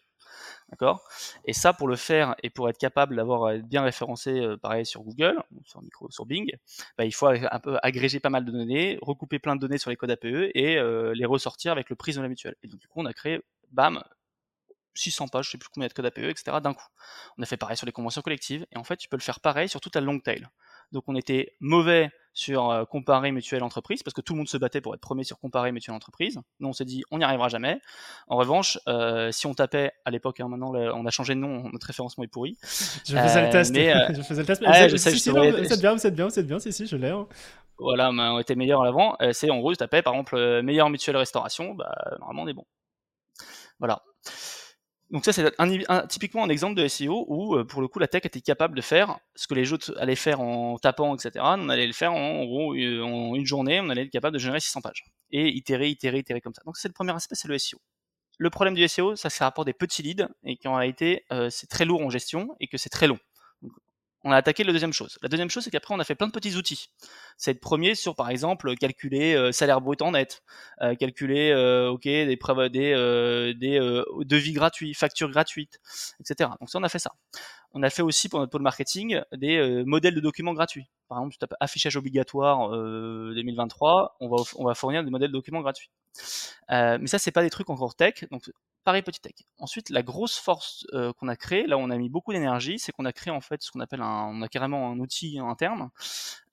Et 1.45 1.53
ça, 1.53 1.73
pour 1.73 1.87
le 1.87 1.95
faire 1.95 2.35
et 2.43 2.49
pour 2.49 2.69
être 2.69 2.77
capable 2.77 3.15
d'avoir 3.15 3.43
euh, 3.43 3.57
bien 3.59 3.83
référencé, 3.83 4.39
euh, 4.39 4.57
pareil, 4.57 4.85
sur 4.85 5.01
Google, 5.01 5.41
sur, 5.65 5.81
micro, 5.81 6.09
sur 6.11 6.25
Bing, 6.25 6.51
bah, 6.97 7.05
il 7.05 7.13
faut 7.13 7.27
un 7.27 7.59
peu 7.59 7.77
agréger 7.83 8.19
pas 8.19 8.29
mal 8.29 8.45
de 8.45 8.51
données, 8.51 8.97
recouper 9.01 9.39
plein 9.39 9.55
de 9.55 9.61
données 9.61 9.77
sur 9.77 9.89
les 9.89 9.95
codes 9.95 10.11
APE 10.11 10.51
et 10.53 10.77
euh, 10.77 11.13
les 11.15 11.25
ressortir 11.25 11.71
avec 11.71 11.89
le 11.89 11.95
prisme 11.95 12.19
de 12.19 12.23
la 12.23 12.29
mutuelle. 12.29 12.55
Et 12.63 12.67
donc, 12.67 12.79
du 12.79 12.87
coup, 12.87 13.01
on 13.01 13.05
a 13.05 13.13
créé, 13.13 13.41
bam, 13.71 14.03
600 14.95 15.27
pages, 15.27 15.45
je 15.45 15.51
sais 15.51 15.57
plus 15.57 15.69
combien 15.73 15.87
de 15.87 15.93
codes 15.93 16.05
APE, 16.05 16.19
etc. 16.19 16.57
d'un 16.61 16.73
coup. 16.73 16.87
On 17.37 17.43
a 17.43 17.45
fait 17.45 17.57
pareil 17.57 17.77
sur 17.77 17.85
les 17.85 17.91
conventions 17.91 18.21
collectives, 18.21 18.65
et 18.71 18.77
en 18.77 18.83
fait, 18.83 18.97
tu 18.97 19.09
peux 19.09 19.17
le 19.17 19.21
faire 19.21 19.39
pareil 19.39 19.69
sur 19.69 19.81
toute 19.81 19.95
la 19.95 20.01
long 20.01 20.19
tail. 20.19 20.47
Donc 20.93 21.03
on 21.07 21.15
était 21.15 21.55
mauvais 21.59 22.11
sur 22.33 22.69
euh, 22.69 22.85
comparer 22.85 23.31
mutuelle 23.31 23.63
entreprise 23.63 24.01
parce 24.01 24.13
que 24.13 24.21
tout 24.21 24.33
le 24.33 24.37
monde 24.37 24.47
se 24.47 24.57
battait 24.57 24.81
pour 24.81 24.93
être 24.95 25.01
premier 25.01 25.23
sur 25.23 25.39
comparer 25.39 25.71
mutuelle 25.71 25.95
entreprise. 25.95 26.39
Nous 26.59 26.67
on 26.67 26.73
s'est 26.73 26.85
dit 26.85 27.03
on 27.11 27.17
n'y 27.17 27.23
arrivera 27.23 27.49
jamais. 27.49 27.79
En 28.27 28.37
revanche, 28.37 28.79
euh, 28.87 29.31
si 29.31 29.45
on 29.47 29.53
tapait 29.53 29.91
à 30.05 30.11
l'époque, 30.11 30.39
hein, 30.39 30.47
maintenant 30.47 30.73
on 30.73 31.05
a 31.05 31.11
changé 31.11 31.35
de 31.35 31.39
nom, 31.39 31.69
notre 31.69 31.87
référencement 31.87 32.23
est 32.23 32.27
pourri. 32.27 32.57
Je 32.61 33.17
faisais 33.17 33.45
le 33.45 33.49
test. 33.49 33.75
je 34.15 34.21
faisais 34.21 34.41
le 34.41 34.47
test. 34.47 34.63
c'est 34.63 35.79
bien, 35.79 35.97
c'est 35.97 36.11
bien, 36.11 36.29
c'est 36.29 36.43
bien, 36.43 36.59
si 36.59 36.71
si, 36.73 36.87
je 36.87 36.95
l'ai. 36.95 37.09
Hein. 37.09 37.27
Voilà, 37.79 38.11
on 38.11 38.39
était 38.39 38.55
meilleur 38.55 38.81
à 38.81 38.85
l'avant. 38.85 39.15
Euh, 39.21 39.33
c'est 39.33 39.49
en 39.49 39.59
gros, 39.59 39.71
tu 39.71 39.77
tapais 39.77 40.01
par 40.01 40.13
exemple 40.13 40.61
meilleure 40.61 40.89
mutuelle 40.89 41.17
restauration, 41.17 41.73
bah 41.73 41.93
normalement 42.19 42.43
on 42.43 42.47
est 42.47 42.53
bon. 42.53 42.65
Voilà. 43.79 44.03
Donc 45.13 45.25
ça, 45.25 45.31
c'est 45.31 45.45
typiquement 46.09 46.43
un 46.43 46.49
exemple 46.49 46.73
de 46.73 46.87
SEO 46.87 47.25
où, 47.27 47.55
euh, 47.55 47.63
pour 47.63 47.81
le 47.81 47.87
coup, 47.87 47.99
la 47.99 48.07
tech 48.07 48.25
était 48.25 48.41
capable 48.41 48.75
de 48.75 48.81
faire 48.81 49.19
ce 49.35 49.45
que 49.45 49.53
les 49.53 49.71
autres 49.71 49.95
allaient 49.99 50.15
faire 50.15 50.41
en 50.41 50.79
tapant, 50.79 51.15
etc. 51.15 51.33
On 51.37 51.69
allait 51.69 51.85
le 51.85 51.93
faire 51.93 52.13
en, 52.13 52.43
gros 52.45 52.73
euh, 52.73 53.03
en 53.03 53.35
une 53.35 53.45
journée, 53.45 53.79
on 53.79 53.89
allait 53.89 54.05
être 54.05 54.09
capable 54.09 54.33
de 54.33 54.39
générer 54.39 54.59
600 54.59 54.81
pages. 54.81 55.05
Et 55.29 55.49
itérer, 55.49 55.87
itérer, 55.87 56.17
itérer 56.17 56.41
comme 56.41 56.55
ça. 56.55 56.63
Donc 56.65 56.77
c'est 56.77 56.87
le 56.87 56.95
premier 56.95 57.11
aspect, 57.11 57.35
c'est 57.35 57.47
le 57.47 57.59
SEO. 57.59 57.77
Le 58.39 58.49
problème 58.49 58.73
du 58.73 58.87
SEO, 58.87 59.15
ça 59.15 59.29
c'est 59.29 59.43
rapport 59.43 59.65
des 59.65 59.73
petits 59.73 60.01
leads 60.01 60.27
et 60.45 60.57
qu'en 60.57 60.77
réalité, 60.77 61.25
euh, 61.31 61.51
c'est 61.51 61.67
très 61.67 61.85
lourd 61.85 62.01
en 62.01 62.09
gestion 62.09 62.55
et 62.59 62.65
que 62.65 62.79
c'est 62.79 62.89
très 62.89 63.05
long. 63.05 63.19
On 64.23 64.31
a 64.31 64.37
attaqué 64.37 64.63
la 64.63 64.71
deuxième 64.71 64.93
chose. 64.93 65.17
La 65.21 65.29
deuxième 65.29 65.49
chose, 65.49 65.63
c'est 65.63 65.71
qu'après, 65.71 65.93
on 65.93 65.99
a 65.99 66.03
fait 66.03 66.15
plein 66.15 66.27
de 66.27 66.31
petits 66.31 66.55
outils. 66.55 66.89
C'est 67.37 67.53
le 67.53 67.59
premier 67.59 67.93
sur, 67.93 68.15
par 68.15 68.29
exemple, 68.29 68.73
calculer 68.75 69.35
euh, 69.35 69.51
salaire 69.51 69.81
brut 69.81 70.01
en 70.01 70.11
net, 70.11 70.43
euh, 70.81 70.95
calculer, 70.95 71.51
euh, 71.51 71.89
ok, 71.89 72.03
des 72.03 72.37
des, 72.69 73.53
des 73.57 74.03
devis 74.25 74.53
gratuits, 74.53 74.93
factures 74.93 75.29
gratuites, 75.29 75.79
etc. 76.19 76.51
Donc 76.59 76.69
ça, 76.69 76.79
on 76.79 76.83
a 76.83 76.89
fait 76.89 76.99
ça. 76.99 77.11
On 77.73 77.83
a 77.83 77.89
fait 77.89 78.01
aussi 78.01 78.29
pour 78.29 78.39
notre 78.39 78.51
pôle 78.51 78.61
marketing 78.61 79.19
des 79.33 79.83
modèles 79.85 80.15
de 80.15 80.21
documents 80.21 80.53
gratuits. 80.53 80.85
Par 81.09 81.17
exemple, 81.17 81.33
tu 81.33 81.39
tapes 81.39 81.55
affichage 81.59 81.97
obligatoire 81.97 82.69
2023, 82.69 84.17
on 84.19 84.65
va, 84.65 84.75
fournir 84.75 85.03
des 85.03 85.09
modèles 85.09 85.31
de 85.31 85.33
documents 85.33 85.61
gratuits. 85.61 85.89
mais 86.69 87.07
ça, 87.07 87.17
c'est 87.17 87.31
pas 87.31 87.41
des 87.41 87.49
trucs 87.49 87.69
encore 87.69 87.95
tech. 87.95 88.25
Pareil 88.83 89.01
petit 89.01 89.19
tech. 89.19 89.33
Ensuite, 89.57 89.89
la 89.89 90.03
grosse 90.03 90.37
force 90.37 90.85
euh, 90.93 91.13
qu'on 91.13 91.27
a 91.27 91.35
créée, 91.35 91.65
là 91.67 91.77
où 91.77 91.81
on 91.81 91.89
a 91.89 91.97
mis 91.97 92.09
beaucoup 92.09 92.33
d'énergie, 92.33 92.79
c'est 92.79 92.91
qu'on 92.91 93.05
a 93.05 93.13
créé 93.13 93.33
en 93.33 93.41
fait 93.41 93.61
ce 93.61 93.71
qu'on 93.71 93.79
appelle 93.79 94.01
un, 94.01 94.25
on 94.25 94.41
a 94.41 94.47
carrément 94.47 94.89
un 94.89 94.99
outil 94.99 95.39
interne 95.39 95.89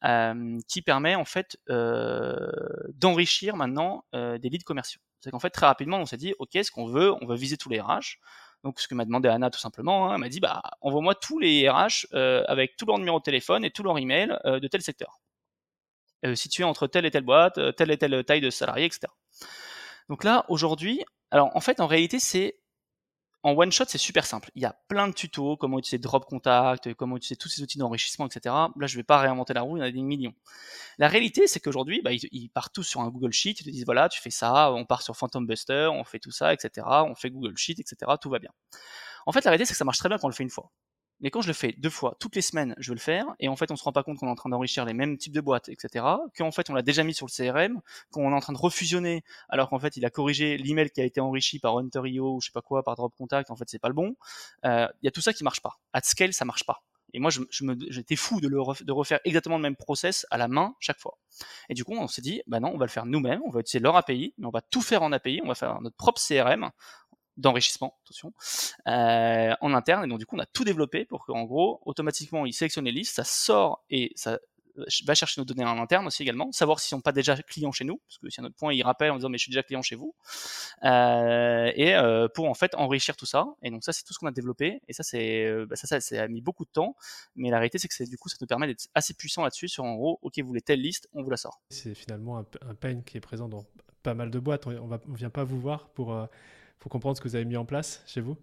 euh, 0.04 0.58
qui 0.68 0.82
permet 0.82 1.14
en 1.14 1.24
fait 1.24 1.58
euh, 1.68 2.50
d'enrichir 2.94 3.56
maintenant 3.56 4.04
des 4.12 4.48
leads 4.48 4.64
commerciaux. 4.64 5.00
C'est 5.20 5.30
qu'en 5.30 5.38
fait 5.38 5.50
très 5.50 5.66
rapidement 5.66 5.98
on 5.98 6.06
s'est 6.06 6.16
dit 6.16 6.34
ok 6.38 6.50
ce 6.62 6.70
qu'on 6.70 6.86
veut, 6.86 7.12
on 7.20 7.26
veut 7.26 7.36
viser 7.36 7.56
tous 7.56 7.68
les 7.68 7.80
RH. 7.80 8.18
Donc 8.64 8.80
ce 8.80 8.88
que 8.88 8.94
m'a 8.94 9.04
demandé 9.04 9.28
Anna 9.28 9.50
tout 9.50 9.58
simplement, 9.58 10.08
hein, 10.08 10.14
elle 10.14 10.20
m'a 10.20 10.28
dit 10.28 10.40
bah 10.40 10.62
envoie-moi 10.80 11.14
tous 11.14 11.38
les 11.38 11.68
RH 11.68 12.06
avec 12.12 12.76
tout 12.76 12.86
leur 12.86 12.98
numéro 12.98 13.18
de 13.18 13.24
téléphone 13.24 13.64
et 13.64 13.70
tout 13.70 13.82
leur 13.82 13.98
email 13.98 14.34
de 14.44 14.66
tel 14.68 14.82
secteur, 14.82 15.20
situé 16.34 16.64
entre 16.64 16.86
telle 16.86 17.06
et 17.06 17.10
telle 17.10 17.24
boîte, 17.24 17.58
telle 17.76 17.90
et 17.90 17.98
telle 17.98 18.24
taille 18.24 18.40
de 18.40 18.50
salariés, 18.50 18.86
etc. 18.86 19.12
Donc 20.10 20.24
là 20.24 20.44
aujourd'hui 20.48 21.02
alors 21.30 21.54
en 21.54 21.60
fait, 21.60 21.80
en 21.80 21.86
réalité, 21.86 22.18
c'est 22.18 22.56
en 23.42 23.52
one 23.52 23.72
shot, 23.72 23.84
c'est 23.88 23.98
super 23.98 24.26
simple. 24.26 24.50
Il 24.54 24.62
y 24.62 24.66
a 24.66 24.76
plein 24.88 25.08
de 25.08 25.14
tutos, 25.14 25.56
comment 25.56 25.78
utiliser 25.78 25.98
Drop 25.98 26.26
Contact, 26.26 26.92
comment 26.94 27.16
utiliser 27.16 27.36
tous 27.36 27.48
ces 27.48 27.62
outils 27.62 27.78
d'enrichissement, 27.78 28.26
etc. 28.26 28.54
Là, 28.76 28.86
je 28.86 28.96
vais 28.96 29.02
pas 29.02 29.18
réinventer 29.18 29.54
la 29.54 29.62
roue, 29.62 29.78
il 29.78 29.80
y 29.80 29.82
en 29.82 29.86
a 29.86 29.90
des 29.90 30.02
millions. 30.02 30.34
La 30.98 31.08
réalité, 31.08 31.46
c'est 31.46 31.60
qu'aujourd'hui, 31.60 32.02
bah, 32.02 32.10
ils, 32.12 32.50
partent 32.50 32.74
tous 32.74 32.82
sur 32.82 33.00
un 33.00 33.08
Google 33.08 33.32
Sheet, 33.32 33.52
ils 33.60 33.64
te 33.64 33.70
disent 33.70 33.86
voilà, 33.86 34.10
tu 34.10 34.20
fais 34.20 34.30
ça, 34.30 34.72
on 34.72 34.84
part 34.84 35.00
sur 35.02 35.16
Phantom 35.16 35.46
Buster, 35.46 35.88
on 35.92 36.04
fait 36.04 36.18
tout 36.18 36.32
ça, 36.32 36.52
etc. 36.52 36.86
On 37.06 37.14
fait 37.14 37.30
Google 37.30 37.56
Sheet, 37.56 37.76
etc. 37.78 38.12
Tout 38.20 38.28
va 38.28 38.40
bien. 38.40 38.50
En 39.24 39.32
fait, 39.32 39.44
la 39.44 39.52
réalité, 39.52 39.66
c'est 39.66 39.72
que 39.72 39.78
ça 39.78 39.84
marche 39.84 39.98
très 39.98 40.08
bien 40.08 40.18
quand 40.18 40.26
on 40.26 40.30
le 40.30 40.34
fait 40.34 40.42
une 40.42 40.50
fois. 40.50 40.70
Mais 41.20 41.30
quand 41.30 41.42
je 41.42 41.48
le 41.48 41.52
fais 41.52 41.72
deux 41.78 41.90
fois, 41.90 42.16
toutes 42.18 42.34
les 42.36 42.42
semaines, 42.42 42.74
je 42.78 42.90
veux 42.90 42.94
le 42.94 43.00
faire, 43.00 43.26
et 43.38 43.48
en 43.48 43.56
fait, 43.56 43.70
on 43.70 43.76
se 43.76 43.84
rend 43.84 43.92
pas 43.92 44.02
compte 44.02 44.18
qu'on 44.18 44.26
est 44.26 44.30
en 44.30 44.34
train 44.34 44.50
d'enrichir 44.50 44.84
les 44.84 44.94
mêmes 44.94 45.18
types 45.18 45.32
de 45.32 45.40
boîtes, 45.40 45.68
etc., 45.68 46.04
qu'en 46.36 46.50
fait, 46.50 46.70
on 46.70 46.74
l'a 46.74 46.82
déjà 46.82 47.04
mis 47.04 47.14
sur 47.14 47.26
le 47.26 47.30
CRM, 47.30 47.80
qu'on 48.10 48.30
est 48.30 48.34
en 48.34 48.40
train 48.40 48.52
de 48.52 48.58
refusionner, 48.58 49.22
alors 49.48 49.68
qu'en 49.68 49.78
fait, 49.78 49.96
il 49.96 50.04
a 50.04 50.10
corrigé 50.10 50.56
l'email 50.56 50.90
qui 50.90 51.00
a 51.00 51.04
été 51.04 51.20
enrichi 51.20 51.58
par 51.58 51.76
Hunter.io 51.78 52.36
ou 52.36 52.40
je 52.40 52.46
sais 52.46 52.52
pas 52.52 52.62
quoi, 52.62 52.82
par 52.82 52.96
Drop 52.96 53.14
Contact, 53.16 53.50
en 53.50 53.56
fait, 53.56 53.68
c'est 53.68 53.78
pas 53.78 53.88
le 53.88 53.94
bon. 53.94 54.16
Euh, 54.64 54.86
il 55.02 55.06
y 55.06 55.08
a 55.08 55.10
tout 55.10 55.20
ça 55.20 55.32
qui 55.32 55.44
marche 55.44 55.60
pas. 55.60 55.78
At 55.92 56.02
scale, 56.02 56.32
ça 56.32 56.44
marche 56.44 56.64
pas. 56.64 56.82
Et 57.12 57.18
moi, 57.18 57.30
je, 57.30 57.40
je 57.50 57.64
j'étais 57.88 58.16
fou 58.16 58.40
de, 58.40 58.48
le 58.48 58.58
de 58.84 58.92
refaire 58.92 59.20
exactement 59.24 59.56
le 59.56 59.62
même 59.62 59.76
process 59.76 60.26
à 60.30 60.38
la 60.38 60.48
main 60.48 60.74
chaque 60.80 61.00
fois. 61.00 61.18
Et 61.68 61.74
du 61.74 61.84
coup, 61.84 61.94
on 61.94 62.06
s'est 62.06 62.22
dit, 62.22 62.42
bah 62.46 62.60
non, 62.60 62.70
on 62.72 62.78
va 62.78 62.86
le 62.86 62.90
faire 62.90 63.06
nous-mêmes, 63.06 63.40
on 63.44 63.50
va 63.50 63.60
utiliser 63.60 63.82
leur 63.82 63.96
API, 63.96 64.34
mais 64.38 64.46
on 64.46 64.50
va 64.50 64.60
tout 64.60 64.82
faire 64.82 65.02
en 65.02 65.12
API, 65.12 65.40
on 65.42 65.48
va 65.48 65.54
faire 65.54 65.80
notre 65.80 65.96
propre 65.96 66.20
CRM, 66.20 66.70
d'enrichissement, 67.40 67.98
attention, 68.04 68.32
euh, 68.86 69.54
en 69.60 69.74
interne. 69.74 70.04
Et 70.04 70.08
donc, 70.08 70.18
du 70.18 70.26
coup, 70.26 70.36
on 70.36 70.40
a 70.40 70.46
tout 70.46 70.64
développé 70.64 71.04
pour 71.04 71.24
qu'en 71.24 71.44
gros, 71.44 71.80
automatiquement, 71.84 72.46
il 72.46 72.52
sélectionne 72.52 72.84
les 72.84 72.92
listes, 72.92 73.14
ça 73.14 73.24
sort 73.24 73.84
et 73.90 74.12
ça 74.14 74.38
euh, 74.78 74.84
va 75.04 75.14
chercher 75.14 75.40
nos 75.40 75.44
données 75.44 75.64
en 75.64 75.78
interne 75.78 76.06
aussi 76.06 76.22
également, 76.22 76.52
savoir 76.52 76.78
s'ils 76.78 76.90
sont 76.90 77.00
pas 77.00 77.12
déjà 77.12 77.36
clients 77.36 77.72
chez 77.72 77.84
nous, 77.84 78.00
parce 78.06 78.18
que 78.18 78.30
si 78.30 78.40
à 78.40 78.42
notre 78.42 78.54
point, 78.54 78.72
il 78.72 78.82
rappelle 78.82 79.10
en 79.10 79.16
disant 79.16 79.28
mais 79.28 79.38
je 79.38 79.42
suis 79.42 79.50
déjà 79.50 79.62
client 79.62 79.82
chez 79.82 79.96
vous, 79.96 80.14
euh, 80.84 81.72
et 81.74 81.94
pour 82.34 82.48
en 82.48 82.54
fait 82.54 82.74
enrichir 82.76 83.16
tout 83.16 83.26
ça. 83.26 83.46
Et 83.62 83.70
donc 83.70 83.82
ça, 83.82 83.92
c'est 83.92 84.04
tout 84.04 84.12
ce 84.12 84.18
qu'on 84.18 84.28
a 84.28 84.32
développé. 84.32 84.80
Et 84.86 84.92
ça, 84.92 85.02
c'est 85.02 85.50
bah, 85.66 85.76
ça, 85.76 86.00
ça, 86.00 86.22
a 86.22 86.28
mis 86.28 86.40
beaucoup 86.40 86.64
de 86.64 86.70
temps, 86.70 86.94
mais 87.34 87.50
la 87.50 87.56
réalité, 87.56 87.78
c'est 87.78 87.88
que 87.88 87.94
c'est 87.94 88.08
du 88.08 88.16
coup, 88.16 88.28
ça 88.28 88.36
nous 88.40 88.46
permet 88.46 88.68
d'être 88.68 88.86
assez 88.94 89.14
puissant 89.14 89.42
là-dessus 89.42 89.68
sur 89.68 89.84
en 89.84 89.96
gros, 89.96 90.18
ok, 90.22 90.38
vous 90.38 90.46
voulez 90.46 90.62
telle 90.62 90.80
liste, 90.80 91.08
on 91.12 91.22
vous 91.22 91.30
la 91.30 91.36
sort. 91.36 91.60
C'est 91.70 91.94
finalement 91.94 92.38
un, 92.38 92.46
un 92.62 92.74
pain 92.74 93.00
qui 93.00 93.16
est 93.16 93.20
présent 93.20 93.48
dans 93.48 93.66
pas 94.02 94.14
mal 94.14 94.30
de 94.30 94.38
boîtes. 94.38 94.66
On, 94.66 95.00
on 95.08 95.12
vient 95.14 95.30
pas 95.30 95.44
vous 95.44 95.60
voir 95.60 95.88
pour 95.90 96.12
pour 96.80 96.90
comprendre 96.90 97.16
ce 97.16 97.22
que 97.22 97.28
vous 97.28 97.36
avez 97.36 97.44
mis 97.44 97.56
en 97.56 97.64
place 97.64 98.02
chez 98.06 98.20
vous 98.20 98.36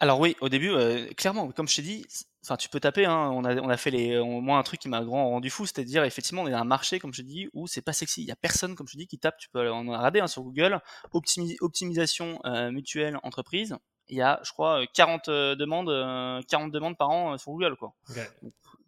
alors 0.00 0.20
oui, 0.20 0.36
au 0.40 0.48
début, 0.48 0.70
euh, 0.70 1.06
clairement, 1.16 1.50
comme 1.52 1.68
je 1.68 1.76
t'ai 1.76 1.82
dit, 1.82 2.04
enfin 2.42 2.56
tu 2.56 2.68
peux 2.68 2.80
taper. 2.80 3.06
Hein, 3.06 3.30
on 3.32 3.44
a 3.44 3.54
on 3.56 3.68
a 3.68 3.76
fait 3.76 3.90
les, 3.90 4.20
moi 4.22 4.58
un 4.58 4.62
truc 4.62 4.80
qui 4.80 4.88
m'a 4.88 5.02
grand 5.02 5.30
rendu 5.30 5.50
fou, 5.50 5.66
c'était 5.66 5.82
de 5.82 5.88
dire 5.88 6.04
effectivement 6.04 6.42
on 6.42 6.46
est 6.46 6.50
dans 6.50 6.58
un 6.58 6.64
marché 6.64 6.98
comme 6.98 7.14
je 7.14 7.22
dis 7.22 7.48
où 7.54 7.66
c'est 7.66 7.80
pas 7.80 7.92
sexy. 7.92 8.22
Il 8.22 8.26
y 8.26 8.32
a 8.32 8.36
personne 8.36 8.74
comme 8.74 8.88
je 8.88 8.96
dis 8.96 9.06
qui 9.06 9.18
tape. 9.18 9.38
Tu 9.38 9.48
peux 9.48 9.70
on 9.70 9.88
a 9.92 9.96
regardé 9.96 10.20
hein, 10.20 10.26
sur 10.26 10.42
Google 10.42 10.80
optimisation 11.12 12.40
euh, 12.44 12.70
mutuelle 12.70 13.18
entreprise. 13.22 13.76
Il 14.08 14.16
y 14.18 14.22
a 14.22 14.40
je 14.42 14.52
crois 14.52 14.84
40 14.92 15.28
euh, 15.28 15.54
demandes 15.54 16.44
40 16.48 16.72
demandes 16.72 16.98
par 16.98 17.08
an 17.10 17.38
sur 17.38 17.52
Google 17.52 17.76
quoi 17.76 17.94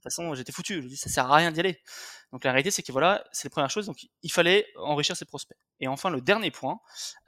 façon, 0.06 0.34
j'étais 0.34 0.52
foutu. 0.52 0.82
Je 0.82 0.88
dis, 0.88 0.96
ça 0.96 1.08
sert 1.08 1.30
à 1.30 1.36
rien 1.36 1.50
d'y 1.52 1.60
aller. 1.60 1.80
Donc 2.32 2.44
la 2.44 2.52
réalité, 2.52 2.70
c'est 2.70 2.82
que 2.82 2.92
voilà, 2.92 3.24
c'est 3.32 3.46
la 3.46 3.50
première 3.50 3.70
chose. 3.70 3.86
Donc 3.86 4.06
il 4.22 4.32
fallait 4.32 4.66
enrichir 4.76 5.16
ses 5.16 5.24
prospects. 5.24 5.56
Et 5.80 5.88
enfin, 5.88 6.10
le 6.10 6.20
dernier 6.20 6.50
point, 6.50 6.80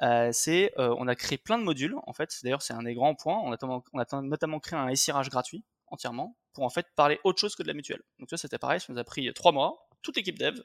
euh, 0.02 0.30
c'est 0.32 0.72
euh, 0.78 0.94
on 0.98 1.06
a 1.08 1.14
créé 1.14 1.38
plein 1.38 1.58
de 1.58 1.64
modules. 1.64 1.96
En 2.06 2.12
fait, 2.12 2.30
d'ailleurs, 2.42 2.62
c'est 2.62 2.74
un 2.74 2.82
des 2.82 2.94
grands 2.94 3.14
points. 3.14 3.40
On 3.44 3.52
a, 3.52 3.82
on 3.92 3.98
a 3.98 4.22
notamment 4.22 4.60
créé 4.60 4.78
un 4.78 4.94
SIRH 4.94 5.28
gratuit 5.30 5.64
entièrement 5.88 6.36
pour 6.52 6.64
en 6.64 6.70
fait 6.70 6.86
parler 6.96 7.20
autre 7.24 7.40
chose 7.40 7.54
que 7.54 7.62
de 7.62 7.68
la 7.68 7.74
mutuelle. 7.74 8.02
Donc 8.18 8.30
ça, 8.30 8.36
c'était 8.36 8.58
pareil. 8.58 8.80
Ça 8.80 8.92
nous 8.92 8.98
a 8.98 9.04
pris 9.04 9.32
trois 9.34 9.52
mois. 9.52 9.88
Toute 10.02 10.16
l'équipe 10.16 10.38
dev, 10.38 10.60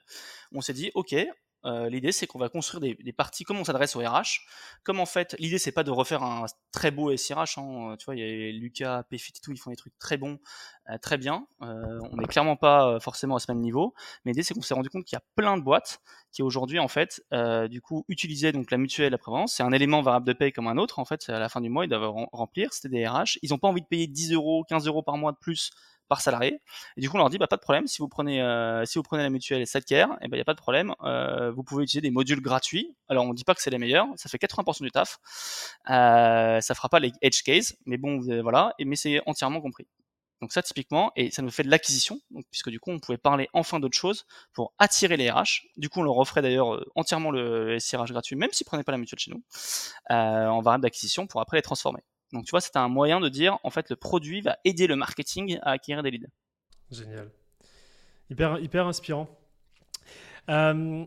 on 0.51 0.61
s'est 0.61 0.73
dit, 0.73 0.91
ok, 0.93 1.15
euh, 1.65 1.89
l'idée, 1.89 2.11
c'est 2.11 2.27
qu'on 2.27 2.39
va 2.39 2.49
construire 2.49 2.81
des, 2.81 3.13
parties 3.13 3.43
comme 3.43 3.57
on 3.57 3.63
s'adresse 3.63 3.95
au 3.95 3.99
RH. 3.99 4.41
Comme 4.83 4.99
en 4.99 5.05
fait, 5.05 5.35
l'idée, 5.39 5.57
c'est 5.57 5.71
pas 5.71 5.83
de 5.83 5.91
refaire 5.91 6.23
un 6.23 6.45
très 6.71 6.91
beau 6.91 7.15
SIRH. 7.15 7.57
Hein. 7.57 7.95
Tu 7.97 8.05
vois, 8.05 8.15
il 8.15 8.19
y 8.19 8.49
a 8.49 8.51
Lucas, 8.51 9.03
PFIT 9.03 9.33
et 9.37 9.41
tout, 9.41 9.51
ils 9.51 9.57
font 9.57 9.69
des 9.69 9.75
trucs 9.75 9.97
très 9.99 10.17
bons, 10.17 10.39
euh, 10.89 10.97
très 10.97 11.17
bien. 11.17 11.47
Euh, 11.61 11.99
on 12.11 12.17
n'est 12.17 12.27
clairement 12.27 12.55
pas 12.55 12.99
forcément 12.99 13.35
à 13.35 13.39
ce 13.39 13.51
même 13.51 13.61
niveau. 13.61 13.93
Mais 14.25 14.31
l'idée, 14.31 14.43
c'est 14.43 14.53
qu'on 14.53 14.61
s'est 14.61 14.73
rendu 14.73 14.89
compte 14.89 15.05
qu'il 15.05 15.15
y 15.15 15.21
a 15.21 15.23
plein 15.35 15.57
de 15.57 15.63
boîtes 15.63 16.01
qui 16.31 16.41
aujourd'hui, 16.41 16.79
en 16.79 16.87
fait, 16.87 17.23
du 17.69 17.81
coup, 17.81 18.05
utilisaient 18.07 18.51
donc 18.51 18.71
la 18.71 18.77
mutuelle, 18.77 19.11
la 19.11 19.17
prévalence. 19.17 19.53
C'est 19.55 19.63
un 19.63 19.71
élément 19.71 20.01
variable 20.01 20.25
de 20.25 20.33
paye 20.33 20.51
comme 20.51 20.67
un 20.67 20.77
autre. 20.77 20.99
En 20.99 21.05
fait, 21.05 21.29
à 21.29 21.39
la 21.39 21.49
fin 21.49 21.61
du 21.61 21.69
mois, 21.69 21.85
ils 21.85 21.89
doivent 21.89 22.11
remplir. 22.31 22.73
C'était 22.73 22.89
des 22.89 23.07
RH. 23.07 23.37
Ils 23.41 23.51
n'ont 23.51 23.59
pas 23.59 23.67
envie 23.67 23.81
de 23.81 23.87
payer 23.87 24.07
10 24.07 24.33
euros, 24.33 24.63
15 24.67 24.87
euros 24.87 25.03
par 25.03 25.17
mois 25.17 25.31
de 25.31 25.37
plus 25.37 25.71
par 26.13 26.21
salarié. 26.21 26.61
Et 26.95 27.01
du 27.01 27.09
coup, 27.09 27.15
on 27.15 27.19
leur 27.19 27.29
dit, 27.31 27.39
bah, 27.39 27.47
pas 27.47 27.55
de 27.55 27.61
problème, 27.61 27.87
si 27.87 27.97
vous 27.97 28.07
prenez, 28.07 28.39
euh, 28.41 28.85
si 28.85 28.99
vous 28.99 29.03
prenez 29.03 29.23
la 29.23 29.31
mutuelle 29.31 29.63
eh 29.63 29.95
ben, 29.95 30.17
il 30.31 30.35
n'y 30.35 30.41
a 30.41 30.45
pas 30.45 30.53
de 30.53 30.59
problème, 30.59 30.93
euh, 31.03 31.51
vous 31.51 31.63
pouvez 31.63 31.83
utiliser 31.83 32.01
des 32.01 32.11
modules 32.11 32.41
gratuits. 32.41 32.95
Alors, 33.09 33.25
on 33.25 33.33
dit 33.33 33.43
pas 33.43 33.55
que 33.55 33.61
c'est 33.61 33.71
les 33.71 33.79
meilleurs, 33.79 34.05
ça 34.15 34.29
fait 34.29 34.37
80% 34.37 34.83
du 34.83 34.91
taf. 34.91 35.17
Euh, 35.89 36.61
ça 36.61 36.75
fera 36.75 36.89
pas 36.89 36.99
les 36.99 37.11
edge 37.23 37.41
case, 37.41 37.75
mais 37.87 37.97
bon, 37.97 38.19
voilà, 38.41 38.73
mais 38.79 38.95
c'est 38.95 39.21
entièrement 39.25 39.59
compris. 39.59 39.87
Donc 40.43 40.51
ça, 40.51 40.61
typiquement, 40.61 41.11
et 41.15 41.31
ça 41.31 41.41
nous 41.41 41.49
fait 41.49 41.63
de 41.63 41.69
l'acquisition, 41.69 42.19
puisque 42.51 42.69
du 42.69 42.79
coup, 42.79 42.91
on 42.91 42.99
pouvait 42.99 43.17
parler 43.17 43.47
enfin 43.53 43.79
d'autre 43.79 43.97
chose 43.97 44.25
pour 44.51 44.73
attirer 44.77 45.17
les 45.17 45.31
RH. 45.31 45.63
Du 45.77 45.87
coup, 45.89 46.01
on 46.01 46.03
leur 46.03 46.17
offrait 46.17 46.41
d'ailleurs 46.41 46.75
euh, 46.75 46.85
entièrement 46.95 47.31
le 47.31 47.79
SIRH 47.79 48.11
gratuit, 48.11 48.35
même 48.35 48.51
s'ils 48.51 48.65
prenaient 48.65 48.83
pas 48.83 48.91
la 48.91 48.97
mutuelle 48.97 49.19
chez 49.19 49.31
nous, 49.31 49.41
euh, 50.11 50.47
en 50.47 50.61
variable 50.61 50.83
d'acquisition 50.83 51.27
pour 51.27 51.39
après 51.41 51.57
les 51.57 51.63
transformer. 51.63 52.01
Donc 52.33 52.45
tu 52.45 52.51
vois, 52.51 52.61
c'est 52.61 52.75
un 52.75 52.89
moyen 52.89 53.19
de 53.19 53.29
dire, 53.29 53.59
en 53.63 53.69
fait, 53.69 53.89
le 53.89 53.95
produit 53.95 54.41
va 54.41 54.57
aider 54.65 54.87
le 54.87 54.95
marketing 54.95 55.59
à 55.61 55.71
acquérir 55.71 56.03
des 56.03 56.11
leads. 56.11 56.27
Génial. 56.91 57.29
Hyper, 58.29 58.59
hyper 58.59 58.87
inspirant. 58.87 59.29
Euh, 60.49 61.05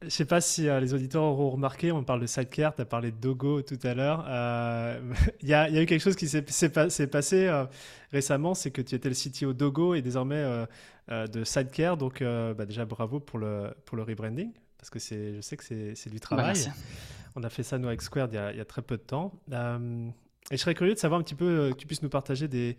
je 0.00 0.06
ne 0.06 0.10
sais 0.10 0.24
pas 0.24 0.40
si 0.40 0.68
euh, 0.68 0.80
les 0.80 0.94
auditeurs 0.94 1.22
auront 1.22 1.50
remarqué, 1.50 1.92
on 1.92 2.04
parle 2.04 2.20
de 2.20 2.26
Sidecar, 2.26 2.74
tu 2.74 2.80
as 2.80 2.86
parlé 2.86 3.10
de 3.10 3.16
Dogo 3.16 3.60
tout 3.62 3.78
à 3.82 3.94
l'heure. 3.94 4.24
Euh, 4.28 5.12
il 5.42 5.48
y, 5.48 5.54
a 5.54 5.68
eu 5.70 5.86
quelque 5.86 6.00
chose 6.00 6.16
qui 6.16 6.28
s'est 6.28 7.06
passé 7.08 7.64
récemment, 8.12 8.54
c'est 8.54 8.70
que 8.70 8.80
tu 8.80 8.94
étais 8.94 9.08
le 9.08 9.14
CTO 9.14 9.52
Dogo 9.52 9.94
et 9.94 10.02
désormais 10.02 10.66
de 11.08 11.44
Sidecar. 11.44 11.96
Donc 11.96 12.22
bah, 12.22 12.64
déjà 12.64 12.84
bravo 12.84 13.20
pour 13.20 13.38
le, 13.38 13.74
pour 13.84 13.96
le 13.96 14.04
rebranding, 14.04 14.52
parce 14.78 14.88
que 14.88 14.98
je 14.98 15.40
sais 15.42 15.56
que 15.56 15.64
c'est 15.64 16.10
du 16.10 16.16
bah, 16.16 16.20
travail. 16.20 16.72
on 17.34 17.42
a 17.42 17.50
fait 17.50 17.62
ça 17.62 17.76
nous 17.76 17.88
avec 17.88 18.00
Square 18.00 18.28
il 18.30 18.34
y 18.36 18.38
a, 18.38 18.52
il 18.52 18.58
y 18.58 18.62
a 18.62 18.64
très 18.64 18.82
peu 18.82 18.96
de 18.96 19.02
temps. 19.02 19.32
Et 20.50 20.56
je 20.56 20.62
serais 20.62 20.74
curieux 20.74 20.94
de 20.94 20.98
savoir 20.98 21.20
un 21.20 21.22
petit 21.22 21.34
peu 21.34 21.44
euh, 21.44 21.70
que 21.70 21.76
tu 21.76 21.86
puisses 21.86 22.02
nous 22.02 22.08
partager 22.08 22.48
des, 22.48 22.76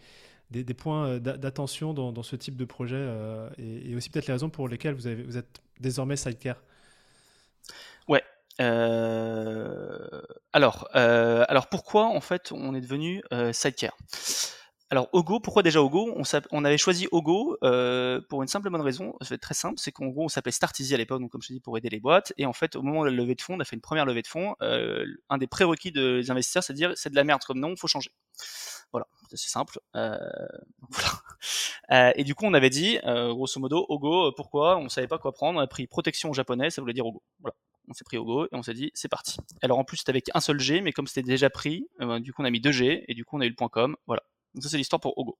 des, 0.49 0.73
points 0.73 1.07
euh, 1.07 1.19
d'attention 1.19 1.93
dans, 1.93 2.11
dans, 2.11 2.23
ce 2.23 2.35
type 2.35 2.57
de 2.57 2.65
projet 2.65 2.97
euh, 2.97 3.49
et, 3.57 3.95
aussi 3.95 4.09
peut-être 4.09 4.27
les 4.27 4.33
raisons 4.33 4.49
pour 4.49 4.67
lesquelles 4.67 4.95
vous, 4.95 5.07
avez, 5.07 5.23
vous 5.23 5.37
êtes 5.37 5.61
désormais 5.79 6.17
Sidecar. 6.17 6.57
Ouais. 8.07 8.23
alors, 10.53 10.89
alors 10.93 11.67
pourquoi 11.67 12.07
en 12.07 12.21
fait 12.21 12.51
on 12.51 12.75
est 12.75 12.81
devenu 12.81 13.23
Sidecar? 13.53 13.95
Alors 14.91 15.07
Ogo, 15.13 15.39
pourquoi 15.39 15.63
déjà 15.63 15.81
Ogo? 15.81 16.13
On, 16.17 16.23
on, 16.51 16.65
avait 16.65 16.77
choisi 16.77 17.07
Ogo 17.13 17.57
euh, 17.63 18.19
pour 18.27 18.41
une 18.41 18.49
simple 18.49 18.69
bonne 18.69 18.81
raison, 18.81 19.15
c'est 19.21 19.37
très 19.37 19.53
simple, 19.53 19.75
c'est 19.79 19.93
qu'en 19.93 20.07
gros 20.07 20.25
on 20.25 20.27
s'appelait 20.27 20.51
Startizy 20.51 20.93
à 20.93 20.97
l'époque, 20.97 21.21
donc 21.21 21.31
comme 21.31 21.41
je 21.41 21.47
te 21.47 21.53
dis 21.53 21.61
pour 21.61 21.77
aider 21.77 21.87
les 21.87 22.01
boîtes, 22.01 22.33
et 22.37 22.45
en 22.45 22.51
fait 22.51 22.75
au 22.75 22.81
moment 22.81 23.05
de 23.05 23.09
la 23.09 23.15
levée 23.15 23.35
de 23.35 23.41
fonds, 23.41 23.55
on 23.55 23.61
a 23.61 23.63
fait 23.63 23.77
une 23.77 23.81
première 23.81 24.05
levée 24.05 24.21
de 24.21 24.27
fonds, 24.27 24.53
euh, 24.61 25.05
un 25.29 25.37
des 25.37 25.47
prérequis 25.47 25.93
des 25.93 26.29
investisseurs, 26.29 26.61
c'est 26.61 26.73
de 26.73 26.77
dire 26.77 26.91
c'est 26.95 27.09
de 27.09 27.15
la 27.15 27.23
merde 27.23 27.41
comme 27.45 27.61
nom, 27.61 27.73
faut 27.77 27.87
changer. 27.87 28.11
Voilà, 28.91 29.07
c'est 29.29 29.37
simple. 29.37 29.79
Euh, 29.95 30.17
voilà. 30.89 32.17
et 32.17 32.25
du 32.25 32.35
coup 32.35 32.43
on 32.45 32.53
avait 32.53 32.69
dit, 32.69 32.99
grosso 33.01 33.61
modo, 33.61 33.85
Ogo, 33.87 34.33
pourquoi? 34.33 34.77
On 34.77 34.89
savait 34.89 35.07
pas 35.07 35.19
quoi 35.19 35.31
prendre, 35.31 35.57
on 35.57 35.61
a 35.61 35.67
pris 35.67 35.87
protection 35.87 36.31
au 36.31 36.33
japonais, 36.33 36.69
ça 36.69 36.81
voulait 36.81 36.93
dire 36.93 37.05
Ogo. 37.05 37.23
Voilà 37.39 37.55
on 37.87 37.93
s'est 37.93 38.03
pris 38.03 38.17
Ogo 38.17 38.45
et 38.45 38.49
on 38.55 38.61
s'est 38.61 38.73
dit 38.73 38.91
c'est 38.93 39.09
parti. 39.09 39.37
Alors 39.61 39.79
en 39.79 39.83
plus 39.85 39.97
c'était 39.97 40.11
avec 40.11 40.29
un 40.33 40.39
seul 40.39 40.59
G, 40.59 40.81
mais 40.81 40.91
comme 40.91 41.07
c'était 41.07 41.27
déjà 41.27 41.49
pris, 41.49 41.87
du 42.19 42.33
coup 42.33 42.41
on 42.41 42.45
a 42.45 42.49
mis 42.49 42.59
deux 42.59 42.71
G 42.71 43.05
et 43.07 43.13
du 43.13 43.23
coup 43.23 43.37
on 43.37 43.41
a 43.41 43.45
eu 43.45 43.49
le 43.49 43.55
point 43.55 43.69
.com, 43.69 43.95
voilà 44.05 44.21
Donc 44.53 44.63
ça 44.63 44.69
c'est 44.69 44.77
l'histoire 44.77 44.99
pour 44.99 45.17
Ogo. 45.17 45.37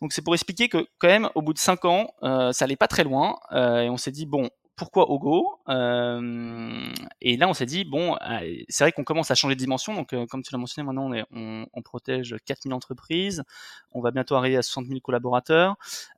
Donc 0.00 0.12
c'est 0.12 0.22
pour 0.22 0.34
expliquer 0.34 0.68
que 0.68 0.86
quand 0.98 1.08
même 1.08 1.30
au 1.34 1.42
bout 1.42 1.52
de 1.52 1.58
5 1.58 1.84
ans, 1.84 2.10
euh, 2.22 2.52
ça 2.52 2.64
allait 2.64 2.76
pas 2.76 2.88
très 2.88 3.04
loin 3.04 3.38
euh, 3.52 3.80
et 3.80 3.90
on 3.90 3.96
s'est 3.96 4.10
dit 4.10 4.26
bon, 4.26 4.50
pourquoi 4.76 5.10
Ogo 5.10 5.58
euh, 5.68 6.92
Et 7.22 7.38
là, 7.38 7.48
on 7.48 7.54
s'est 7.54 7.64
dit 7.64 7.84
bon, 7.84 8.14
euh, 8.16 8.56
c'est 8.68 8.84
vrai 8.84 8.92
qu'on 8.92 9.04
commence 9.04 9.30
à 9.30 9.34
changer 9.34 9.54
de 9.54 9.58
dimension. 9.58 9.94
Donc, 9.94 10.12
euh, 10.12 10.26
comme 10.26 10.42
tu 10.42 10.52
l'as 10.52 10.58
mentionné, 10.58 10.84
maintenant, 10.84 11.06
on, 11.06 11.14
est, 11.14 11.24
on, 11.32 11.66
on, 11.72 11.82
protège 11.82 12.36
4000 12.44 12.74
entreprises. 12.74 13.42
On 13.92 14.02
va 14.02 14.10
bientôt 14.10 14.34
arriver 14.34 14.58
à 14.58 14.62
60 14.62 14.86
000 14.86 15.00
collaborateurs. 15.00 15.76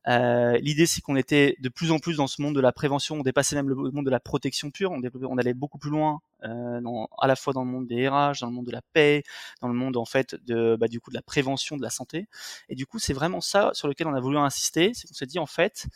Euh, 0.09 0.59
L'idée, 0.59 0.87
c'est 0.87 1.01
qu'on 1.01 1.15
était 1.15 1.57
de 1.61 1.69
plus 1.69 1.93
en 1.93 2.01
plus 2.01 2.17
dans 2.17 2.27
ce 2.27 2.43
monde 2.43 2.57
de 2.57 2.61
la 2.61 2.73
prévention. 2.73 3.15
On 3.15 3.23
dépassait 3.23 3.55
même 3.55 3.69
le 3.69 3.77
monde 3.77 4.05
de 4.05 4.11
la 4.11 4.21
protection 4.21 4.73
pure. 4.73 4.91
On, 4.91 5.39
allait 5.39 5.55
beaucoup 5.55 5.79
plus 5.79 5.91
loin, 5.91 6.21
dans, 6.43 7.09
à 7.19 7.29
la 7.29 7.37
fois 7.37 7.53
dans 7.53 7.65
le 7.65 7.71
monde 7.71 7.87
des 7.87 8.09
RH, 8.09 8.41
dans 8.41 8.49
le 8.49 8.53
monde 8.53 8.67
de 8.67 8.73
la 8.73 8.83
paix, 8.93 9.23
dans 9.61 9.69
le 9.69 9.75
monde 9.75 9.97
en 9.97 10.05
fait 10.05 10.35
de 10.47 10.77
bah, 10.77 10.89
du 10.89 11.01
coup 11.01 11.11
de 11.11 11.17
la 11.17 11.23
prévention 11.23 11.77
de 11.77 11.83
la 11.83 11.91
santé. 11.91 12.27
Et 12.69 12.75
du 12.75 12.87
coup, 12.87 12.99
c'est 12.99 13.13
vraiment 13.13 13.41
ça 13.41 13.71
sur 13.75 13.87
lequel 13.87 14.09
on 14.09 14.15
a 14.15 14.21
voulu 14.21 14.37
insister. 14.37 14.93
C'est 14.95 15.07
qu'on 15.07 15.15
s'est 15.15 15.27
dit 15.27 15.39
en 15.39 15.47
fait 15.47 15.87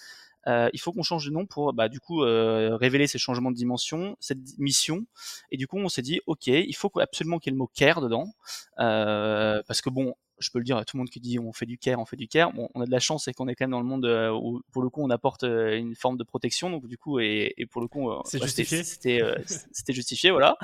euh, 0.47 0.69
il 0.73 0.81
faut 0.81 0.93
qu'on 0.93 1.03
change 1.03 1.27
de 1.27 1.31
nom 1.31 1.47
pour 1.47 1.73
bah, 1.73 1.89
du 1.89 2.01
coup 2.01 2.23
euh, 2.23 2.77
révéler 2.77 3.07
ces 3.07 3.19
changements 3.19 3.51
de 3.51 3.57
dimension, 3.57 4.17
cette 4.21 4.59
mission. 4.59 5.07
Et 5.51 5.57
du 5.57 5.67
coup, 5.67 5.79
on 5.79 5.89
s'est 5.89 6.03
dit, 6.03 6.21
ok, 6.27 6.47
il 6.47 6.75
faut 6.75 6.91
absolument 7.01 7.39
qu'il 7.39 7.51
y 7.51 7.53
ait 7.53 7.57
le 7.57 7.59
mot 7.59 7.71
care 7.75 8.01
dedans, 8.01 8.33
euh, 8.79 9.63
parce 9.67 9.81
que 9.81 9.91
bon, 9.91 10.15
je 10.43 10.51
peux 10.51 10.59
le 10.59 10.65
dire 10.65 10.77
à 10.77 10.85
tout 10.85 10.97
le 10.97 10.99
monde 10.99 11.11
qui 11.11 11.21
dit 11.21 11.39
on 11.39 11.53
fait 11.53 11.67
du 11.67 11.79
care, 11.79 11.99
on 11.99 12.05
fait 12.05 12.17
du 12.17 12.29
care. 12.29 12.53
Bon, 12.53 12.69
on 12.75 12.81
a 12.83 12.87
de 12.87 12.91
la 12.91 12.99
chance, 12.99 13.25
c'est 13.25 13.33
qu'on 13.33 13.49
est 13.49 13.55
quand 13.55 13.65
même 13.65 13.71
dans 13.71 13.81
le 13.81 13.87
monde 13.87 14.05
euh, 14.05 14.31
où 14.31 14.61
pour 14.73 14.83
le 14.83 14.91
coup 14.91 15.03
on 15.03 15.11
apporte 15.11 15.45
euh, 15.45 15.79
une 15.79 15.95
forme 15.95 16.19
de 16.19 16.25
protection, 16.25 16.69
donc 16.69 16.87
du 16.87 16.99
coup 16.99 17.21
et, 17.21 17.55
et 17.57 17.67
pour 17.67 17.81
le 17.81 17.89
coup 17.89 18.11
euh, 18.11 18.21
c'est 18.25 18.43
justifié. 18.43 18.83
C'était 18.83 19.21
c'était 19.73 19.93
justifié, 19.93 20.31
voilà. 20.31 20.59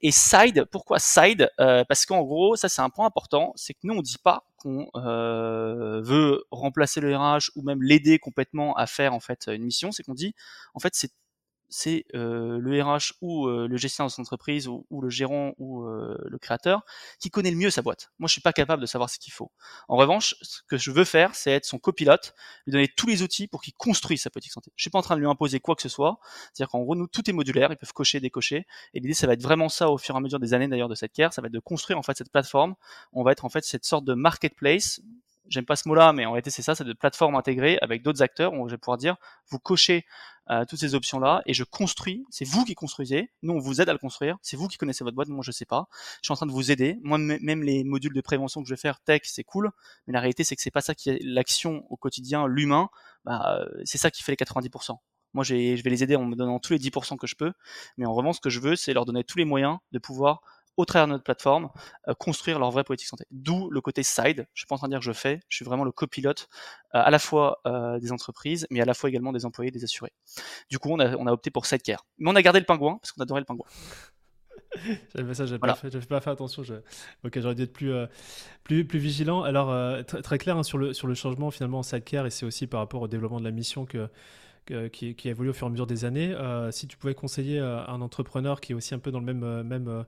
Et 0.00 0.12
side, 0.12 0.64
pourquoi 0.70 0.98
side? 0.98 1.50
Parce 1.58 2.06
qu'en 2.06 2.22
gros, 2.22 2.56
ça 2.56 2.68
c'est 2.68 2.82
un 2.82 2.90
point 2.90 3.06
important, 3.06 3.52
c'est 3.56 3.74
que 3.74 3.80
nous 3.82 3.94
on 3.94 4.02
dit 4.02 4.18
pas 4.22 4.44
qu'on 4.66 4.90
veut 6.02 6.44
remplacer 6.50 7.00
le 7.00 7.16
RH 7.16 7.50
ou 7.54 7.62
même 7.62 7.82
l'aider 7.82 8.18
complètement 8.18 8.74
à 8.74 8.86
faire 8.86 9.14
en 9.14 9.20
fait 9.20 9.48
une 9.48 9.62
mission, 9.64 9.92
c'est 9.92 10.02
qu'on 10.02 10.14
dit 10.14 10.34
en 10.74 10.80
fait 10.80 10.94
c'est 10.94 11.12
c'est 11.68 12.04
euh, 12.14 12.58
le 12.60 12.82
RH 12.82 13.14
ou 13.20 13.46
euh, 13.46 13.66
le 13.68 13.76
gestionnaire 13.76 14.08
de 14.08 14.12
son 14.12 14.22
entreprise 14.22 14.68
ou, 14.68 14.86
ou 14.90 15.00
le 15.00 15.10
gérant 15.10 15.52
ou 15.58 15.84
euh, 15.84 16.16
le 16.24 16.38
créateur 16.38 16.84
qui 17.18 17.30
connaît 17.30 17.50
le 17.50 17.56
mieux 17.56 17.70
sa 17.70 17.82
boîte. 17.82 18.10
Moi, 18.18 18.28
je 18.28 18.32
suis 18.32 18.40
pas 18.40 18.52
capable 18.52 18.80
de 18.80 18.86
savoir 18.86 19.10
ce 19.10 19.18
qu'il 19.18 19.32
faut. 19.32 19.50
En 19.88 19.96
revanche, 19.96 20.36
ce 20.42 20.60
que 20.68 20.76
je 20.76 20.90
veux 20.90 21.04
faire, 21.04 21.34
c'est 21.34 21.50
être 21.50 21.64
son 21.64 21.78
copilote, 21.78 22.34
lui 22.66 22.72
donner 22.72 22.88
tous 22.88 23.06
les 23.06 23.22
outils 23.22 23.48
pour 23.48 23.62
qu'il 23.62 23.74
construise 23.74 24.22
sa 24.22 24.30
politique 24.30 24.52
santé. 24.52 24.70
Je 24.76 24.82
suis 24.82 24.90
pas 24.90 24.98
en 24.98 25.02
train 25.02 25.16
de 25.16 25.20
lui 25.20 25.28
imposer 25.28 25.60
quoi 25.60 25.74
que 25.74 25.82
ce 25.82 25.88
soit. 25.88 26.18
C'est-à-dire 26.52 26.70
qu'en 26.70 26.80
gros, 26.80 26.94
nous, 26.94 27.06
tout 27.06 27.28
est 27.28 27.32
modulaire, 27.32 27.72
ils 27.72 27.76
peuvent 27.76 27.92
cocher, 27.92 28.20
décocher. 28.20 28.66
Et 28.94 29.00
l'idée, 29.00 29.14
ça 29.14 29.26
va 29.26 29.32
être 29.32 29.42
vraiment 29.42 29.68
ça 29.68 29.90
au 29.90 29.98
fur 29.98 30.14
et 30.14 30.18
à 30.18 30.20
mesure 30.20 30.40
des 30.40 30.54
années 30.54 30.68
d'ailleurs 30.68 30.88
de 30.88 30.94
cette 30.94 31.12
care, 31.12 31.32
ça 31.32 31.42
va 31.42 31.46
être 31.46 31.54
de 31.54 31.58
construire 31.58 31.98
en 31.98 32.02
fait 32.02 32.16
cette 32.16 32.30
plateforme. 32.30 32.74
On 33.12 33.22
va 33.22 33.32
être 33.32 33.44
en 33.44 33.48
fait 33.48 33.64
cette 33.64 33.84
sorte 33.84 34.04
de 34.04 34.14
marketplace 34.14 35.00
j'aime 35.48 35.64
pas 35.64 35.76
ce 35.76 35.88
mot-là, 35.88 36.12
mais 36.12 36.26
en 36.26 36.32
réalité 36.32 36.50
c'est 36.50 36.62
ça, 36.62 36.74
c'est 36.74 36.84
de 36.84 36.92
plateforme 36.92 37.36
intégrée 37.36 37.78
avec 37.80 38.02
d'autres 38.02 38.22
acteurs 38.22 38.52
où 38.52 38.68
je 38.68 38.74
vais 38.74 38.78
pouvoir 38.78 38.98
dire, 38.98 39.16
vous 39.48 39.58
cochez 39.58 40.04
euh, 40.50 40.64
toutes 40.68 40.80
ces 40.80 40.94
options-là 40.94 41.42
et 41.46 41.54
je 41.54 41.64
construis, 41.64 42.24
c'est 42.30 42.44
vous 42.44 42.64
qui 42.64 42.74
construisez, 42.74 43.30
nous 43.42 43.54
on 43.54 43.58
vous 43.58 43.80
aide 43.80 43.88
à 43.88 43.92
le 43.92 43.98
construire, 43.98 44.38
c'est 44.42 44.56
vous 44.56 44.68
qui 44.68 44.76
connaissez 44.76 45.04
votre 45.04 45.16
boîte, 45.16 45.28
moi 45.28 45.42
je 45.42 45.50
sais 45.50 45.64
pas, 45.64 45.88
je 46.22 46.26
suis 46.26 46.32
en 46.32 46.36
train 46.36 46.46
de 46.46 46.52
vous 46.52 46.70
aider, 46.70 46.98
moi 47.02 47.18
même 47.18 47.62
les 47.62 47.84
modules 47.84 48.14
de 48.14 48.20
prévention 48.20 48.62
que 48.62 48.68
je 48.68 48.74
vais 48.74 48.80
faire 48.80 49.00
tech 49.00 49.22
c'est 49.24 49.44
cool, 49.44 49.70
mais 50.06 50.12
la 50.12 50.20
réalité 50.20 50.44
c'est 50.44 50.56
que 50.56 50.62
c'est 50.62 50.70
pas 50.70 50.80
ça 50.80 50.94
qui 50.94 51.10
est 51.10 51.18
l'action 51.22 51.84
au 51.90 51.96
quotidien, 51.96 52.46
l'humain, 52.46 52.88
bah, 53.24 53.58
euh, 53.60 53.82
c'est 53.84 53.98
ça 53.98 54.10
qui 54.10 54.22
fait 54.22 54.32
les 54.32 54.36
90%. 54.36 54.96
Moi, 55.34 55.44
je 55.44 55.54
vais 55.54 55.90
les 55.90 56.02
aider 56.02 56.16
en 56.16 56.24
me 56.24 56.34
donnant 56.34 56.58
tous 56.58 56.72
les 56.72 56.78
10% 56.78 57.18
que 57.18 57.26
je 57.26 57.34
peux. 57.34 57.52
Mais 57.98 58.06
en 58.06 58.14
revanche, 58.14 58.36
ce 58.36 58.40
que 58.40 58.48
je 58.48 58.58
veux, 58.58 58.74
c'est 58.74 58.94
leur 58.94 59.04
donner 59.04 59.22
tous 59.22 59.36
les 59.36 59.44
moyens 59.44 59.76
de 59.92 59.98
pouvoir 59.98 60.40
au 60.76 60.84
travers 60.84 61.06
de 61.06 61.12
notre 61.12 61.24
plateforme, 61.24 61.70
euh, 62.08 62.14
construire 62.14 62.58
leur 62.58 62.70
vraie 62.70 62.84
politique 62.84 63.08
santé. 63.08 63.24
D'où 63.30 63.70
le 63.70 63.80
côté 63.80 64.02
side. 64.02 64.46
Je 64.54 64.60
suis 64.60 64.66
pas 64.66 64.74
en 64.74 64.78
train 64.78 64.88
de 64.88 64.92
dire 64.92 65.00
que 65.00 65.04
je 65.04 65.12
fais, 65.12 65.40
je 65.48 65.56
suis 65.56 65.64
vraiment 65.64 65.84
le 65.84 65.92
copilote 65.92 66.48
euh, 66.94 67.00
à 67.02 67.10
la 67.10 67.18
fois 67.18 67.60
euh, 67.66 67.98
des 67.98 68.12
entreprises, 68.12 68.66
mais 68.70 68.80
à 68.80 68.84
la 68.84 68.94
fois 68.94 69.08
également 69.08 69.32
des 69.32 69.44
employés, 69.46 69.70
des 69.70 69.84
assurés. 69.84 70.12
Du 70.70 70.78
coup, 70.78 70.90
on 70.90 71.00
a, 71.00 71.16
on 71.16 71.26
a 71.26 71.32
opté 71.32 71.50
pour 71.50 71.66
Sidecare. 71.66 72.04
Mais 72.18 72.30
on 72.30 72.36
a 72.36 72.42
gardé 72.42 72.60
le 72.60 72.66
pingouin 72.66 72.98
parce 73.00 73.12
qu'on 73.12 73.22
adorait 73.22 73.40
le 73.40 73.46
pingouin. 73.46 73.66
j'avais 75.14 75.34
ça, 75.34 75.46
j'avais 75.46 75.58
pas, 75.58 75.74
pas, 76.08 76.20
fait 76.20 76.30
attention. 76.30 76.62
Je... 76.62 76.74
Ok, 77.24 77.40
j'aurais 77.40 77.54
dû 77.54 77.62
être 77.62 77.72
plus, 77.72 77.92
plus, 78.64 78.84
plus 78.84 78.98
vigilant. 78.98 79.42
Alors, 79.42 80.04
très 80.04 80.38
clair 80.38 80.58
hein, 80.58 80.62
sur, 80.62 80.76
le, 80.76 80.92
sur 80.92 81.06
le 81.06 81.14
changement 81.14 81.50
finalement 81.50 81.78
en 81.78 81.82
Sidecare, 81.82 82.26
et 82.26 82.30
c'est 82.30 82.44
aussi 82.44 82.66
par 82.66 82.80
rapport 82.80 83.00
au 83.00 83.08
développement 83.08 83.38
de 83.38 83.44
la 83.44 83.52
mission 83.52 83.86
que, 83.86 84.08
qui, 84.88 85.14
qui, 85.14 85.28
a 85.28 85.30
évolué 85.30 85.50
au 85.50 85.54
fur 85.54 85.66
et 85.66 85.68
à 85.68 85.70
mesure 85.70 85.86
des 85.86 86.04
années. 86.04 86.34
si 86.72 86.88
tu 86.88 86.96
pouvais 86.98 87.14
conseiller 87.14 87.60
à 87.60 87.90
un 87.90 88.02
entrepreneur 88.02 88.60
qui 88.60 88.72
est 88.72 88.74
aussi 88.74 88.94
un 88.94 88.98
peu 88.98 89.10
dans 89.10 89.20
le 89.20 89.32
même, 89.32 89.62
même 89.62 90.04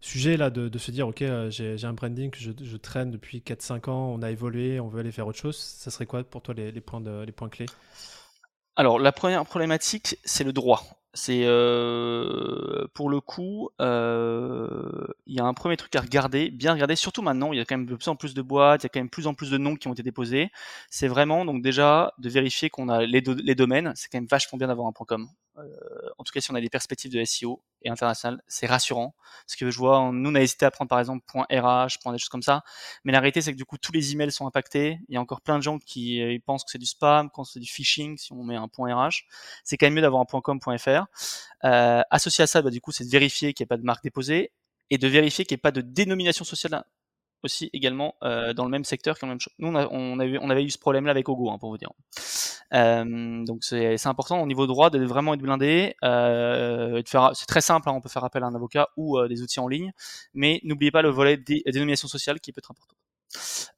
sujet 0.00 0.36
là 0.36 0.50
de, 0.50 0.76
se 0.78 0.90
dire 0.90 1.08
ok 1.08 1.22
euh, 1.22 1.50
j'ai 1.50 1.84
un 1.84 1.92
branding 1.92 2.30
que 2.30 2.38
je, 2.38 2.76
traîne 2.76 3.10
depuis 3.10 3.40
4-5 3.40 3.90
ans, 3.90 4.12
on 4.14 4.22
a 4.22 4.30
évolué, 4.30 4.80
on 4.80 4.88
veut 4.88 5.00
aller 5.00 5.12
faire 5.12 5.26
autre 5.26 5.38
chose, 5.38 5.56
ça 5.56 5.90
serait 5.90 6.06
quoi 6.06 6.22
pour 6.24 6.42
toi 6.42 6.54
les, 6.54 6.80
points, 6.80 7.02
les 7.24 7.32
points 7.32 7.48
clés? 7.48 7.66
Alors 8.76 8.98
la 8.98 9.12
première 9.12 9.44
problématique 9.44 10.16
c'est 10.24 10.44
le 10.44 10.52
droit. 10.52 10.84
C'est 11.14 11.40
euh, 11.44 12.86
pour 12.94 13.08
le 13.08 13.20
coup, 13.20 13.70
euh, 13.80 15.06
il 15.26 15.34
y 15.34 15.40
a 15.40 15.44
un 15.44 15.54
premier 15.54 15.76
truc 15.76 15.96
à 15.96 16.00
regarder, 16.00 16.50
bien 16.50 16.74
regarder, 16.74 16.96
surtout 16.96 17.22
maintenant, 17.22 17.52
il 17.52 17.58
y 17.58 17.60
a 17.60 17.64
quand 17.64 17.76
même 17.76 17.86
de 17.86 17.96
plus 17.96 18.08
en 18.08 18.14
plus 18.14 18.34
de 18.34 18.42
boîtes, 18.42 18.82
il 18.82 18.84
y 18.84 18.86
a 18.86 18.88
quand 18.90 19.00
même 19.00 19.08
plus 19.08 19.26
en 19.26 19.34
plus 19.34 19.50
de 19.50 19.58
noms 19.58 19.74
qui 19.74 19.88
ont 19.88 19.94
été 19.94 20.02
déposés. 20.02 20.50
C'est 20.90 21.08
vraiment 21.08 21.44
donc 21.46 21.62
déjà 21.62 22.12
de 22.18 22.28
vérifier 22.28 22.68
qu'on 22.68 22.88
a 22.88 23.04
les, 23.04 23.22
les 23.22 23.54
domaines. 23.54 23.92
C'est 23.96 24.08
quand 24.12 24.18
même 24.18 24.28
vachement 24.28 24.58
bien 24.58 24.68
d'avoir 24.68 24.86
un 24.86 24.92
.com. 24.92 25.28
Euh, 25.58 26.08
en 26.18 26.24
tout 26.24 26.32
cas, 26.32 26.40
si 26.40 26.50
on 26.50 26.54
a 26.54 26.60
des 26.60 26.68
perspectives 26.68 27.12
de 27.12 27.24
SEO 27.24 27.62
et 27.82 27.90
international, 27.90 28.42
c'est 28.46 28.66
rassurant. 28.66 29.14
Parce 29.46 29.56
que 29.56 29.70
je 29.70 29.78
vois, 29.78 30.10
nous 30.12 30.30
on 30.30 30.34
a 30.34 30.40
hésité 30.40 30.66
à 30.66 30.70
prendre 30.70 30.88
par 30.88 30.98
exemple 30.98 31.24
.rh, 31.34 31.86
des 32.12 32.18
choses 32.18 32.28
comme 32.28 32.42
ça, 32.42 32.62
mais 33.04 33.12
la 33.12 33.20
réalité 33.20 33.40
c'est 33.40 33.52
que 33.52 33.56
du 33.56 33.64
coup 33.64 33.78
tous 33.78 33.92
les 33.92 34.12
emails 34.12 34.32
sont 34.32 34.46
impactés. 34.46 34.98
Il 35.08 35.14
y 35.14 35.16
a 35.16 35.20
encore 35.20 35.40
plein 35.40 35.58
de 35.58 35.62
gens 35.62 35.78
qui 35.78 36.22
euh, 36.22 36.38
pensent 36.44 36.64
que 36.64 36.70
c'est 36.70 36.78
du 36.78 36.86
spam, 36.86 37.30
quand 37.30 37.44
c'est 37.44 37.60
du 37.60 37.70
phishing 37.70 38.16
si 38.16 38.32
on 38.32 38.42
met 38.44 38.56
un 38.56 38.66
.rh. 38.66 39.24
C'est 39.64 39.76
quand 39.76 39.86
même 39.86 39.94
mieux 39.94 40.02
d'avoir 40.02 40.22
un 40.22 40.40
.com.fr. 40.40 41.06
Euh, 41.64 42.02
associé 42.10 42.42
à 42.44 42.46
ça, 42.46 42.62
bah, 42.62 42.70
du 42.70 42.80
coup, 42.80 42.92
c'est 42.92 43.04
de 43.04 43.10
vérifier 43.10 43.52
qu'il 43.54 43.64
n'y 43.64 43.66
ait 43.66 43.74
pas 43.74 43.76
de 43.76 43.84
marque 43.84 44.02
déposée 44.02 44.52
et 44.90 44.98
de 44.98 45.08
vérifier 45.08 45.44
qu'il 45.44 45.54
n'y 45.54 45.58
ait 45.58 45.62
pas 45.62 45.72
de 45.72 45.80
dénomination 45.80 46.44
sociale 46.44 46.84
aussi 47.42 47.70
également 47.72 48.14
euh, 48.22 48.52
dans 48.52 48.64
le 48.64 48.70
même 48.70 48.84
secteur 48.84 49.16
ont 49.22 49.26
la 49.26 49.32
même 49.32 49.40
chose. 49.40 49.54
Nous, 49.58 49.68
on, 49.68 49.74
a, 49.74 49.86
on, 49.88 50.18
avait, 50.18 50.38
on 50.40 50.50
avait 50.50 50.64
eu 50.64 50.70
ce 50.70 50.78
problème-là 50.78 51.10
avec 51.10 51.28
Ogo, 51.28 51.50
hein, 51.50 51.58
pour 51.58 51.70
vous 51.70 51.78
dire. 51.78 51.90
Euh, 52.74 53.44
donc 53.44 53.64
c'est 53.64 54.06
important 54.06 54.42
au 54.42 54.46
niveau 54.46 54.66
droit 54.66 54.90
de 54.90 55.04
vraiment 55.04 55.34
être 55.34 55.40
blindé. 55.40 55.94
Euh, 56.04 57.02
c'est 57.04 57.46
très 57.46 57.60
simple, 57.60 57.88
hein, 57.88 57.92
on 57.94 58.00
peut 58.00 58.08
faire 58.08 58.24
appel 58.24 58.42
à 58.42 58.46
un 58.46 58.54
avocat 58.54 58.88
ou 58.96 59.18
euh, 59.18 59.28
des 59.28 59.42
outils 59.42 59.60
en 59.60 59.68
ligne, 59.68 59.92
mais 60.34 60.60
n'oubliez 60.64 60.90
pas 60.90 61.02
le 61.02 61.10
volet 61.10 61.36
des 61.36 61.62
dénominations 61.66 62.08
sociales 62.08 62.40
qui 62.40 62.52
peut 62.52 62.60
être 62.60 62.70
important. 62.70 62.94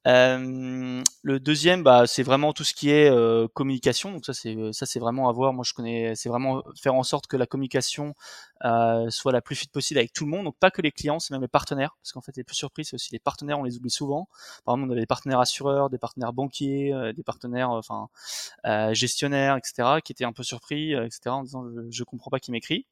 Le 0.05 1.39
deuxième, 1.39 1.83
bah, 1.83 2.07
c'est 2.07 2.23
vraiment 2.23 2.53
tout 2.53 2.65
ce 2.65 2.75
qui 2.75 2.91
est 2.91 3.13
communication. 3.55 4.13
Donc 4.13 4.25
ça, 4.25 4.33
c'est 4.33 4.99
vraiment 4.99 5.29
à 5.29 5.33
voir. 5.33 5.53
Moi, 5.53 5.65
je 5.67 5.75
connais, 5.75 6.15
c'est 6.15 6.29
vraiment 6.29 6.63
faire 6.81 6.95
en 6.95 7.03
sorte 7.03 7.27
que 7.27 7.37
la 7.37 7.47
communication 7.47 8.15
soit 9.09 9.33
la 9.33 9.41
plus 9.43 9.57
fluide 9.57 9.71
possible 9.71 9.99
avec 9.99 10.13
tout 10.13 10.25
le 10.25 10.31
monde. 10.31 10.45
Donc 10.45 10.57
pas 10.59 10.71
que 10.71 10.83
les 10.83 10.93
clients, 10.93 11.19
c'est 11.19 11.33
même 11.35 11.43
les 11.43 11.49
partenaires. 11.49 11.97
Parce 12.03 12.13
qu'en 12.13 12.21
fait, 12.21 12.37
les 12.37 12.45
plus 12.45 12.57
surpris, 12.57 12.85
c'est 12.85 12.95
aussi 12.95 13.13
les 13.13 13.19
partenaires. 13.19 13.59
On 13.59 13.65
les 13.65 13.77
oublie 13.77 13.91
souvent. 13.91 14.29
Par 14.65 14.75
exemple, 14.75 14.89
on 14.89 14.93
avait 14.93 15.03
des 15.03 15.07
partenaires 15.07 15.41
assureurs, 15.41 15.91
des 15.91 15.99
partenaires 15.99 16.33
banquiers, 16.33 17.13
des 17.15 17.23
partenaires, 17.23 17.71
enfin 17.71 18.09
gestionnaires, 18.93 19.57
etc., 19.57 20.01
qui 20.05 20.13
étaient 20.13 20.25
un 20.25 20.33
peu 20.33 20.43
surpris, 20.43 20.95
etc., 20.95 21.21
en 21.27 21.43
disant 21.43 21.65
je, 21.91 22.05
comprends 22.05 22.31
pas 22.31 22.41
qui 22.41 22.53
m'écrit. 22.53 22.87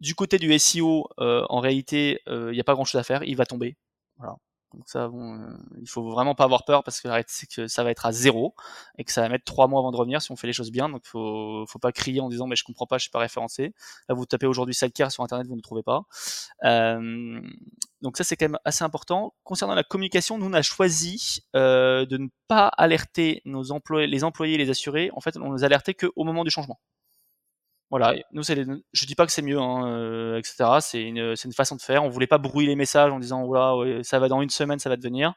du 0.00 0.14
côté 0.14 0.38
du 0.38 0.58
SEO, 0.58 1.08
en 1.18 1.60
réalité, 1.60 2.20
il 2.26 2.50
n'y 2.52 2.60
a 2.60 2.64
pas 2.64 2.74
grand 2.74 2.84
chose 2.84 3.00
à 3.00 3.04
faire. 3.04 3.22
Il 3.24 3.36
va 3.36 3.46
tomber. 3.46 3.76
Voilà. 4.18 4.36
Donc 4.74 4.88
ça, 4.88 5.08
bon, 5.08 5.34
euh, 5.34 5.46
il 5.80 5.88
faut 5.88 6.10
vraiment 6.10 6.34
pas 6.34 6.44
avoir 6.44 6.64
peur 6.64 6.84
parce 6.84 7.00
que 7.00 7.08
que 7.54 7.66
ça 7.68 7.84
va 7.84 7.90
être 7.90 8.06
à 8.06 8.12
zéro 8.12 8.54
et 8.98 9.04
que 9.04 9.12
ça 9.12 9.22
va 9.22 9.28
mettre 9.28 9.44
trois 9.44 9.68
mois 9.68 9.80
avant 9.80 9.92
de 9.92 9.96
revenir 9.96 10.22
si 10.22 10.32
on 10.32 10.36
fait 10.36 10.46
les 10.46 10.52
choses 10.52 10.70
bien. 10.70 10.88
Donc 10.88 11.02
faut, 11.04 11.64
faut 11.66 11.78
pas 11.78 11.92
crier 11.92 12.20
en 12.20 12.28
disant 12.28 12.46
mais 12.46 12.56
je 12.56 12.64
comprends 12.64 12.86
pas, 12.86 12.98
je 12.98 13.02
suis 13.02 13.10
pas 13.10 13.18
référencé. 13.18 13.74
Là 14.08 14.14
vous 14.14 14.26
tapez 14.26 14.46
aujourd'hui 14.46 14.74
Sidecar 14.74 15.12
sur 15.12 15.22
internet, 15.22 15.46
vous 15.46 15.56
ne 15.56 15.60
trouvez 15.60 15.82
pas. 15.82 16.02
Euh, 16.64 17.40
donc 18.00 18.16
ça 18.16 18.24
c'est 18.24 18.36
quand 18.36 18.46
même 18.46 18.58
assez 18.64 18.84
important. 18.84 19.34
Concernant 19.44 19.74
la 19.74 19.84
communication, 19.84 20.38
nous 20.38 20.46
on 20.46 20.52
a 20.52 20.62
choisi 20.62 21.40
euh, 21.54 22.06
de 22.06 22.16
ne 22.16 22.28
pas 22.48 22.68
alerter 22.68 23.42
nos 23.44 23.72
employés, 23.72 24.06
les 24.06 24.24
employés, 24.24 24.58
les 24.58 24.70
assurés. 24.70 25.10
En 25.14 25.20
fait, 25.20 25.36
on 25.36 25.52
les 25.52 25.64
alertait 25.64 25.94
qu'au 25.94 26.24
moment 26.24 26.44
du 26.44 26.50
changement. 26.50 26.80
Voilà, 27.92 28.14
nous, 28.32 28.42
c'est 28.42 28.56
je 28.94 29.04
dis 29.04 29.14
pas 29.14 29.26
que 29.26 29.32
c'est 29.32 29.42
mieux, 29.42 29.58
hein, 29.60 29.86
euh, 29.86 30.38
etc. 30.38 30.64
C'est 30.80 31.02
une, 31.02 31.52
façon 31.54 31.76
de 31.76 31.82
faire. 31.82 32.02
On 32.02 32.08
voulait 32.08 32.26
pas 32.26 32.38
brouiller 32.38 32.68
les 32.68 32.74
messages 32.74 33.12
en 33.12 33.18
disant 33.18 33.44
voilà, 33.44 34.02
ça 34.02 34.18
va 34.18 34.28
dans 34.28 34.40
une 34.40 34.48
semaine, 34.48 34.78
ça 34.78 34.88
va 34.88 34.96
devenir. 34.96 35.34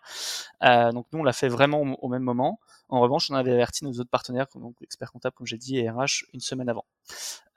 Euh, 0.63 0.93
donc 0.93 1.05
nous, 1.11 1.19
on 1.19 1.23
l'a 1.23 1.33
fait 1.33 1.49
vraiment 1.49 1.81
au, 1.81 2.07
même 2.07 2.23
moment. 2.23 2.61
En 2.87 3.01
revanche, 3.01 3.29
on 3.29 3.35
avait 3.35 3.51
averti 3.51 3.83
nos 3.83 3.91
autres 3.91 4.09
partenaires, 4.09 4.45
donc 4.55 4.73
experts 4.81 5.11
comptables, 5.11 5.35
comme 5.35 5.45
j'ai 5.45 5.57
dit, 5.57 5.79
et 5.79 5.89
RH, 5.89 6.23
une 6.33 6.39
semaine 6.39 6.69
avant. 6.69 6.85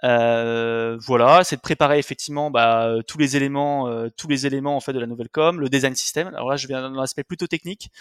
Euh, 0.02 0.98
voilà, 1.06 1.44
c'est 1.44 1.54
de 1.54 1.60
préparer 1.60 2.00
effectivement 2.00 2.50
bah, 2.50 2.96
tous 3.06 3.18
les 3.18 3.36
éléments, 3.36 3.86
euh, 3.86 4.08
tous 4.16 4.26
les 4.26 4.46
éléments 4.46 4.76
en 4.76 4.80
fait 4.80 4.92
de 4.92 4.98
la 4.98 5.06
nouvelle 5.06 5.28
com, 5.28 5.60
le 5.60 5.68
design 5.68 5.94
system. 5.94 6.26
Alors 6.26 6.50
là, 6.50 6.56
je 6.56 6.66
viens 6.66 6.82
dans 6.90 7.00
l'aspect 7.00 7.22
plutôt 7.22 7.46
technique. 7.46 7.92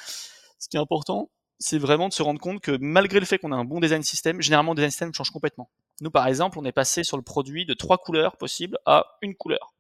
Ce 0.58 0.68
qui 0.68 0.78
est 0.78 0.80
important, 0.80 1.30
c'est 1.60 1.78
vraiment 1.78 2.08
de 2.08 2.14
se 2.14 2.24
rendre 2.24 2.40
compte 2.40 2.60
que 2.60 2.76
malgré 2.82 3.20
le 3.20 3.28
fait 3.28 3.38
qu'on 3.38 3.52
a 3.52 3.56
un 3.56 3.66
bon 3.66 3.80
design 3.82 4.02
system, 4.02 4.42
généralement 4.42 4.72
le 4.72 4.78
design 4.78 4.90
system 4.90 5.14
change 5.14 5.30
complètement. 5.30 5.70
Nous, 6.02 6.12
par 6.12 6.28
exemple, 6.28 6.60
on 6.60 6.66
est 6.66 6.72
passé 6.72 7.04
sur 7.04 7.18
le 7.18 7.24
produit 7.24 7.66
de 7.66 7.74
trois 7.74 7.98
couleurs 7.98 8.38
possibles 8.38 8.78
à 8.86 9.18
une 9.22 9.36
couleur. 9.36 9.74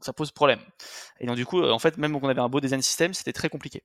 ça 0.00 0.12
pose 0.12 0.30
problème. 0.30 0.60
Et 1.20 1.26
donc 1.26 1.36
du 1.36 1.44
coup, 1.44 1.62
en 1.62 1.78
fait, 1.78 1.98
même 1.98 2.12
quand 2.18 2.26
on 2.26 2.30
avait 2.30 2.40
un 2.40 2.48
beau 2.48 2.60
design 2.60 2.80
system, 2.80 3.12
c'était 3.12 3.32
très 3.32 3.48
compliqué, 3.48 3.82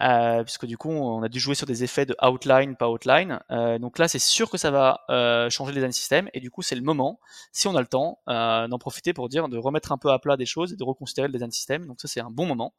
euh, 0.00 0.44
puisque 0.44 0.66
du 0.66 0.76
coup, 0.78 0.90
on 0.90 1.22
a 1.22 1.28
dû 1.28 1.40
jouer 1.40 1.54
sur 1.54 1.66
des 1.66 1.82
effets 1.82 2.06
de 2.06 2.16
outline, 2.22 2.76
pas 2.76 2.88
outline. 2.88 3.40
Euh, 3.50 3.78
donc 3.78 3.98
là, 3.98 4.06
c'est 4.06 4.20
sûr 4.20 4.48
que 4.50 4.58
ça 4.58 4.70
va 4.70 5.00
euh, 5.10 5.50
changer 5.50 5.72
le 5.72 5.76
design 5.76 5.92
system, 5.92 6.28
et 6.34 6.40
du 6.40 6.50
coup, 6.50 6.62
c'est 6.62 6.76
le 6.76 6.82
moment, 6.82 7.18
si 7.52 7.66
on 7.66 7.74
a 7.74 7.80
le 7.80 7.86
temps, 7.86 8.20
euh, 8.28 8.68
d'en 8.68 8.78
profiter 8.78 9.12
pour 9.12 9.28
dire 9.28 9.48
de 9.48 9.58
remettre 9.58 9.92
un 9.92 9.98
peu 9.98 10.10
à 10.10 10.18
plat 10.18 10.36
des 10.36 10.46
choses 10.46 10.72
et 10.72 10.76
de 10.76 10.84
reconsidérer 10.84 11.26
le 11.28 11.32
design 11.32 11.50
system. 11.50 11.86
Donc 11.86 12.00
ça, 12.00 12.08
c'est 12.08 12.20
un 12.20 12.30
bon 12.30 12.46
moment. 12.46 12.72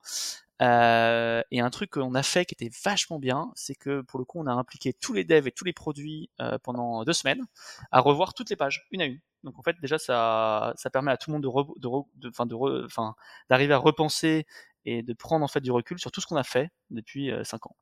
Euh, 0.61 1.41
et 1.49 1.59
un 1.59 1.69
truc 1.71 1.91
qu'on 1.91 2.13
a 2.13 2.23
fait 2.23 2.45
qui 2.45 2.53
était 2.53 2.71
vachement 2.83 3.19
bien, 3.19 3.51
c'est 3.55 3.75
que 3.75 4.01
pour 4.01 4.19
le 4.19 4.25
coup, 4.25 4.39
on 4.39 4.47
a 4.47 4.51
impliqué 4.51 4.93
tous 4.93 5.13
les 5.13 5.23
devs 5.23 5.47
et 5.47 5.51
tous 5.51 5.65
les 5.65 5.73
produits 5.73 6.29
euh, 6.39 6.57
pendant 6.61 7.03
deux 7.03 7.13
semaines 7.13 7.43
à 7.91 7.99
revoir 7.99 8.33
toutes 8.33 8.49
les 8.49 8.55
pages, 8.55 8.87
une 8.91 9.01
à 9.01 9.05
une. 9.05 9.19
Donc 9.43 9.57
en 9.57 9.63
fait, 9.63 9.75
déjà, 9.81 9.97
ça, 9.97 10.73
ça 10.75 10.89
permet 10.91 11.11
à 11.11 11.17
tout 11.17 11.31
le 11.31 11.33
monde 11.33 11.43
de, 11.43 11.47
re, 11.47 11.73
de, 11.77 11.87
re, 11.87 12.05
de, 12.15 12.29
de 12.29 12.55
re, 12.55 13.15
d'arriver 13.49 13.73
à 13.73 13.77
repenser 13.77 14.45
et 14.85 15.03
de 15.03 15.13
prendre 15.13 15.43
en 15.43 15.47
fait 15.47 15.61
du 15.61 15.71
recul 15.71 15.99
sur 15.99 16.11
tout 16.11 16.21
ce 16.21 16.27
qu'on 16.27 16.35
a 16.37 16.43
fait 16.43 16.69
depuis 16.89 17.31
euh, 17.31 17.43
5 17.43 17.67
ans. 17.67 17.75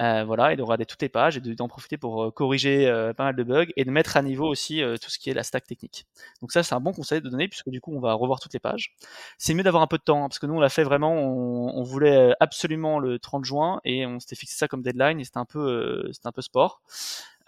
Euh, 0.00 0.24
voilà, 0.24 0.52
et 0.52 0.56
de 0.56 0.62
regarder 0.62 0.86
toutes 0.86 1.02
les 1.02 1.08
pages 1.08 1.36
et 1.36 1.40
d'en 1.40 1.68
profiter 1.68 1.98
pour 1.98 2.24
euh, 2.24 2.30
corriger 2.30 2.88
euh, 2.88 3.12
pas 3.12 3.24
mal 3.24 3.36
de 3.36 3.42
bugs 3.42 3.66
et 3.76 3.84
de 3.84 3.90
mettre 3.90 4.16
à 4.16 4.22
niveau 4.22 4.46
aussi 4.46 4.82
euh, 4.82 4.96
tout 4.96 5.10
ce 5.10 5.18
qui 5.18 5.28
est 5.30 5.34
la 5.34 5.42
stack 5.42 5.66
technique. 5.66 6.06
Donc 6.40 6.52
ça, 6.52 6.62
c'est 6.62 6.74
un 6.74 6.80
bon 6.80 6.92
conseil 6.92 7.20
de 7.20 7.28
donner 7.28 7.48
puisque 7.48 7.68
du 7.68 7.80
coup, 7.80 7.94
on 7.94 8.00
va 8.00 8.14
revoir 8.14 8.40
toutes 8.40 8.54
les 8.54 8.60
pages. 8.60 8.94
C'est 9.36 9.52
mieux 9.52 9.62
d'avoir 9.62 9.82
un 9.82 9.86
peu 9.86 9.98
de 9.98 10.02
temps 10.02 10.24
hein, 10.24 10.28
parce 10.28 10.38
que 10.38 10.46
nous, 10.46 10.54
on 10.54 10.60
l'a 10.60 10.70
fait 10.70 10.84
vraiment, 10.84 11.12
on, 11.12 11.78
on, 11.78 11.82
voulait 11.82 12.32
absolument 12.40 12.98
le 12.98 13.18
30 13.18 13.44
juin 13.44 13.80
et 13.84 14.06
on 14.06 14.20
s'était 14.20 14.36
fixé 14.36 14.56
ça 14.56 14.68
comme 14.68 14.82
deadline 14.82 15.20
et 15.20 15.24
c'était 15.24 15.38
un 15.38 15.44
peu, 15.44 16.08
c'était 16.12 16.28
un 16.28 16.32
peu 16.32 16.42
sport. 16.42 16.82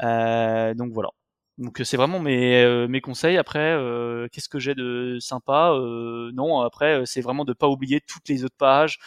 donc 0.01 0.93
voilà. 0.93 1.11
Donc 1.59 1.81
c'est 1.85 1.97
vraiment 1.97 2.19
mes, 2.19 2.63
euh, 2.65 2.89
mes 2.89 3.01
conseils. 3.01 3.37
Après, 3.37 3.59
euh, 3.61 4.27
qu'est-ce 4.33 4.49
que 4.49 4.59
j'ai 4.59 4.75
de 4.75 5.19
sympa? 5.21 5.73
Euh, 5.75 6.31
Non, 6.33 6.61
après 6.61 7.03
c'est 7.07 7.21
vraiment 7.21 7.45
de 7.45 7.53
pas 7.53 7.69
oublier 7.69 8.01
toutes 8.01 8.29
les 8.29 8.45
autres 8.45 8.57
pages 8.57 8.99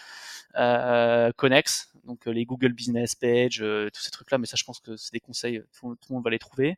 connexes, 1.36 1.92
donc 2.06 2.26
les 2.26 2.46
Google 2.46 2.74
Business 2.74 3.16
Page, 3.16 3.58
tous 3.94 4.02
ces 4.02 4.12
trucs-là. 4.12 4.38
Mais 4.38 4.48
ça, 4.48 4.56
je 4.58 4.64
pense 4.64 4.80
que 4.80 4.96
c'est 4.96 5.14
des 5.14 5.20
conseils, 5.20 5.62
tout, 5.80 5.98
le 6.10 6.14
monde 6.14 6.24
va 6.24 6.30
les 6.30 6.40
trouver. 6.40 6.78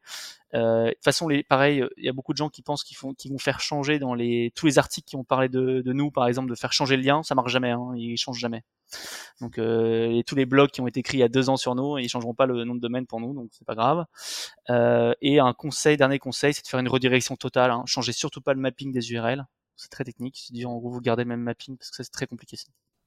de 0.54 0.90
toute 0.92 1.04
façon, 1.04 1.30
pareil, 1.48 1.84
il 1.98 2.06
y 2.06 2.10
a 2.10 2.14
beaucoup 2.14 2.34
de 2.34 2.38
gens 2.38 2.50
qui 2.50 2.62
pensent 2.62 2.84
qu'ils 2.84 2.98
vont 3.32 3.38
faire 3.38 3.60
changer 3.60 4.00
dans 4.00 4.16
tous 4.56 4.66
les 4.66 4.78
articles 4.80 5.08
qui 5.08 5.16
ont 5.16 5.24
parlé 5.24 5.50
de, 5.50 5.94
nous, 5.94 6.12
par 6.12 6.28
exemple, 6.28 6.50
de 6.50 6.56
faire 6.56 6.74
changer 6.74 6.98
le 6.98 7.04
lien. 7.04 7.24
Ça 7.24 7.36
marche 7.36 7.52
jamais, 7.52 7.72
hein, 7.72 7.94
ils 7.96 8.18
changent 8.18 8.40
jamais. 8.40 8.64
Donc 9.42 9.58
euh, 9.58 10.22
tous 10.24 10.36
les 10.36 10.46
blogs 10.46 10.72
qui 10.72 10.82
ont 10.82 10.88
été 10.88 11.00
écrits 11.02 11.18
il 11.18 11.22
y 11.22 11.24
a 11.24 11.28
deux 11.28 11.50
ans 11.50 11.58
sur 11.58 11.76
nous, 11.76 11.98
ils 11.98 12.10
changeront 12.10 12.34
pas 12.34 12.46
le 12.46 12.64
nom 12.64 12.76
de 12.76 12.80
domaine 12.80 13.06
pour 13.06 13.20
nous, 13.20 13.34
donc 13.34 13.50
c'est 13.52 13.66
pas 13.66 13.76
grave. 13.76 14.06
Euh, 14.70 15.14
et 15.22 15.40
un 15.40 15.54
conseil, 15.54 15.98
dernier 15.98 16.20
conseil, 16.20 16.54
c'est 16.54 16.64
de 16.64 16.68
faire 16.68 16.80
une 16.80 16.88
redirection 16.88 17.36
totale. 17.36 17.72
Hein. 17.72 17.84
Changez 17.86 18.14
surtout 18.14 18.42
pas 18.42 18.54
le 18.54 18.60
mapping 18.60 18.92
des 18.92 19.12
URL, 19.12 19.46
c'est 19.76 19.90
très 19.90 20.04
technique. 20.04 20.42
C'est 20.46 20.54
dire 20.54 20.70
en 20.70 20.78
gros 20.78 20.90
vous 20.90 21.02
gardez 21.02 21.24
le 21.24 21.30
même 21.30 21.42
mapping 21.42 21.78
parce 21.78 21.92
que 21.92 22.04
c'est 22.04 22.12
très 22.12 22.28
compliqué. 22.28 22.58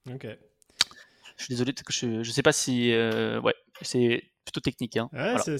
Ok. 0.09 0.27
Je 1.41 1.47
suis 1.47 1.55
désolé, 1.55 1.73
je, 1.89 2.23
je 2.23 2.31
sais 2.31 2.43
pas 2.43 2.53
si 2.53 2.93
euh, 2.93 3.41
ouais, 3.41 3.55
c'est 3.81 4.23
plutôt 4.45 4.61
technique. 4.61 4.99
Hein. 4.99 5.09
Ouais, 5.13 5.37
voilà. 5.37 5.59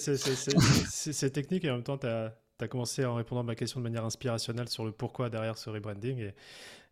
c'est 0.91 1.31
technique 1.31 1.65
et 1.65 1.71
en 1.71 1.75
même 1.75 1.83
temps 1.83 1.97
tu 1.97 2.07
as, 2.07 2.35
as, 2.61 2.69
commencé 2.69 3.05
en 3.07 3.15
répondant 3.15 3.41
à 3.41 3.45
ma 3.45 3.55
question 3.55 3.81
de 3.81 3.85
manière 3.85 4.05
inspirationnelle 4.05 4.69
sur 4.69 4.85
le 4.85 4.93
pourquoi 4.93 5.31
derrière 5.31 5.57
ce 5.57 5.71
rebranding 5.71 6.19
et 6.19 6.35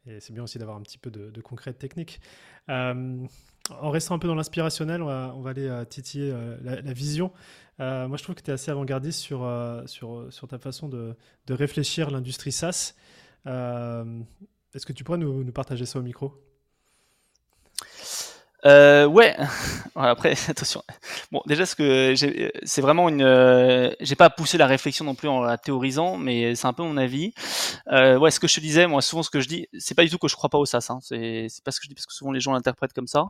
et 0.07 0.21
c'est 0.21 0.33
bien 0.33 0.43
aussi 0.43 0.59
d'avoir 0.59 0.77
un 0.77 0.83
petit 0.83 0.99
peu 0.99 1.11
de, 1.11 1.31
de 1.31 1.41
concret 1.41 1.73
technique. 1.73 2.21
Euh, 2.69 3.27
en 3.71 3.91
restant 3.91 4.15
un 4.15 4.19
peu 4.19 4.29
dans 4.29 4.35
l'inspirationnel, 4.35 5.03
on 5.03 5.07
va, 5.07 5.35
on 5.37 5.43
va 5.43 5.51
aller 5.51 5.69
euh, 5.69 5.85
titiller 5.85 6.35
la, 6.63 6.81
la, 6.81 6.93
vision. 6.93 7.33
Euh, 7.81 8.09
moi, 8.09 8.17
je 8.17 8.23
trouve 8.23 8.35
que 8.35 8.41
tu 8.41 8.51
es 8.51 8.55
assez 8.55 8.71
avant-gardiste 8.71 9.21
sur, 9.21 9.47
sur, 9.87 10.33
sur, 10.33 10.49
ta 10.49 10.59
façon 10.59 10.89
de, 10.89 11.15
de 11.47 11.55
réfléchir 11.55 12.11
l'industrie 12.11 12.53
SaaS. 12.53 12.95
Est-ce 13.45 14.87
que 14.87 14.93
tu 14.93 15.05
pourrais 15.05 15.19
nous, 15.19 15.45
nous, 15.45 15.53
partager 15.53 15.85
ça 15.85 15.99
au 15.99 16.03
micro? 16.03 16.33
Euh, 18.67 19.07
ouais. 19.07 19.37
Après, 19.95 20.35
attention. 20.49 20.83
Bon, 21.33 21.43
déjà, 21.47 21.67
ce 21.67 21.75
que 21.75 22.15
c'est 22.65 22.81
vraiment 22.81 23.09
une. 23.09 23.23
Euh, 23.23 23.91
j'ai 24.01 24.17
pas 24.17 24.31
poussé 24.31 24.59
la 24.59 24.67
réflexion 24.67 25.05
non 25.05 25.15
plus 25.15 25.29
en 25.29 25.41
la 25.41 25.59
théorisant, 25.59 26.17
mais 26.17 26.55
c'est 26.55 26.67
un 26.67 26.73
peu 26.73 26.83
mon 26.83 26.97
avis. 26.97 27.33
Euh, 27.93 28.19
ouais, 28.19 28.31
ce 28.31 28.41
que 28.41 28.49
je 28.49 28.55
te 28.57 28.61
disais, 28.61 28.87
moi, 28.87 29.03
souvent, 29.03 29.23
ce 29.23 29.31
que 29.31 29.41
je 29.41 29.49
dis, 29.49 29.69
c'est 29.79 29.95
pas 29.95 30.05
du 30.05 30.11
tout 30.11 30.19
que 30.19 30.29
je 30.29 30.37
crois 30.37 30.51
pas 30.51 30.59
au 30.59 30.67
SaaS. 30.67 30.87
Hein, 30.91 30.99
c'est 31.03 31.49
pas 31.65 31.71
ce 31.71 31.81
que 31.81 31.85
je 31.85 31.89
dis 31.89 31.95
parce 31.95 32.07
que 32.07 32.15
souvent 32.15 32.33
les 32.33 32.41
gens 32.41 32.53
l'interprètent 32.53 32.93
comme 32.93 33.07
ça. 33.07 33.27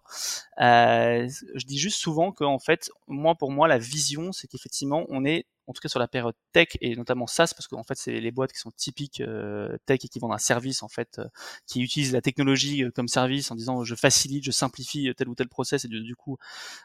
Euh, 0.61 1.29
je 1.55 1.65
dis 1.65 1.79
juste 1.79 2.01
souvent 2.01 2.33
que, 2.33 2.45
en 2.45 2.59
fait, 2.59 2.91
moi, 3.07 3.35
pour 3.35 3.51
moi, 3.51 3.69
la 3.69 3.79
vision, 3.79 4.33
c'est 4.33 4.47
qu'effectivement, 4.49 5.05
on 5.09 5.25
est 5.25 5.47
en 5.69 5.73
tout 5.73 5.81
cas 5.81 5.89
sur 5.89 6.01
la 6.01 6.09
période 6.09 6.35
tech 6.53 6.69
et 6.81 6.97
notamment 6.97 7.27
SaaS 7.27 7.53
parce 7.55 7.69
qu'en 7.69 7.85
fait 7.85 7.97
c'est 7.97 8.21
les 8.21 8.31
boîtes 8.33 8.53
qui 8.53 8.59
sont 8.59 8.71
typiques 8.71 9.21
euh, 9.21 9.77
tech 9.87 10.01
et 10.03 10.09
qui 10.09 10.19
vendent 10.19 10.33
un 10.33 10.39
service 10.39 10.83
en 10.83 10.89
fait 10.89 11.19
euh, 11.19 11.27
qui 11.67 11.83
utilisent 11.83 12.13
la 12.13 12.23
technologie 12.23 12.85
euh, 12.85 12.91
comme 12.91 13.09
service 13.09 13.51
en 13.51 13.55
disant 13.55 13.85
je 13.85 13.95
facilite, 13.95 14.45
je 14.45 14.51
simplifie 14.51 15.13
tel 15.17 15.29
ou 15.29 15.35
tel 15.35 15.49
process 15.49 15.85
et 15.85 15.89
du, 15.89 16.03
du 16.03 16.17
coup 16.17 16.39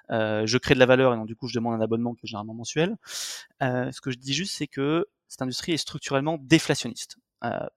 je 0.09 0.57
crée 0.57 0.75
de 0.75 0.79
la 0.79 0.85
valeur 0.85 1.13
et 1.13 1.17
donc 1.17 1.27
du 1.27 1.35
coup 1.35 1.47
je 1.47 1.55
demande 1.55 1.73
un 1.75 1.81
abonnement 1.81 2.13
qui 2.13 2.25
est 2.25 2.27
généralement 2.27 2.53
mensuel. 2.53 2.97
Ce 3.61 4.01
que 4.01 4.11
je 4.11 4.17
dis 4.17 4.33
juste 4.33 4.55
c'est 4.55 4.67
que 4.67 5.07
cette 5.27 5.41
industrie 5.41 5.71
est 5.71 5.77
structurellement 5.77 6.37
déflationniste. 6.39 7.17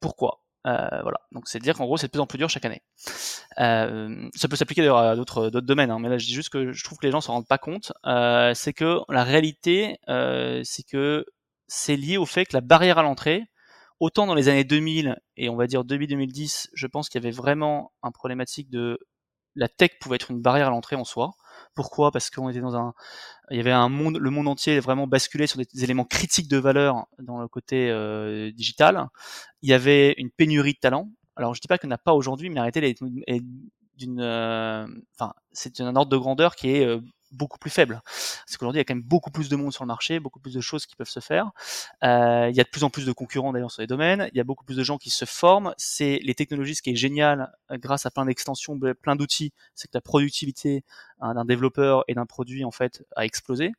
pourquoi? 0.01 0.46
Euh, 0.67 1.03
voilà. 1.03 1.21
Donc 1.33 1.49
c'est 1.49 1.59
dire 1.61 1.77
qu'en 1.77 1.85
gros 1.85 1.97
c'est 1.97 2.09
de 2.09 2.13
plus 2.13 2.21
en 2.21 2.27
plus 2.27 2.39
dur 2.39 2.51
chaque 2.51 2.65
année. 2.65 2.83
Euh, 3.59 4.29
ça 4.35 4.49
peut 4.49 4.57
s'appliquer 4.57 4.83
d'ailleurs 4.83 4.99
à 4.99 5.17
d'autres 5.17 5.51
domaines, 5.51 5.91
hein, 5.91 5.99
mais 6.01 6.09
là 6.09 6.19
je 6.19 6.27
dis 6.27 6.35
juste 6.35 6.49
que 6.49 6.73
je 6.73 6.85
trouve 6.85 6.99
que 6.99 7.07
les 7.07 7.13
gens 7.13 7.21
se 7.21 7.31
rendent 7.31 7.47
pas 7.47 7.59
compte. 7.59 7.93
Euh, 8.05 8.53
c'est 8.55 8.73
que 8.73 9.01
la 9.09 9.25
réalité, 9.25 9.99
c'est 10.07 10.87
que 10.91 11.25
c'est 11.69 11.97
lié 11.97 12.17
au 12.17 12.27
fait 12.27 12.47
que 12.47 12.55
la 12.55 12.61
barrière 12.61 12.99
à 12.99 13.03
l'entrée, 13.03 13.45
autant 14.01 14.27
dans 14.27 14.35
les 14.35 14.49
années 14.49 14.65
2000 14.65 15.17
et 15.37 15.49
on 15.49 15.57
va 15.57 15.67
dire 15.67 15.85
2000-2010, 15.85 16.69
je 16.73 16.87
pense 16.87 17.09
qu'il 17.09 17.23
y 17.23 17.25
avait 17.25 17.35
vraiment 17.35 17.93
un 18.03 18.11
problématique 18.11 18.71
de 18.71 18.99
la 19.55 19.69
tech 19.69 19.93
pouvait 20.01 20.17
être 20.17 20.31
une 20.31 20.43
barrière 20.43 20.69
à 20.69 20.71
l'entrée 20.71 20.97
en 20.97 21.05
soi. 21.05 21.33
Pourquoi 21.77 22.11
Parce 22.11 22.31
qu'on 22.31 22.49
était 22.49 22.61
dans 22.61 22.75
un, 22.75 22.95
il 23.51 23.59
y 23.59 23.61
avait 23.61 23.71
un 23.71 23.89
monde, 23.89 24.17
le 24.17 24.31
monde 24.31 24.49
entier 24.49 24.81
vraiment 24.81 25.07
basculé 25.07 25.47
sur 25.47 25.59
des 25.59 25.85
éléments 25.85 26.05
critiques 26.07 26.49
de 26.49 26.57
valeur 26.57 27.07
dans 27.21 27.39
le 27.39 27.47
côté 27.47 27.91
euh, 27.91 28.51
digital. 28.51 29.09
Il 29.63 29.71
y 29.71 29.75
avait 29.75 30.15
une 30.17 30.31
pénurie 30.31 30.73
de 30.73 30.79
talents. 30.79 31.11
Alors 31.37 31.55
je 31.55 31.61
dis 31.61 31.69
pas 31.69 31.79
qu'il 31.79 31.89
n'y 31.89 31.93
en 31.93 31.97
a 31.97 31.99
pas 31.99 32.15
aujourd'hui, 32.15 32.49
mais 32.49 32.57
la 32.57 32.63
réalité 32.63 32.97
est 33.27 33.43
d'une, 33.97 34.21
euh, 34.21 34.87
enfin 35.19 35.35
c'est 35.53 35.81
un 35.81 35.95
ordre 35.97 36.11
de 36.11 36.17
grandeur 36.17 36.57
qui 36.57 36.71
est 36.71 36.87
euh, 36.87 37.01
beaucoup 37.37 37.59
plus 37.59 37.71
faible. 37.71 38.01
Parce 38.05 38.57
qu'aujourd'hui, 38.57 38.79
il 38.79 38.81
y 38.81 38.83
a 38.83 38.85
quand 38.85 38.95
même 38.95 39.05
beaucoup 39.05 39.31
plus 39.31 39.49
de 39.49 39.57
monde 39.57 39.73
sur 39.73 39.85
le 39.85 39.89
marché, 39.89 40.19
beaucoup 40.21 40.41
plus 40.41 40.55
de 40.55 40.61
choses 40.61 40.87
qui 40.87 40.97
peuvent 40.97 41.09
se 41.09 41.21
faire. 41.21 41.51
Euh, 42.03 42.49
il 42.51 42.57
y 42.57 42.61
a 42.61 42.65
de 42.65 42.69
plus 42.69 42.85
en 42.85 42.91
plus 42.91 43.07
de 43.07 43.13
concurrents 43.13 43.53
d'ailleurs 43.53 43.71
sur 43.71 43.83
les 43.83 43.87
domaines. 43.87 44.29
Il 44.33 44.37
y 44.37 44.41
a 44.41 44.45
beaucoup 44.45 44.65
plus 44.65 44.77
de 44.77 44.83
gens 44.83 44.99
qui 44.99 45.11
se 45.11 45.25
forment. 45.25 45.75
C'est 45.77 46.19
les 46.23 46.35
technologies, 46.35 46.77
ce 46.77 46.83
qui 46.83 46.91
est 46.91 46.97
génial 46.97 47.53
euh, 47.71 47.79
grâce 47.79 48.07
à 48.07 48.11
plein 48.11 48.25
d'extensions, 48.25 48.79
plein 49.01 49.17
d'outils, 49.17 49.53
c'est 49.75 49.89
que 49.89 49.95
la 49.95 50.01
productivité 50.01 50.85
hein, 51.21 51.35
d'un 51.35 51.45
développeur 51.45 52.05
et 52.09 52.15
d'un 52.15 52.27
produit 52.27 52.65
en 52.65 52.71
fait 52.71 53.05
a 53.15 53.25
explosé. 53.25 53.73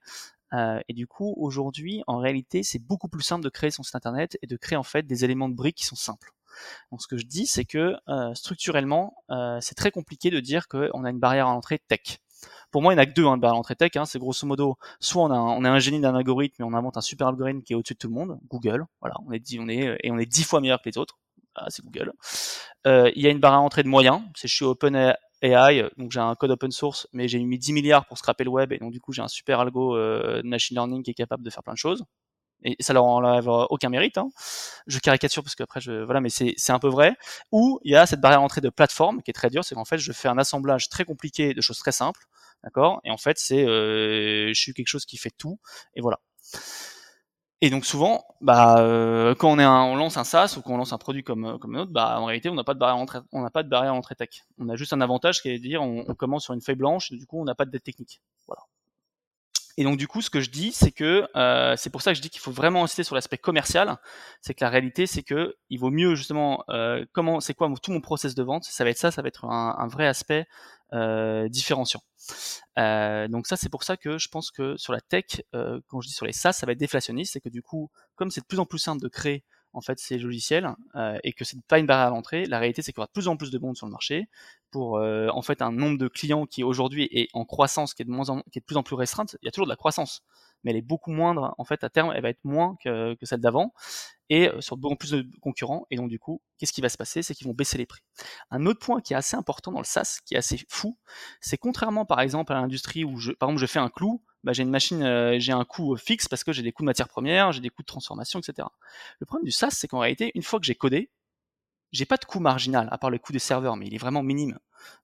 Euh, 0.53 0.79
et 0.87 0.93
du 0.93 1.07
coup, 1.07 1.33
aujourd'hui, 1.37 2.03
en 2.07 2.19
réalité, 2.19 2.63
c'est 2.63 2.79
beaucoup 2.79 3.09
plus 3.09 3.23
simple 3.23 3.43
de 3.43 3.49
créer 3.49 3.71
son 3.71 3.83
site 3.83 3.95
internet 3.95 4.37
et 4.41 4.47
de 4.47 4.55
créer 4.55 4.77
en 4.77 4.83
fait 4.83 5.03
des 5.03 5.25
éléments 5.25 5.49
de 5.49 5.55
briques 5.55 5.77
qui 5.77 5.85
sont 5.85 5.97
simples. 5.97 6.31
Donc, 6.91 7.01
ce 7.01 7.07
que 7.07 7.17
je 7.17 7.25
dis, 7.25 7.45
c'est 7.45 7.65
que 7.65 7.95
structurellement, 8.33 9.13
c'est 9.61 9.75
très 9.75 9.91
compliqué 9.91 10.31
de 10.31 10.39
dire 10.39 10.67
qu'on 10.67 11.03
a 11.03 11.09
une 11.11 11.19
barrière 11.19 11.47
à 11.47 11.53
l'entrée 11.53 11.77
tech. 11.77 12.19
Pour 12.71 12.81
moi, 12.81 12.93
il 12.93 12.97
n'y 12.97 13.01
en 13.01 13.03
a 13.03 13.05
que 13.05 13.13
deux 13.13 13.25
hein, 13.25 13.37
de 13.37 13.43
l'entrée 13.43 13.75
tech. 13.75 13.91
Hein. 13.95 14.05
C'est 14.05 14.19
grosso 14.19 14.45
modo, 14.45 14.75
soit 14.99 15.23
on, 15.23 15.63
est 15.63 15.67
un 15.67 15.79
génie 15.79 15.99
d'un 15.99 16.15
algorithme 16.15 16.61
et 16.61 16.65
on 16.65 16.73
invente 16.73 16.97
un 16.97 17.01
super 17.01 17.27
algorithme 17.27 17.61
qui 17.61 17.73
est 17.73 17.75
au-dessus 17.75 17.93
de 17.93 17.99
tout 17.99 18.07
le 18.07 18.13
monde, 18.13 18.39
Google. 18.49 18.85
Voilà, 19.01 19.15
on 19.25 19.31
est 19.31 19.41
on 19.59 19.67
est 19.69 19.97
et 20.03 20.11
on 20.11 20.17
est 20.17 20.25
dix 20.25 20.43
fois 20.43 20.61
meilleur 20.61 20.81
que 20.81 20.89
les 20.89 20.97
autres. 20.97 21.17
Ah, 21.55 21.65
c'est 21.69 21.83
Google. 21.83 22.13
Euh, 22.85 23.11
il 23.15 23.23
y 23.23 23.27
a 23.27 23.31
une 23.31 23.39
barre 23.39 23.53
à 23.53 23.83
de 23.83 23.87
moyens. 23.87 24.21
C'est 24.35 24.47
je 24.47 24.55
suis 24.55 24.65
open 24.65 25.15
AI, 25.41 25.89
donc 25.97 26.11
j'ai 26.11 26.19
un 26.19 26.35
code 26.35 26.51
open 26.51 26.71
source, 26.71 27.07
mais 27.13 27.27
j'ai 27.27 27.39
mis 27.39 27.57
10 27.57 27.73
milliards 27.73 28.05
pour 28.05 28.17
scraper 28.17 28.43
le 28.43 28.49
web 28.49 28.71
et 28.73 28.77
donc 28.79 28.91
du 28.91 28.99
coup 28.99 29.13
j'ai 29.13 29.21
un 29.21 29.27
super 29.27 29.59
algo 29.59 29.95
euh, 29.95 30.41
machine 30.43 30.75
learning 30.75 31.03
qui 31.03 31.11
est 31.11 31.15
capable 31.15 31.43
de 31.43 31.49
faire 31.49 31.63
plein 31.63 31.73
de 31.73 31.77
choses 31.77 32.03
et 32.63 32.75
ça 32.79 32.93
leur 32.93 33.05
enlève 33.05 33.47
aucun 33.47 33.89
mérite. 33.89 34.17
Hein. 34.17 34.29
Je 34.87 34.99
caricature 34.99 35.43
parce 35.43 35.55
qu'après, 35.55 35.81
je, 35.81 36.03
voilà, 36.03 36.21
mais 36.21 36.29
c'est 36.29 36.71
un 36.71 36.79
peu 36.79 36.89
vrai. 36.89 37.15
Ou 37.51 37.79
il 37.83 37.91
y 37.91 37.95
a 37.95 38.05
cette 38.05 38.21
barrière 38.21 38.41
d'entrée 38.41 38.61
de 38.61 38.69
plateforme 38.69 39.21
qui 39.21 39.31
est 39.31 39.33
très 39.33 39.49
dure, 39.49 39.63
c'est 39.63 39.75
qu'en 39.75 39.85
fait, 39.85 39.97
je 39.97 40.11
fais 40.11 40.27
un 40.27 40.37
assemblage 40.37 40.89
très 40.89 41.05
compliqué 41.05 41.53
de 41.53 41.61
choses 41.61 41.77
très 41.79 41.91
simples, 41.91 42.21
d'accord 42.63 43.01
Et 43.03 43.11
en 43.11 43.17
fait, 43.17 43.37
c'est, 43.39 43.65
euh, 43.65 44.49
je 44.53 44.59
suis 44.59 44.73
quelque 44.73 44.87
chose 44.87 45.05
qui 45.05 45.17
fait 45.17 45.31
tout, 45.37 45.59
et 45.95 46.01
voilà. 46.01 46.19
Et 47.61 47.71
donc 47.71 47.85
souvent, 47.85 48.23
bah, 48.39 48.79
euh, 48.81 49.33
quand 49.33 49.49
on, 49.49 49.57
est 49.57 49.63
un, 49.63 49.81
on 49.83 49.95
lance 49.95 50.17
un 50.17 50.23
SaaS 50.23 50.55
ou 50.57 50.61
qu'on 50.61 50.77
lance 50.77 50.93
un 50.93 50.99
produit 50.99 51.23
comme 51.23 51.57
comme 51.59 51.75
un 51.75 51.79
autre, 51.81 51.91
bah, 51.91 52.19
en 52.19 52.25
réalité, 52.25 52.49
on 52.49 52.53
n'a 52.53 52.63
pas 52.63 52.75
de 52.75 52.79
barrière 52.79 52.97
entrée, 52.97 53.19
on 53.31 53.41
n'a 53.41 53.49
pas 53.49 53.63
de 53.63 53.69
barrière 53.69 53.95
entrée 53.95 54.13
tech. 54.15 54.45
On 54.59 54.69
a 54.69 54.75
juste 54.75 54.93
un 54.93 55.01
avantage 55.01 55.41
qui 55.41 55.49
est 55.49 55.57
de 55.57 55.63
dire, 55.63 55.81
on, 55.81 56.05
on 56.07 56.13
commence 56.13 56.43
sur 56.43 56.53
une 56.53 56.61
feuille 56.61 56.75
blanche, 56.75 57.11
et 57.11 57.17
du 57.17 57.25
coup, 57.25 57.41
on 57.41 57.45
n'a 57.45 57.55
pas 57.55 57.65
de 57.65 57.71
dette 57.71 57.83
technique. 57.83 58.21
Voilà. 58.45 58.61
Et 59.77 59.83
donc 59.83 59.97
du 59.97 60.07
coup, 60.07 60.21
ce 60.21 60.31
que 60.31 60.41
je 60.41 60.49
dis, 60.49 60.71
c'est 60.71 60.91
que 60.91 61.27
euh, 61.35 61.75
c'est 61.77 61.91
pour 61.91 62.01
ça 62.01 62.11
que 62.11 62.17
je 62.17 62.21
dis 62.21 62.31
qu'il 62.31 62.41
faut 62.41 62.51
vraiment 62.51 62.83
insister 62.83 63.03
sur 63.03 63.13
l'aspect 63.13 63.37
commercial. 63.37 63.97
C'est 64.41 64.55
que 64.55 64.63
la 64.63 64.71
réalité, 64.71 65.05
c'est 65.05 65.21
que 65.21 65.55
il 65.69 65.79
vaut 65.79 65.91
mieux 65.91 66.15
justement 66.15 66.63
euh, 66.69 67.05
comment, 67.13 67.39
c'est 67.39 67.53
quoi 67.53 67.71
tout 67.81 67.91
mon 67.91 68.01
process 68.01 68.33
de 68.33 68.41
vente. 68.41 68.63
Ça 68.63 68.83
va 68.83 68.89
être 68.89 68.97
ça, 68.97 69.11
ça 69.11 69.21
va 69.21 69.27
être 69.27 69.45
un, 69.45 69.87
vrai 69.87 70.07
aspect 70.07 70.47
euh, 70.93 71.47
différenciant. 71.47 72.01
Euh, 72.79 73.27
donc 73.27 73.45
ça, 73.45 73.55
c'est 73.55 73.69
pour 73.69 73.83
ça 73.83 73.97
que 73.97 74.17
je 74.17 74.29
pense 74.29 74.49
que 74.49 74.75
sur 74.77 74.93
la 74.93 75.01
tech, 75.01 75.43
euh, 75.53 75.79
quand 75.87 76.01
je 76.01 76.07
dis 76.07 76.13
sur 76.13 76.25
les 76.25 76.33
SaaS, 76.33 76.53
ça 76.53 76.65
va 76.65 76.71
être 76.71 76.79
déflationniste, 76.79 77.33
c'est 77.33 77.41
que 77.41 77.49
du 77.49 77.61
coup, 77.61 77.91
comme 78.15 78.31
c'est 78.31 78.41
de 78.41 78.47
plus 78.47 78.59
en 78.59 78.65
plus 78.65 78.79
simple 78.79 79.01
de 79.01 79.07
créer 79.07 79.43
en 79.77 79.81
fait 79.81 79.99
ces 79.99 80.17
logiciels 80.17 80.69
euh, 80.95 81.17
et 81.23 81.33
que 81.33 81.45
c'est 81.45 81.61
pas 81.67 81.79
une 81.79 81.85
barrière 81.85 82.07
à 82.07 82.09
l'entrée. 82.09 82.45
La 82.45 82.59
réalité, 82.59 82.81
c'est 82.81 82.91
qu'il 82.91 82.99
y 82.99 83.01
aura 83.01 83.07
de 83.07 83.11
plus 83.11 83.27
en 83.27 83.37
plus 83.37 83.51
de 83.51 83.59
monde 83.59 83.77
sur 83.77 83.85
le 83.85 83.91
marché 83.91 84.27
pour 84.71 84.97
euh, 84.97 85.27
en 85.29 85.41
fait 85.41 85.61
un 85.61 85.71
nombre 85.71 85.97
de 85.97 86.07
clients 86.07 86.45
qui 86.45 86.63
aujourd'hui 86.63 87.07
est 87.11 87.29
en 87.33 87.45
croissance, 87.45 87.93
qui 87.93 88.01
est 88.01 88.05
de 88.05 88.11
moins 88.11 88.29
en, 88.29 88.41
qui 88.51 88.57
est 88.57 88.61
de 88.61 88.65
plus 88.65 88.77
en 88.77 88.83
plus 88.83 88.95
restreinte. 88.95 89.37
Il 89.41 89.45
y 89.45 89.47
a 89.47 89.51
toujours 89.51 89.67
de 89.67 89.71
la 89.71 89.75
croissance, 89.75 90.23
mais 90.63 90.71
elle 90.71 90.77
est 90.77 90.81
beaucoup 90.81 91.11
moindre. 91.11 91.53
En 91.57 91.63
fait, 91.63 91.83
à 91.83 91.89
terme, 91.89 92.11
elle 92.15 92.23
va 92.23 92.29
être 92.29 92.43
moins 92.43 92.75
que, 92.83 93.13
que 93.13 93.25
celle 93.25 93.39
d'avant 93.39 93.73
et 94.29 94.49
euh, 94.49 94.61
sur 94.61 94.77
beaucoup 94.77 94.95
plus 94.95 95.11
de 95.11 95.25
concurrents. 95.41 95.85
Et 95.91 95.95
donc 95.95 96.09
du 96.09 96.19
coup, 96.19 96.41
qu'est-ce 96.57 96.73
qui 96.73 96.81
va 96.81 96.89
se 96.89 96.97
passer? 96.97 97.21
C'est 97.21 97.33
qu'ils 97.33 97.47
vont 97.47 97.53
baisser 97.53 97.77
les 97.77 97.85
prix. 97.85 98.01
Un 98.51 98.65
autre 98.65 98.79
point 98.79 99.01
qui 99.01 99.13
est 99.13 99.17
assez 99.17 99.37
important 99.37 99.71
dans 99.71 99.79
le 99.79 99.85
SaaS, 99.85 100.19
qui 100.25 100.33
est 100.33 100.37
assez 100.37 100.59
fou, 100.69 100.97
c'est 101.39 101.57
contrairement 101.57 102.05
par 102.05 102.19
exemple 102.19 102.51
à 102.51 102.55
l'industrie 102.55 103.03
où 103.03 103.17
par 103.39 103.49
exemple, 103.49 103.61
je 103.61 103.65
fais 103.67 103.79
un 103.79 103.89
clou, 103.89 104.23
bah, 104.47 104.53
j'ai 104.53 104.63
une 104.63 104.69
machine, 104.69 105.03
euh, 105.03 105.35
j'ai 105.39 105.51
un 105.51 105.65
coût 105.65 105.93
euh, 105.93 105.97
fixe 105.97 106.29
parce 106.29 106.45
que 106.45 106.53
j'ai 106.53 106.63
des 106.63 106.71
coûts 106.71 106.83
de 106.83 106.85
matières 106.85 107.09
premières, 107.09 107.51
j'ai 107.51 107.59
des 107.59 107.69
coûts 107.69 107.81
de 107.81 107.87
transformation, 107.87 108.39
etc. 108.39 108.65
Le 109.19 109.25
problème 109.25 109.43
du 109.43 109.51
SaaS, 109.51 109.71
c'est 109.71 109.89
qu'en 109.89 109.99
réalité, 109.99 110.31
une 110.35 110.41
fois 110.41 110.57
que 110.57 110.65
j'ai 110.65 110.73
codé, 110.73 111.11
j'ai 111.91 112.05
pas 112.05 112.15
de 112.15 112.23
coût 112.23 112.39
marginal 112.39 112.87
à 112.91 112.97
part 112.97 113.09
le 113.09 113.17
coût 113.17 113.33
des 113.33 113.39
serveurs, 113.39 113.75
mais 113.75 113.87
il 113.87 113.93
est 113.93 113.97
vraiment 113.97 114.23
minime. 114.23 114.57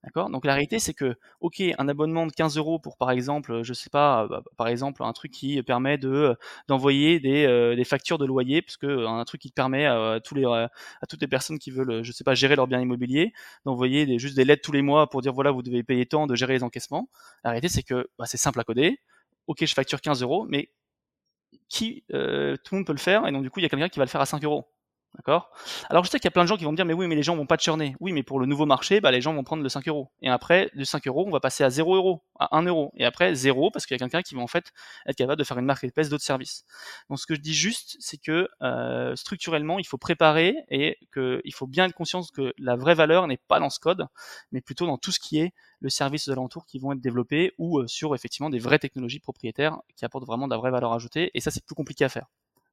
D'accord? 0.06 0.30
Donc 0.30 0.46
la 0.46 0.54
réalité, 0.54 0.80
c'est 0.80 0.94
que, 0.94 1.16
ok, 1.41 1.62
un 1.78 1.89
abonnement 1.89 2.26
de 2.26 2.32
15 2.32 2.56
euros 2.58 2.80
pour, 2.80 2.96
par 2.96 3.12
exemple, 3.12 3.64
je 3.64 3.74
sais 3.74 3.89
pas, 3.89 4.28
bah, 4.28 4.44
par 4.56 4.70
exemple, 4.70 5.04
un 5.04 5.12
truc 5.12 5.32
qui 5.32 5.62
permet 5.62 5.98
de 5.98 6.38
d'envoyer 6.70 7.20
des, 7.20 7.46
euh, 7.46 7.76
des, 7.76 7.84
factures 7.84 8.18
de 8.18 8.26
loyer, 8.26 8.62
parce 8.62 8.78
que 8.78 9.06
un 9.06 9.26
truc 9.26 9.41
qui 9.41 9.52
permet 9.52 9.86
à, 9.86 10.22
tous 10.24 10.36
les, 10.36 10.46
à 10.46 10.70
toutes 11.10 11.22
les 11.22 11.28
personnes 11.28 11.60
qui 11.60 11.72
veulent, 11.72 12.02
je 12.02 12.12
sais 12.14 12.24
pas, 12.24 12.34
gérer 12.34 12.56
leur 12.56 12.68
bien 12.68 12.80
immobilier, 12.80 13.34
d'envoyer 13.66 14.18
juste 14.20 14.38
des 14.38 14.46
lettres 14.46 14.62
tous 14.64 14.72
les 14.72 14.82
mois 14.84 15.10
pour 15.10 15.22
dire 15.22 15.34
voilà, 15.34 15.52
vous 15.52 15.64
devez 15.64 15.84
payer 15.84 16.06
tant, 16.06 16.28
de 16.28 16.36
gérer 16.36 16.54
les 16.54 16.64
encaissements. 16.64 17.10
La 17.44 17.50
réalité, 17.52 17.68
c'est 17.68 17.84
que 17.84 18.10
bah, 18.18 18.26
c'est 18.26 18.38
simple 18.38 18.62
à 18.62 18.64
coder. 18.64 19.00
Ok, 19.48 19.66
je 19.66 19.74
facture 19.74 20.02
15 20.02 20.22
euros, 20.22 20.46
mais 20.50 20.70
qui, 21.70 22.04
euh, 22.14 22.56
tout 22.64 22.76
le 22.76 22.80
monde 22.80 22.88
peut 22.88 22.94
le 22.94 23.00
faire, 23.00 23.28
et 23.28 23.32
donc 23.32 23.44
du 23.44 23.50
coup, 23.50 23.60
il 23.60 23.64
y 23.64 23.66
a 23.66 23.70
quelqu'un 23.70 23.89
qui 23.89 24.00
va 24.00 24.06
le 24.06 24.10
faire 24.10 24.22
à 24.22 24.26
5 24.26 24.44
euros. 24.44 24.68
D'accord? 25.16 25.52
Alors 25.91 26.04
je 26.04 26.10
sais 26.10 26.18
qu'il 26.18 26.26
y 26.26 26.30
a 26.30 26.32
plein 26.32 26.41
de 26.41 26.48
gens 26.48 26.58
qui 26.58 26.64
vont 26.64 26.72
me 26.72 26.76
dire 26.76 26.86
mais 26.86 26.94
oui 26.94 27.08
mais 27.08 27.14
les 27.14 27.22
gens 27.22 27.36
vont 27.36 27.46
pas 27.46 27.58
churner. 27.58 27.96
Oui 28.00 28.14
mais 28.14 28.24
pour 28.24 28.39
le 28.39 28.48
nouveau 28.48 28.66
marché, 28.66 29.00
bah, 29.00 29.12
les 29.12 29.22
gens 29.22 29.34
vont 29.34 29.44
prendre 29.44 29.62
le 29.62 29.70
5 29.70 29.88
euros. 29.88 30.10
Et 30.24 30.30
après, 30.30 30.72
de 30.74 30.84
5 30.84 31.06
euros, 31.08 31.26
on 31.28 31.30
va 31.30 31.39
passer 31.39 31.64
à 31.64 31.70
0 31.70 31.96
euros, 31.96 32.24
à 32.39 32.58
1 32.58 32.64
euro. 32.64 32.91
Et 32.98 33.06
après 33.06 33.36
0 33.36 33.70
parce 33.70 33.86
qu'il 33.86 33.94
y 33.94 33.98
a 33.98 34.00
quelqu'un 34.00 34.24
qui 34.24 34.34
va 34.34 34.41
en 34.41 34.48
fait 34.48 34.72
être 35.06 35.16
capable 35.16 35.38
de 35.38 35.44
faire 35.44 35.60
une 35.60 35.66
marketplace 35.66 36.10
d'autres 36.10 36.24
services. 36.24 36.66
Donc 37.10 37.20
ce 37.20 37.28
que 37.28 37.36
je 37.36 37.41
dis 37.41 37.54
juste, 37.54 37.96
c'est 38.00 38.18
que 38.18 38.48
euh, 38.64 39.16
structurellement, 39.16 39.78
il 39.78 39.86
faut 39.86 40.00
préparer 40.00 40.56
et 40.70 40.98
qu'il 41.14 41.54
faut 41.54 41.68
bien 41.68 41.86
être 41.86 41.94
conscient 41.94 42.22
que 42.34 42.52
la 42.58 42.76
vraie 42.76 42.96
valeur 42.96 43.28
n'est 43.28 43.38
pas 43.38 43.60
dans 43.60 43.70
ce 43.70 43.80
code, 43.80 44.08
mais 44.52 44.62
plutôt 44.62 44.88
dans 44.88 44.98
tout 44.98 45.12
ce 45.12 45.20
qui 45.20 45.38
est 45.39 45.54
le 45.84 45.89
service 45.89 46.27
aux 46.29 46.31
alentours 46.31 46.65
qui 46.65 46.79
vont 46.79 46.93
être 46.93 47.01
développés 47.01 47.53
ou 47.57 47.77
euh, 47.77 47.88
sur 47.88 48.15
effectivement 48.15 48.49
des 48.49 48.57
vraies 48.57 48.79
technologies 48.79 49.19
propriétaires 49.19 49.77
qui 49.95 50.05
apportent 50.05 50.25
vraiment 50.25 50.47
de 50.47 50.53
la 50.53 50.57
vraie 50.57 50.71
valeur 50.71 50.93
ajoutée. 50.93 51.29
Et 51.34 51.41
ça, 51.41 51.51
c'est 51.51 51.63
plus 51.63 51.75
compliqué 51.75 52.05
à 52.05 52.09
faire. 52.09 52.27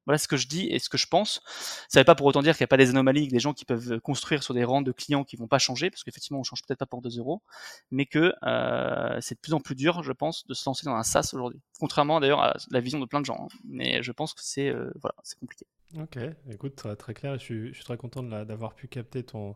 Voilà 0.07 0.17
ce 0.17 0.27
que 0.27 0.37
je 0.37 0.47
dis 0.47 0.65
et 0.67 0.79
ce 0.79 0.89
que 0.89 0.97
je 0.97 1.05
pense. 1.05 1.41
Ça 1.87 1.99
ne 1.99 2.01
veut 2.01 2.05
pas 2.05 2.15
pour 2.15 2.25
autant 2.25 2.41
dire 2.41 2.57
qu'il 2.57 2.63
n'y 2.63 2.69
a 2.69 2.69
pas 2.69 2.77
des 2.77 2.89
anomalies, 2.89 3.27
des 3.27 3.39
gens 3.39 3.53
qui 3.53 3.65
peuvent 3.65 3.99
construire 3.99 4.41
sur 4.41 4.55
des 4.55 4.63
rangs 4.63 4.81
de 4.81 4.91
clients 4.91 5.23
qui 5.23 5.35
vont 5.35 5.47
pas 5.47 5.59
changer, 5.59 5.91
parce 5.91 6.03
qu'effectivement 6.03 6.39
on 6.39 6.43
change 6.43 6.63
peut-être 6.63 6.79
pas 6.79 6.87
pour 6.87 7.03
2 7.03 7.19
euros, 7.19 7.43
mais 7.91 8.07
que 8.07 8.33
euh, 8.43 9.17
c'est 9.21 9.35
de 9.35 9.39
plus 9.39 9.53
en 9.53 9.59
plus 9.59 9.75
dur, 9.75 10.01
je 10.01 10.11
pense, 10.11 10.47
de 10.47 10.55
se 10.55 10.67
lancer 10.67 10.85
dans 10.85 10.95
un 10.95 11.03
SaaS 11.03 11.31
aujourd'hui. 11.33 11.59
Contrairement 11.79 12.19
d'ailleurs 12.19 12.41
à 12.41 12.55
la 12.71 12.79
vision 12.79 12.99
de 12.99 13.05
plein 13.05 13.19
de 13.19 13.25
gens, 13.25 13.47
hein. 13.47 13.55
mais 13.63 14.01
je 14.01 14.11
pense 14.11 14.33
que 14.33 14.41
c'est 14.43 14.69
euh, 14.69 14.89
voilà, 15.01 15.13
compliqué. 15.39 15.67
Ok, 15.99 16.17
écoute, 16.49 16.83
très, 16.97 17.13
clair. 17.13 17.37
Je 17.37 17.43
suis, 17.43 17.67
je 17.67 17.73
suis 17.73 17.83
très 17.83 17.97
content 17.97 18.23
d'avoir 18.23 18.73
pu 18.73 18.87
capter 18.87 19.23
ton 19.23 19.55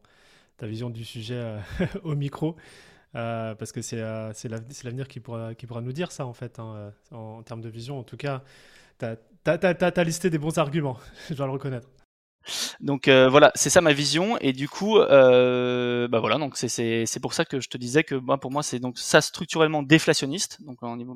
ta 0.57 0.67
vision 0.67 0.89
du 0.89 1.03
sujet 1.03 1.35
euh, 1.35 1.59
au 2.03 2.15
micro. 2.15 2.55
Parce 3.15 3.71
que 3.71 3.81
c'est 3.81 3.97
l'avenir 3.97 5.07
qui 5.07 5.19
pourra, 5.19 5.55
qui 5.55 5.65
pourra 5.65 5.81
nous 5.81 5.93
dire 5.93 6.11
ça 6.11 6.25
en 6.25 6.33
fait, 6.33 6.59
hein, 6.59 6.93
en, 7.11 7.17
en, 7.17 7.43
termes 7.43 7.61
de 7.61 7.69
vision. 7.69 7.97
En 7.97 8.03
tout 8.03 8.17
cas, 8.17 8.43
T'as 8.97 9.17
as, 9.43 10.03
listé 10.03 10.29
des 10.29 10.37
bons 10.37 10.57
arguments, 10.57 10.97
je 11.29 11.35
dois 11.35 11.45
le 11.45 11.51
reconnaître. 11.51 11.87
Donc 12.79 13.07
euh, 13.07 13.29
voilà, 13.29 13.51
c'est 13.55 13.69
ça 13.69 13.81
ma 13.81 13.93
vision 13.93 14.37
et 14.39 14.53
du 14.53 14.69
coup, 14.69 14.97
euh, 14.97 16.07
bah 16.07 16.19
voilà, 16.19 16.37
donc 16.37 16.57
c'est 16.57 17.19
pour 17.21 17.33
ça 17.33 17.45
que 17.45 17.59
je 17.59 17.69
te 17.69 17.77
disais 17.77 18.03
que 18.03 18.15
bah, 18.15 18.37
pour 18.37 18.51
moi 18.51 18.63
c'est 18.63 18.79
donc 18.79 18.97
ça 18.97 19.21
structurellement 19.21 19.83
déflationniste. 19.83 20.61
Donc 20.61 20.81
au 20.83 20.95
niveau 20.95 21.15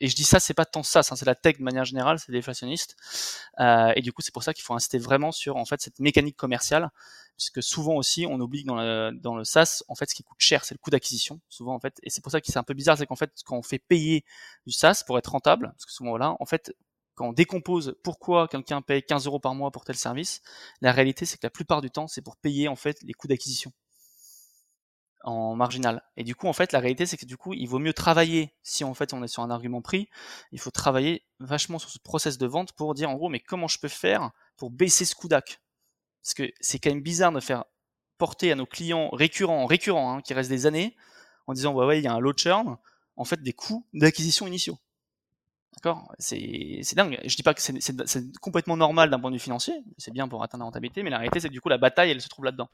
et 0.00 0.08
je 0.08 0.14
dis 0.14 0.24
ça, 0.24 0.40
c'est 0.40 0.54
pas 0.54 0.64
tant 0.64 0.82
ça, 0.82 1.02
c'est 1.02 1.24
la 1.26 1.34
tech 1.34 1.58
de 1.58 1.62
manière 1.62 1.84
générale, 1.84 2.18
c'est 2.18 2.32
déflationniste. 2.32 2.96
Euh, 3.60 3.92
et 3.96 4.02
du 4.02 4.12
coup, 4.12 4.22
c'est 4.22 4.32
pour 4.32 4.42
ça 4.42 4.54
qu'il 4.54 4.64
faut 4.64 4.74
insister 4.74 4.98
vraiment 4.98 5.32
sur 5.32 5.56
en 5.56 5.64
fait 5.64 5.80
cette 5.80 5.98
mécanique 6.00 6.36
commerciale, 6.36 6.90
puisque 7.36 7.62
souvent 7.62 7.94
aussi 7.94 8.26
on 8.28 8.40
oublie 8.40 8.64
dans 8.64 8.76
le, 8.76 9.12
dans 9.12 9.36
le 9.36 9.44
SaaS, 9.44 9.82
en 9.88 9.94
fait, 9.94 10.10
ce 10.10 10.14
qui 10.14 10.22
coûte 10.22 10.38
cher, 10.40 10.64
c'est 10.64 10.74
le 10.74 10.78
coût 10.78 10.90
d'acquisition, 10.90 11.40
souvent 11.48 11.74
en 11.74 11.80
fait. 11.80 11.98
Et 12.02 12.10
c'est 12.10 12.22
pour 12.22 12.32
ça 12.32 12.40
que 12.40 12.46
c'est 12.46 12.58
un 12.58 12.62
peu 12.62 12.74
bizarre, 12.74 12.98
c'est 12.98 13.06
qu'en 13.06 13.16
fait, 13.16 13.32
quand 13.44 13.56
on 13.56 13.62
fait 13.62 13.78
payer 13.78 14.24
du 14.66 14.72
SaaS 14.72 15.02
pour 15.06 15.18
être 15.18 15.30
rentable, 15.32 15.68
parce 15.72 15.86
que 15.86 15.92
souvent 15.92 16.10
voilà, 16.10 16.36
en 16.40 16.46
fait, 16.46 16.74
quand 17.14 17.28
on 17.28 17.32
décompose 17.32 17.96
pourquoi 18.02 18.48
quelqu'un 18.48 18.82
paye 18.82 19.02
15 19.02 19.26
euros 19.26 19.40
par 19.40 19.54
mois 19.54 19.70
pour 19.70 19.84
tel 19.84 19.96
service, 19.96 20.42
la 20.80 20.92
réalité 20.92 21.26
c'est 21.26 21.36
que 21.38 21.46
la 21.46 21.50
plupart 21.50 21.80
du 21.80 21.90
temps 21.90 22.06
c'est 22.06 22.22
pour 22.22 22.36
payer 22.36 22.68
en 22.68 22.76
fait 22.76 23.02
les 23.02 23.12
coûts 23.12 23.28
d'acquisition 23.28 23.72
en 25.22 25.56
marginal. 25.56 26.02
Et 26.16 26.24
du 26.24 26.34
coup 26.34 26.48
en 26.48 26.52
fait 26.52 26.72
la 26.72 26.80
réalité 26.80 27.06
c'est 27.06 27.16
que 27.16 27.24
du 27.24 27.36
coup 27.36 27.54
il 27.54 27.66
vaut 27.66 27.78
mieux 27.78 27.94
travailler 27.94 28.54
si 28.62 28.84
en 28.84 28.94
fait 28.94 29.12
on 29.12 29.22
est 29.22 29.28
sur 29.28 29.42
un 29.42 29.50
argument 29.50 29.80
prix, 29.82 30.08
il 30.52 30.60
faut 30.60 30.70
travailler 30.70 31.24
vachement 31.40 31.78
sur 31.78 31.90
ce 31.90 31.98
process 31.98 32.38
de 32.38 32.46
vente 32.46 32.72
pour 32.72 32.94
dire 32.94 33.10
en 33.10 33.14
gros 33.14 33.28
mais 33.28 33.40
comment 33.40 33.68
je 33.68 33.78
peux 33.78 33.88
faire 33.88 34.30
pour 34.56 34.70
baisser 34.70 35.04
ce 35.04 35.14
coût 35.14 35.28
d'ac? 35.28 35.60
Parce 36.22 36.34
que 36.34 36.50
c'est 36.60 36.78
quand 36.78 36.90
même 36.90 37.02
bizarre 37.02 37.32
de 37.32 37.40
faire 37.40 37.64
porter 38.18 38.52
à 38.52 38.54
nos 38.54 38.66
clients 38.66 39.10
récurrents, 39.10 39.66
récurrents 39.66 40.16
hein, 40.16 40.22
qui 40.22 40.34
restent 40.34 40.50
des 40.50 40.66
années 40.66 40.96
en 41.46 41.54
disant 41.54 41.74
ouais 41.74 41.86
ouais 41.86 41.98
il 42.00 42.04
y 42.04 42.08
a 42.08 42.12
un 42.12 42.20
low 42.20 42.32
churn 42.36 42.76
en 43.16 43.24
fait 43.24 43.42
des 43.42 43.52
coûts 43.52 43.86
d'acquisition 43.92 44.46
initiaux. 44.46 44.78
D'accord? 45.76 46.12
C'est, 46.18 46.82
dingue. 46.94 47.18
Je 47.24 47.36
dis 47.36 47.42
pas 47.42 47.54
que 47.54 47.60
c'est, 47.60 48.40
complètement 48.40 48.76
normal 48.76 49.10
d'un 49.10 49.18
point 49.18 49.30
de 49.30 49.36
vue 49.36 49.40
financier, 49.40 49.74
c'est 49.98 50.12
bien 50.12 50.28
pour 50.28 50.42
atteindre 50.42 50.62
la 50.62 50.66
rentabilité, 50.66 51.02
mais 51.02 51.10
la 51.10 51.18
réalité, 51.18 51.40
c'est 51.40 51.48
que 51.48 51.52
du 51.52 51.60
coup, 51.60 51.68
la 51.68 51.78
bataille, 51.78 52.10
elle 52.10 52.20
se 52.20 52.28
trouve 52.28 52.44
là-dedans. 52.44 52.68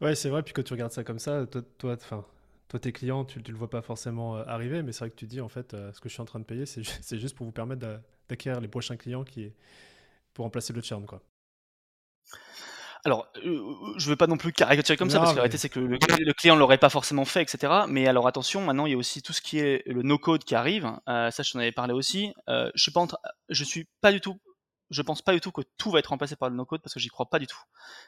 Ouais, 0.00 0.14
c'est 0.14 0.28
vrai. 0.28 0.42
Puis 0.42 0.52
quand 0.52 0.62
tu 0.62 0.72
regardes 0.72 0.92
ça 0.92 1.04
comme 1.04 1.18
ça, 1.18 1.46
toi, 1.46 1.62
toi, 1.78 1.96
toi 1.96 2.80
tes 2.80 2.92
clients, 2.92 3.24
tu, 3.24 3.38
ne 3.38 3.44
le 3.44 3.56
vois 3.56 3.70
pas 3.70 3.82
forcément 3.82 4.36
euh, 4.36 4.44
arriver, 4.46 4.82
mais 4.82 4.92
c'est 4.92 5.00
vrai 5.00 5.10
que 5.10 5.16
tu 5.16 5.26
dis, 5.26 5.40
en 5.40 5.48
fait, 5.48 5.74
euh, 5.74 5.92
ce 5.92 6.00
que 6.00 6.08
je 6.08 6.14
suis 6.14 6.22
en 6.22 6.26
train 6.26 6.40
de 6.40 6.44
payer, 6.44 6.66
c'est, 6.66 6.82
juste 7.18 7.36
pour 7.36 7.46
vous 7.46 7.52
permettre 7.52 7.86
d'acquérir 8.28 8.60
les 8.60 8.68
prochains 8.68 8.96
clients 8.96 9.24
qui 9.24 9.52
pour 10.32 10.44
remplacer 10.44 10.72
le 10.72 10.82
churn, 10.82 11.06
quoi 11.06 11.22
alors, 13.04 13.28
euh, 13.44 13.60
je 13.98 14.08
veux 14.08 14.16
pas 14.16 14.26
non 14.26 14.38
plus 14.38 14.52
caricaturer 14.52 14.96
comme 14.96 15.10
ça, 15.10 15.18
parce 15.18 15.32
que 15.32 15.36
la 15.36 15.42
réalité, 15.42 15.58
c'est 15.58 15.68
que 15.68 15.78
le, 15.78 15.98
le 15.98 16.32
client 16.32 16.56
l'aurait 16.56 16.78
pas 16.78 16.88
forcément 16.88 17.26
fait, 17.26 17.42
etc. 17.42 17.84
Mais 17.86 18.06
alors, 18.06 18.26
attention, 18.26 18.62
maintenant, 18.62 18.86
il 18.86 18.92
y 18.92 18.94
a 18.94 18.98
aussi 18.98 19.20
tout 19.20 19.34
ce 19.34 19.42
qui 19.42 19.58
est 19.58 19.82
le 19.86 20.02
no-code 20.02 20.42
qui 20.44 20.54
arrive. 20.54 20.90
Euh, 21.08 21.30
ça, 21.30 21.42
je 21.42 21.52
t'en 21.52 21.58
avais 21.58 21.72
parlé 21.72 21.92
aussi. 21.92 22.32
Euh, 22.48 22.70
je 22.74 22.82
suis 22.82 22.92
pas, 22.92 23.06
je 23.50 23.62
suis 23.64 23.86
pas 24.00 24.10
du 24.10 24.22
tout 24.22 24.38
je 24.94 25.02
pense 25.02 25.22
pas 25.22 25.32
du 25.32 25.40
tout 25.40 25.50
que 25.50 25.62
tout 25.76 25.90
va 25.90 25.98
être 25.98 26.08
remplacé 26.08 26.36
par 26.36 26.48
le 26.48 26.56
no-code 26.56 26.80
parce 26.80 26.94
que 26.94 27.00
j'y 27.00 27.08
crois 27.08 27.26
pas 27.26 27.38
du 27.38 27.46
tout. 27.46 27.58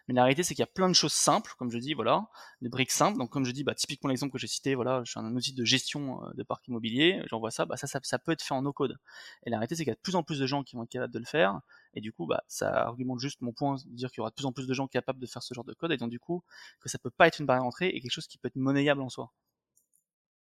Mais 0.09 0.15
la 0.15 0.23
réalité, 0.23 0.43
c'est 0.43 0.55
qu'il 0.55 0.63
y 0.63 0.65
a 0.65 0.73
plein 0.73 0.89
de 0.89 0.95
choses 0.95 1.13
simples, 1.13 1.55
comme 1.59 1.71
je 1.71 1.79
dis, 1.79 1.95
voilà, 1.95 2.29
des 2.63 2.69
briques 2.69 2.93
simples. 2.93 3.19
Donc, 3.19 3.31
comme 3.31 3.45
je 3.45 3.51
dis, 3.51 3.65
bah, 3.65 3.75
typiquement 3.75 4.09
l'exemple 4.09 4.33
que 4.33 4.39
j'ai 4.39 4.47
cité, 4.47 4.75
voilà, 4.75 5.03
je 5.05 5.11
suis 5.11 5.21
un 5.21 5.35
outil 5.35 5.53
de 5.53 5.65
gestion 5.65 6.21
de 6.35 6.43
parc 6.45 6.67
immobilier, 6.69 7.23
j'envoie 7.27 7.51
ça, 7.51 7.65
bah, 7.65 7.77
ça, 7.77 7.87
ça, 7.87 8.01
ça, 8.03 8.19
peut 8.19 8.33
être 8.33 8.43
fait 8.43 8.55
en 8.55 8.63
no-code. 8.63 8.97
Et 9.45 9.51
la 9.51 9.59
réalité, 9.59 9.75
c'est 9.75 9.83
qu'il 9.83 9.91
y 9.91 9.93
a 9.93 9.97
de 9.97 10.01
plus 10.01 10.17
en 10.17 10.23
plus 10.23 10.39
de 10.39 10.47
gens 10.47 10.63
qui 10.63 10.77
vont 10.77 10.85
être 10.85 10.91
capables 10.91 11.13
de 11.13 11.19
le 11.19 11.25
faire. 11.25 11.61
Et 11.95 12.01
du 12.01 12.13
coup, 12.13 12.27
bah, 12.27 12.45
ça 12.47 12.83
argumente 12.83 13.19
juste 13.19 13.41
mon 13.41 13.53
point, 13.53 13.77
de 13.77 13.97
dire 13.97 14.11
qu'il 14.11 14.19
y 14.19 14.21
aura 14.21 14.31
de 14.31 14.35
plus 14.35 14.47
en 14.47 14.53
plus 14.53 14.67
de 14.67 14.75
gens 14.75 14.87
capables 14.87 15.19
de 15.19 15.27
faire 15.27 15.43
ce 15.43 15.55
genre 15.55 15.65
de 15.65 15.75
code, 15.75 15.93
et 15.93 15.97
donc 15.97 16.11
du 16.11 16.21
coup, 16.21 16.45
que 16.81 16.89
ça 16.89 16.99
peut 16.99 17.11
pas 17.11 17.27
être 17.27 17.41
une 17.41 17.47
barrière 17.47 17.65
d'entrée 17.65 17.89
et 17.89 18.01
quelque 18.01 18.13
chose 18.13 18.27
qui 18.27 18.39
peut 18.39 18.49
être 18.49 18.57
monnayable 18.57 19.03
en 19.03 19.09
soi. 19.09 19.33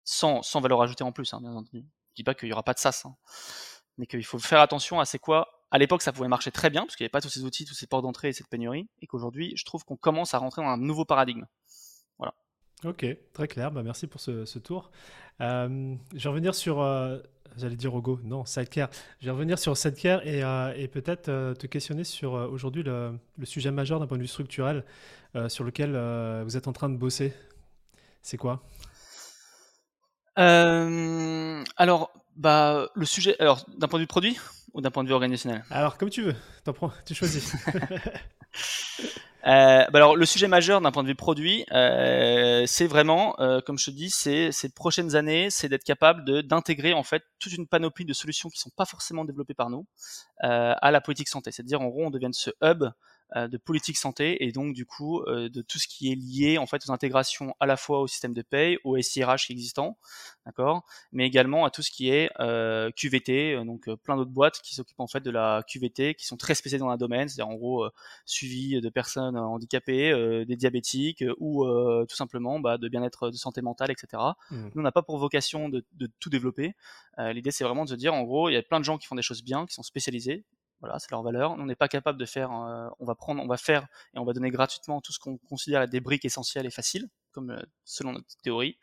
Sans, 0.04 0.42
sans 0.42 0.60
valeur 0.60 0.82
ajoutée 0.82 1.04
en 1.04 1.12
plus, 1.12 1.32
hein, 1.32 1.40
bien 1.40 1.52
entendu. 1.52 1.86
Je 2.12 2.16
dis 2.16 2.24
pas 2.24 2.34
qu'il 2.34 2.48
y 2.48 2.52
aura 2.52 2.62
pas 2.62 2.74
de 2.74 2.78
SaaS, 2.78 3.02
hein. 3.04 3.16
mais 3.98 4.06
qu'il 4.06 4.24
faut 4.24 4.38
faire 4.38 4.60
attention 4.60 4.98
à 4.98 5.04
c'est 5.04 5.18
quoi. 5.18 5.61
À 5.72 5.78
l'époque, 5.78 6.02
ça 6.02 6.12
pouvait 6.12 6.28
marcher 6.28 6.50
très 6.50 6.68
bien, 6.68 6.82
parce 6.82 6.96
qu'il 6.96 7.04
n'y 7.04 7.06
avait 7.06 7.12
pas 7.12 7.22
tous 7.22 7.30
ces 7.30 7.44
outils, 7.44 7.64
tous 7.64 7.72
ces 7.72 7.86
ports 7.86 8.02
d'entrée 8.02 8.28
et 8.28 8.32
cette 8.34 8.48
pénurie, 8.48 8.90
et 9.00 9.06
qu'aujourd'hui, 9.06 9.54
je 9.56 9.64
trouve 9.64 9.86
qu'on 9.86 9.96
commence 9.96 10.34
à 10.34 10.38
rentrer 10.38 10.60
dans 10.60 10.68
un 10.68 10.76
nouveau 10.76 11.06
paradigme. 11.06 11.46
Voilà. 12.18 12.34
Ok, 12.84 13.06
très 13.32 13.48
clair. 13.48 13.70
Bah, 13.70 13.82
merci 13.82 14.06
pour 14.06 14.20
ce, 14.20 14.58
tour. 14.58 14.90
Euh, 15.40 15.94
je 16.14 16.22
vais 16.22 16.28
revenir 16.28 16.54
sur, 16.54 16.82
euh, 16.82 17.20
j'allais 17.56 17.76
dire 17.76 17.94
Ogo, 17.94 18.20
non, 18.22 18.44
Sidecare. 18.44 18.90
Je 19.20 19.24
vais 19.24 19.30
revenir 19.30 19.58
sur 19.58 19.74
Sidecare 19.74 20.26
et, 20.26 20.44
euh, 20.44 20.74
et 20.76 20.88
peut-être 20.88 21.54
te 21.54 21.66
questionner 21.66 22.04
sur 22.04 22.34
aujourd'hui 22.34 22.82
le, 22.82 23.18
sujet 23.44 23.70
majeur 23.70 23.98
d'un 23.98 24.06
point 24.06 24.18
de 24.18 24.22
vue 24.22 24.28
structurel 24.28 24.84
sur 25.48 25.64
lequel 25.64 25.92
vous 26.44 26.58
êtes 26.58 26.68
en 26.68 26.74
train 26.74 26.90
de 26.90 26.98
bosser. 26.98 27.32
C'est 28.20 28.36
quoi? 28.36 28.62
Alors, 30.36 32.12
bah, 32.36 32.90
le 32.94 33.06
sujet, 33.06 33.40
alors 33.40 33.64
d'un 33.78 33.88
point 33.88 33.98
de 33.98 34.02
vue 34.02 34.08
produit 34.08 34.36
ou 34.74 34.80
d'un 34.80 34.90
point 34.90 35.02
de 35.02 35.08
vue 35.08 35.14
organisationnel 35.14 35.64
Alors, 35.70 35.98
comme 35.98 36.10
tu 36.10 36.22
veux, 36.22 36.34
prends, 36.64 36.92
tu 37.04 37.14
choisis. 37.14 37.54
Euh, 39.44 39.84
bah 39.90 39.98
alors 39.98 40.14
le 40.14 40.24
sujet 40.24 40.46
majeur 40.46 40.80
d'un 40.80 40.92
point 40.92 41.02
de 41.02 41.08
vue 41.08 41.16
produit, 41.16 41.66
euh, 41.72 42.62
c'est 42.66 42.86
vraiment, 42.86 43.34
euh, 43.40 43.60
comme 43.60 43.76
je 43.76 43.86
te 43.86 43.90
dis, 43.90 44.08
c'est 44.08 44.52
ces 44.52 44.68
prochaines 44.68 45.16
années, 45.16 45.50
c'est 45.50 45.68
d'être 45.68 45.82
capable 45.82 46.44
d'intégrer 46.44 46.92
en 46.92 47.02
fait 47.02 47.24
toute 47.40 47.52
une 47.52 47.66
panoplie 47.66 48.04
de 48.04 48.12
solutions 48.12 48.48
qui 48.50 48.60
sont 48.60 48.70
pas 48.76 48.84
forcément 48.84 49.24
développées 49.24 49.54
par 49.54 49.68
nous 49.68 49.84
à 50.38 50.90
la 50.92 51.00
politique 51.00 51.28
santé. 51.28 51.50
C'est-à-dire 51.50 51.80
en 51.80 51.88
gros, 51.88 52.04
on 52.04 52.10
devienne 52.10 52.32
ce 52.32 52.50
hub 52.62 52.84
de 53.34 53.56
politique 53.56 53.96
santé 53.96 54.44
et 54.44 54.52
donc 54.52 54.74
du 54.74 54.84
coup 54.84 55.22
euh, 55.22 55.48
de 55.48 55.62
tout 55.62 55.78
ce 55.78 55.88
qui 55.88 56.12
est 56.12 56.14
lié 56.14 56.58
en 56.58 56.66
fait 56.66 56.82
aux 56.86 56.92
intégrations 56.92 57.54
à 57.60 57.66
la 57.66 57.76
fois 57.76 58.00
au 58.00 58.06
système 58.06 58.34
de 58.34 58.42
paye, 58.42 58.78
au 58.84 59.00
SIRH 59.00 59.50
existant, 59.50 59.96
d'accord, 60.44 60.84
mais 61.12 61.26
également 61.26 61.64
à 61.64 61.70
tout 61.70 61.82
ce 61.82 61.90
qui 61.90 62.10
est 62.10 62.30
euh, 62.40 62.90
QVT, 62.90 63.64
donc 63.64 63.88
plein 64.02 64.16
d'autres 64.16 64.30
boîtes 64.30 64.60
qui 64.60 64.74
s'occupent 64.74 65.00
en 65.00 65.06
fait 65.06 65.20
de 65.20 65.30
la 65.30 65.62
QVT, 65.66 66.14
qui 66.14 66.26
sont 66.26 66.36
très 66.36 66.54
spécialisées 66.54 66.84
dans 66.84 66.90
un 66.90 66.96
domaine, 66.96 67.28
c'est-à-dire 67.28 67.48
en 67.48 67.56
gros 67.56 67.88
suivi 68.26 68.80
de 68.80 68.88
personnes 68.90 69.36
handicapées, 69.36 70.44
des 70.46 70.56
diabétiques 70.56 71.24
ou 71.38 71.64
tout 72.08 72.16
simplement 72.16 72.60
bah, 72.60 72.76
de 72.76 72.88
bien-être 72.88 73.30
de 73.30 73.36
santé 73.36 73.62
mentale, 73.62 73.90
etc. 73.90 74.22
Mmh. 74.50 74.56
Nous 74.74 74.80
on 74.80 74.82
n'a 74.82 74.92
pas 74.92 75.02
pour 75.02 75.16
vocation 75.18 75.68
de, 75.68 75.84
de 75.94 76.10
tout 76.20 76.28
développer. 76.28 76.74
L'idée 77.18 77.50
c'est 77.50 77.64
vraiment 77.64 77.84
de 77.84 77.90
se 77.90 77.94
dire 77.94 78.12
en 78.12 78.24
gros 78.24 78.50
il 78.50 78.52
y 78.52 78.56
a 78.56 78.62
plein 78.62 78.80
de 78.80 78.84
gens 78.84 78.98
qui 78.98 79.06
font 79.06 79.14
des 79.14 79.22
choses 79.22 79.42
bien, 79.42 79.64
qui 79.64 79.74
sont 79.74 79.82
spécialisés, 79.82 80.44
voilà, 80.82 80.98
c'est 80.98 81.12
leur 81.12 81.22
valeur. 81.22 81.52
On 81.52 81.64
n'est 81.64 81.76
pas 81.76 81.86
capable 81.86 82.18
de 82.18 82.26
faire, 82.26 82.50
euh, 82.52 82.88
on 82.98 83.04
va 83.04 83.14
prendre, 83.14 83.40
on 83.40 83.46
va 83.46 83.56
faire 83.56 83.86
et 84.14 84.18
on 84.18 84.24
va 84.24 84.32
donner 84.32 84.50
gratuitement 84.50 85.00
tout 85.00 85.12
ce 85.12 85.20
qu'on 85.20 85.38
considère 85.38 85.80
être 85.82 85.90
des 85.90 86.00
briques 86.00 86.24
essentielles 86.24 86.66
et 86.66 86.70
faciles, 86.70 87.08
comme 87.30 87.52
euh, 87.52 87.62
selon 87.84 88.12
notre 88.12 88.36
théorie. 88.42 88.76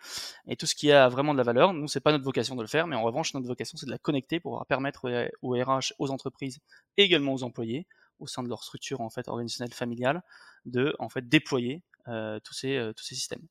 Et 0.47 0.55
tout 0.55 0.65
ce 0.65 0.75
qui 0.75 0.93
a 0.93 1.09
vraiment 1.09 1.33
de 1.33 1.37
la 1.37 1.43
valeur, 1.43 1.73
nous, 1.73 1.89
c'est 1.89 1.99
pas 1.99 2.13
notre 2.13 2.23
vocation 2.23 2.55
de 2.55 2.61
le 2.61 2.69
faire, 2.69 2.87
mais 2.87 2.95
en 2.95 3.03
revanche, 3.03 3.33
notre 3.33 3.47
vocation, 3.47 3.77
c'est 3.77 3.85
de 3.85 3.91
la 3.91 3.97
connecter 3.97 4.39
pour 4.39 4.65
permettre 4.67 5.29
aux, 5.41 5.51
RH, 5.51 5.93
aux 5.99 6.09
entreprises 6.09 6.59
et 6.95 7.03
également 7.03 7.33
aux 7.33 7.43
employés, 7.43 7.85
au 8.19 8.27
sein 8.27 8.43
de 8.43 8.47
leur 8.47 8.63
structure 8.63 9.01
en 9.01 9.09
fait 9.09 9.27
organisationnelle 9.27 9.73
familiale, 9.73 10.23
de 10.65 10.95
en 10.99 11.09
fait 11.09 11.27
déployer 11.27 11.83
euh, 12.07 12.39
tous 12.39 12.53
ces 12.53 12.91
tous 12.95 13.03
ces 13.03 13.15
systèmes. 13.15 13.45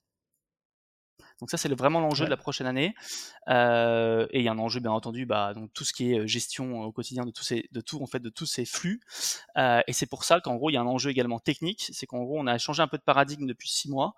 Donc 1.41 1.51
ça, 1.51 1.57
c'est 1.57 1.73
vraiment 1.73 2.01
l'enjeu 2.01 2.25
de 2.25 2.31
la 2.31 2.37
prochaine 2.37 2.67
année. 2.67 2.95
Euh, 3.49 4.27
et 4.31 4.41
il 4.41 4.45
y 4.45 4.49
a 4.49 4.53
un 4.53 4.59
enjeu, 4.59 4.81
bien 4.81 4.91
entendu, 4.91 5.25
bah, 5.25 5.55
donc 5.55 5.73
tout 5.73 5.85
ce 5.85 5.93
qui 5.93 6.13
est 6.13 6.27
gestion 6.27 6.83
au 6.83 6.93
quotidien 6.93 7.25
de 7.25 7.31
tous 7.31 7.45
ces, 7.45 7.69
de 7.71 7.81
tout 7.81 8.03
en 8.03 8.07
fait, 8.07 8.21
de 8.21 8.29
tous 8.29 8.47
ces 8.47 8.65
flux. 8.65 9.01
Euh, 9.57 9.81
et 9.87 9.93
c'est 9.93 10.07
pour 10.07 10.25
ça 10.25 10.41
qu'en 10.41 10.57
gros, 10.57 10.71
il 10.71 10.75
y 10.75 10.77
a 10.77 10.81
un 10.81 10.87
enjeu 10.87 11.11
également 11.11 11.39
technique. 11.39 11.91
C'est 11.93 12.07
qu'en 12.07 12.23
gros, 12.25 12.39
on 12.39 12.47
a 12.47 12.59
changé 12.59 12.83
un 12.83 12.89
peu 12.89 12.99
de 12.99 13.03
paradigme 13.03 13.47
depuis 13.47 13.69
six 13.69 13.89
mois. 13.89 14.15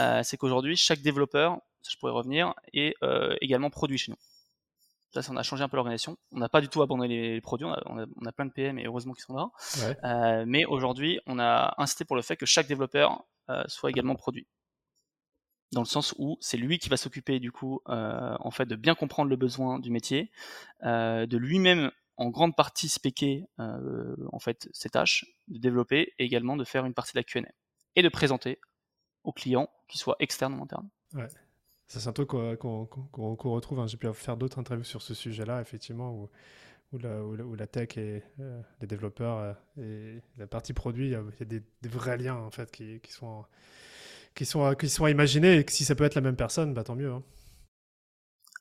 Euh, 0.00 0.22
c'est 0.24 0.36
qu'aujourd'hui, 0.36 0.76
chaque 0.76 1.00
développeur, 1.00 1.58
ça 1.82 1.90
je 1.92 1.98
pourrais 1.98 2.12
revenir, 2.12 2.54
est 2.72 2.94
également 3.40 3.70
produit 3.70 3.98
chez 3.98 4.10
nous. 4.10 4.18
Ça, 5.12 5.20
on 5.30 5.36
a 5.36 5.44
changé 5.44 5.62
un 5.62 5.68
peu 5.68 5.76
l'organisation. 5.76 6.16
On 6.32 6.38
n'a 6.38 6.48
pas 6.48 6.60
du 6.60 6.68
tout 6.68 6.82
abandonné 6.82 7.34
les, 7.34 7.40
produits. 7.40 7.66
On 7.66 7.72
a, 7.72 7.80
on, 7.86 8.26
a, 8.26 8.32
plein 8.32 8.46
de 8.46 8.50
PM 8.50 8.80
et 8.80 8.86
heureusement 8.86 9.12
qu'ils 9.12 9.22
sont 9.22 9.36
là. 9.36 9.48
Ouais. 9.78 10.44
mais 10.44 10.64
aujourd'hui, 10.64 11.20
on 11.26 11.38
a 11.38 11.72
insisté 11.78 12.04
pour 12.04 12.16
le 12.16 12.22
fait 12.22 12.36
que 12.36 12.46
chaque 12.46 12.66
développeur 12.66 13.22
soit 13.68 13.90
également 13.90 14.16
produit 14.16 14.48
dans 15.74 15.82
le 15.82 15.86
sens 15.86 16.14
où 16.18 16.38
c'est 16.40 16.56
lui 16.56 16.78
qui 16.78 16.88
va 16.88 16.96
s'occuper 16.96 17.40
du 17.40 17.52
coup 17.52 17.80
euh, 17.88 18.36
en 18.40 18.50
fait 18.50 18.66
de 18.66 18.76
bien 18.76 18.94
comprendre 18.94 19.28
le 19.28 19.36
besoin 19.36 19.78
du 19.78 19.90
métier, 19.90 20.30
euh, 20.84 21.26
de 21.26 21.36
lui-même 21.36 21.90
en 22.16 22.30
grande 22.30 22.56
partie 22.56 22.88
spéquer 22.88 23.46
euh, 23.58 24.16
en 24.32 24.38
fait 24.38 24.68
ses 24.72 24.88
tâches, 24.88 25.26
de 25.48 25.58
développer 25.58 26.12
et 26.18 26.24
également 26.24 26.56
de 26.56 26.64
faire 26.64 26.86
une 26.86 26.94
partie 26.94 27.12
de 27.12 27.18
la 27.18 27.24
Q&A 27.24 27.42
et 27.96 28.02
de 28.02 28.08
présenter 28.08 28.60
aux 29.24 29.32
clients, 29.32 29.68
qu'ils 29.88 30.00
soient 30.00 30.16
externes 30.20 30.54
ou 30.54 30.62
internes. 30.62 30.88
Ça, 31.86 32.00
c'est 32.00 32.08
un 32.08 32.12
truc 32.12 32.28
qu'on 32.28 32.86
retrouve. 33.34 33.80
Hein. 33.80 33.86
J'ai 33.86 33.96
pu 33.96 34.12
faire 34.14 34.36
d'autres 34.36 34.58
interviews 34.58 34.84
sur 34.84 35.02
ce 35.02 35.14
sujet-là, 35.14 35.60
effectivement, 35.60 36.12
où, 36.12 36.30
où, 36.92 36.98
la, 37.56 37.66
tech 37.66 37.96
et 37.96 38.22
les 38.80 38.86
développeurs 38.86 39.56
et 39.78 40.20
la 40.36 40.46
partie 40.46 40.72
produit, 40.72 41.08
il 41.08 41.12
y 41.12 41.14
a, 41.14 41.44
des, 41.44 41.62
vrais 41.84 42.16
liens 42.16 42.36
en 42.36 42.50
fait 42.50 42.70
qui 42.70 43.00
sont 43.12 43.44
qui 44.34 44.46
sont, 44.46 44.74
qui 44.74 44.88
sont 44.88 45.04
à 45.04 45.10
imaginer 45.10 45.58
et 45.58 45.64
que 45.64 45.72
si 45.72 45.84
ça 45.84 45.94
peut 45.94 46.04
être 46.04 46.14
la 46.14 46.20
même 46.20 46.36
personne, 46.36 46.74
bah 46.74 46.84
tant 46.84 46.94
mieux. 46.94 47.12
Hein. 47.12 47.22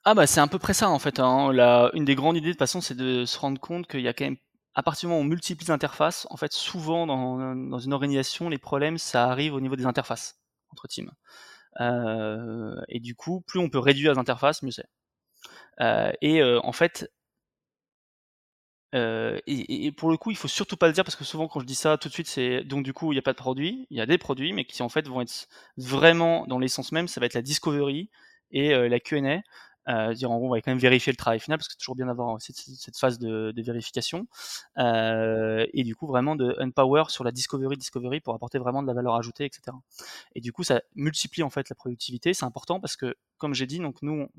Ah 0.05 0.13
bah 0.13 0.27
c'est 0.27 0.41
à 0.41 0.47
peu 0.47 0.59
près 0.59 0.73
ça 0.73 0.89
en 0.89 0.99
fait. 0.99 1.19
Hein. 1.19 1.51
La, 1.53 1.89
une 1.93 2.05
des 2.05 2.15
grandes 2.15 2.37
idées 2.37 2.47
de 2.47 2.53
toute 2.53 2.59
façon, 2.59 2.81
c'est 2.81 2.95
de 2.95 3.25
se 3.25 3.39
rendre 3.39 3.59
compte 3.59 3.87
qu'il 3.87 4.01
y 4.01 4.07
a 4.07 4.13
quand 4.13 4.25
même, 4.25 4.37
à 4.75 4.83
partir 4.83 5.07
du 5.07 5.11
moment 5.11 5.21
où 5.21 5.25
on 5.25 5.27
multiplie 5.27 5.65
les 5.65 5.71
interfaces, 5.71 6.27
en 6.29 6.37
fait 6.37 6.51
souvent 6.51 7.07
dans, 7.07 7.55
dans 7.55 7.79
une 7.79 7.93
organisation, 7.93 8.49
les 8.49 8.57
problèmes 8.57 8.97
ça 8.97 9.29
arrive 9.29 9.53
au 9.53 9.61
niveau 9.61 9.75
des 9.75 9.85
interfaces 9.85 10.39
entre 10.71 10.87
teams. 10.87 11.11
Euh, 11.81 12.75
et 12.89 12.99
du 12.99 13.15
coup, 13.15 13.41
plus 13.41 13.59
on 13.59 13.69
peut 13.69 13.79
réduire 13.79 14.13
les 14.13 14.19
interfaces, 14.19 14.63
mieux 14.63 14.71
c'est. 14.71 14.87
Euh, 15.81 16.11
et 16.21 16.41
euh, 16.41 16.59
en 16.63 16.71
fait, 16.71 17.11
euh, 18.93 19.39
et, 19.47 19.91
pour 19.91 20.11
le 20.11 20.17
coup, 20.17 20.31
il 20.31 20.37
faut 20.37 20.47
surtout 20.47 20.77
pas 20.77 20.87
le 20.87 20.93
dire 20.93 21.03
parce 21.03 21.15
que 21.15 21.23
souvent 21.23 21.47
quand 21.47 21.59
je 21.59 21.65
dis 21.65 21.75
ça, 21.75 21.97
tout 21.97 22.09
de 22.09 22.13
suite, 22.13 22.27
c'est 22.27 22.63
donc 22.63 22.83
du 22.83 22.93
coup, 22.93 23.11
il 23.11 23.15
n'y 23.15 23.19
a 23.19 23.23
pas 23.23 23.33
de 23.33 23.37
produit, 23.37 23.87
il 23.89 23.97
y 23.97 24.01
a 24.01 24.05
des 24.05 24.17
produits, 24.17 24.53
mais 24.53 24.65
qui 24.65 24.81
en 24.83 24.89
fait 24.89 25.07
vont 25.07 25.21
être 25.21 25.47
vraiment 25.77 26.45
dans 26.47 26.59
l'essence 26.59 26.91
même, 26.91 27.07
ça 27.07 27.19
va 27.19 27.25
être 27.25 27.33
la 27.33 27.41
discovery 27.41 28.09
et 28.51 28.73
euh, 28.73 28.87
la 28.87 28.99
Q&A. 28.99 29.41
Euh, 29.89 30.13
dire 30.13 30.31
en 30.31 30.37
gros, 30.37 30.47
on 30.47 30.51
va 30.51 30.61
quand 30.61 30.71
même 30.71 30.77
vérifier 30.77 31.11
le 31.11 31.17
travail 31.17 31.39
final 31.39 31.57
parce 31.57 31.67
que 31.67 31.73
c'est 31.73 31.79
toujours 31.79 31.95
bien 31.95 32.05
d'avoir 32.05 32.41
cette, 32.41 32.55
cette, 32.55 32.97
phase 32.97 33.19
de, 33.19 33.51
de 33.51 33.61
vérification 33.61 34.27
euh, 34.77 35.65
et 35.73 35.83
du 35.83 35.93
coup 35.93 36.07
vraiment 36.07 36.37
de 36.37 36.55
unpower 36.59 37.03
sur 37.09 37.25
la 37.25 37.33
discovery 37.33 37.75
discovery 37.75 38.21
pour 38.21 38.33
apporter 38.33 38.59
vraiment 38.59 38.81
de 38.81 38.87
la 38.87 38.93
valeur 38.93 39.15
ajoutée, 39.15 39.43
etc. 39.43 39.75
Et 40.35 40.41
du 40.41 40.53
coup, 40.53 40.63
ça 40.63 40.81
multiplie 40.95 41.43
en 41.43 41.49
fait 41.49 41.67
la 41.69 41.75
productivité. 41.75 42.33
C'est 42.33 42.45
important 42.45 42.79
parce 42.79 42.95
que 42.95 43.15
comme 43.43 43.53
j'ai 43.53 43.67
dit, 43.67 43.79
donc 43.79 44.01
nous, 44.01 44.29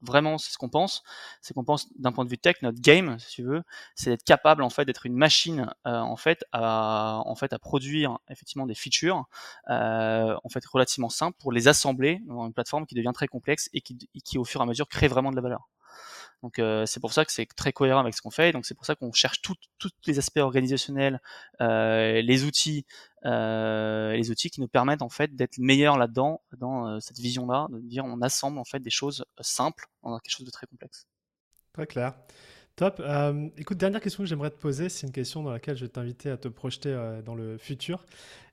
vraiment, 0.00 0.38
c'est 0.38 0.52
ce 0.52 0.56
qu'on 0.56 0.70
pense, 0.70 1.02
c'est 1.42 1.52
qu'on 1.52 1.64
pense 1.64 1.86
d'un 1.98 2.12
point 2.12 2.24
de 2.24 2.30
vue 2.30 2.38
tech, 2.38 2.56
notre 2.62 2.80
game, 2.80 3.18
si 3.18 3.28
tu 3.28 3.42
veux, 3.42 3.62
c'est 3.94 4.08
d'être 4.08 4.24
capable 4.24 4.62
en 4.62 4.70
fait 4.70 4.86
d'être 4.86 5.04
une 5.04 5.16
machine 5.16 5.70
euh, 5.86 5.98
en 5.98 6.16
fait 6.16 6.46
à 6.50 7.22
produire 7.60 8.18
effectivement 8.30 8.64
des 8.64 8.74
features 8.74 9.26
euh, 9.68 10.34
en 10.42 10.48
fait 10.48 10.64
relativement 10.64 11.10
simples 11.10 11.36
pour 11.38 11.52
les 11.52 11.68
assembler 11.68 12.22
dans 12.26 12.46
une 12.46 12.54
plateforme 12.54 12.86
qui 12.86 12.94
devient 12.94 13.12
très 13.12 13.28
complexe 13.28 13.68
et 13.74 13.82
qui 13.82 14.38
au 14.38 14.44
fur 14.44 14.62
et 14.62 14.64
à 14.64 14.66
mesure 14.66 14.88
crée 14.88 15.08
vraiment 15.08 15.30
de 15.30 15.36
la 15.36 15.42
valeur. 15.42 15.68
Donc 16.42 16.58
euh, 16.58 16.86
c'est 16.86 17.00
pour 17.00 17.12
ça 17.12 17.24
que 17.24 17.32
c'est 17.32 17.46
très 17.46 17.72
cohérent 17.72 18.00
avec 18.00 18.14
ce 18.14 18.22
qu'on 18.22 18.30
fait. 18.30 18.52
Donc 18.52 18.64
c'est 18.64 18.74
pour 18.74 18.86
ça 18.86 18.94
qu'on 18.94 19.12
cherche 19.12 19.42
tous 19.42 19.56
les 20.06 20.18
aspects 20.18 20.38
organisationnels, 20.38 21.20
euh, 21.60 22.22
les 22.22 22.44
outils, 22.44 22.86
euh, 23.26 24.12
les 24.12 24.30
outils 24.30 24.50
qui 24.50 24.60
nous 24.60 24.68
permettent 24.68 25.02
en 25.02 25.08
fait 25.08 25.34
d'être 25.34 25.58
meilleurs 25.58 25.98
là-dedans, 25.98 26.42
dans 26.56 27.00
cette 27.00 27.18
vision-là, 27.18 27.66
de 27.70 27.80
dire 27.80 28.04
on 28.04 28.20
assemble 28.22 28.58
en 28.58 28.64
fait 28.64 28.80
des 28.80 28.90
choses 28.90 29.24
simples 29.40 29.86
dans 30.02 30.18
quelque 30.18 30.34
chose 30.34 30.46
de 30.46 30.50
très 30.50 30.66
complexe. 30.66 31.06
Très 31.72 31.86
clair. 31.86 32.14
Top. 32.76 33.02
Écoute, 33.58 33.76
dernière 33.76 34.00
question 34.00 34.22
que 34.22 34.28
j'aimerais 34.28 34.50
te 34.50 34.56
poser, 34.56 34.88
c'est 34.88 35.06
une 35.06 35.12
question 35.12 35.42
dans 35.42 35.50
laquelle 35.50 35.76
je 35.76 35.84
vais 35.84 35.90
t'inviter 35.90 36.30
à 36.30 36.38
te 36.38 36.48
projeter 36.48 37.20
dans 37.26 37.34
le 37.34 37.58
futur 37.58 38.06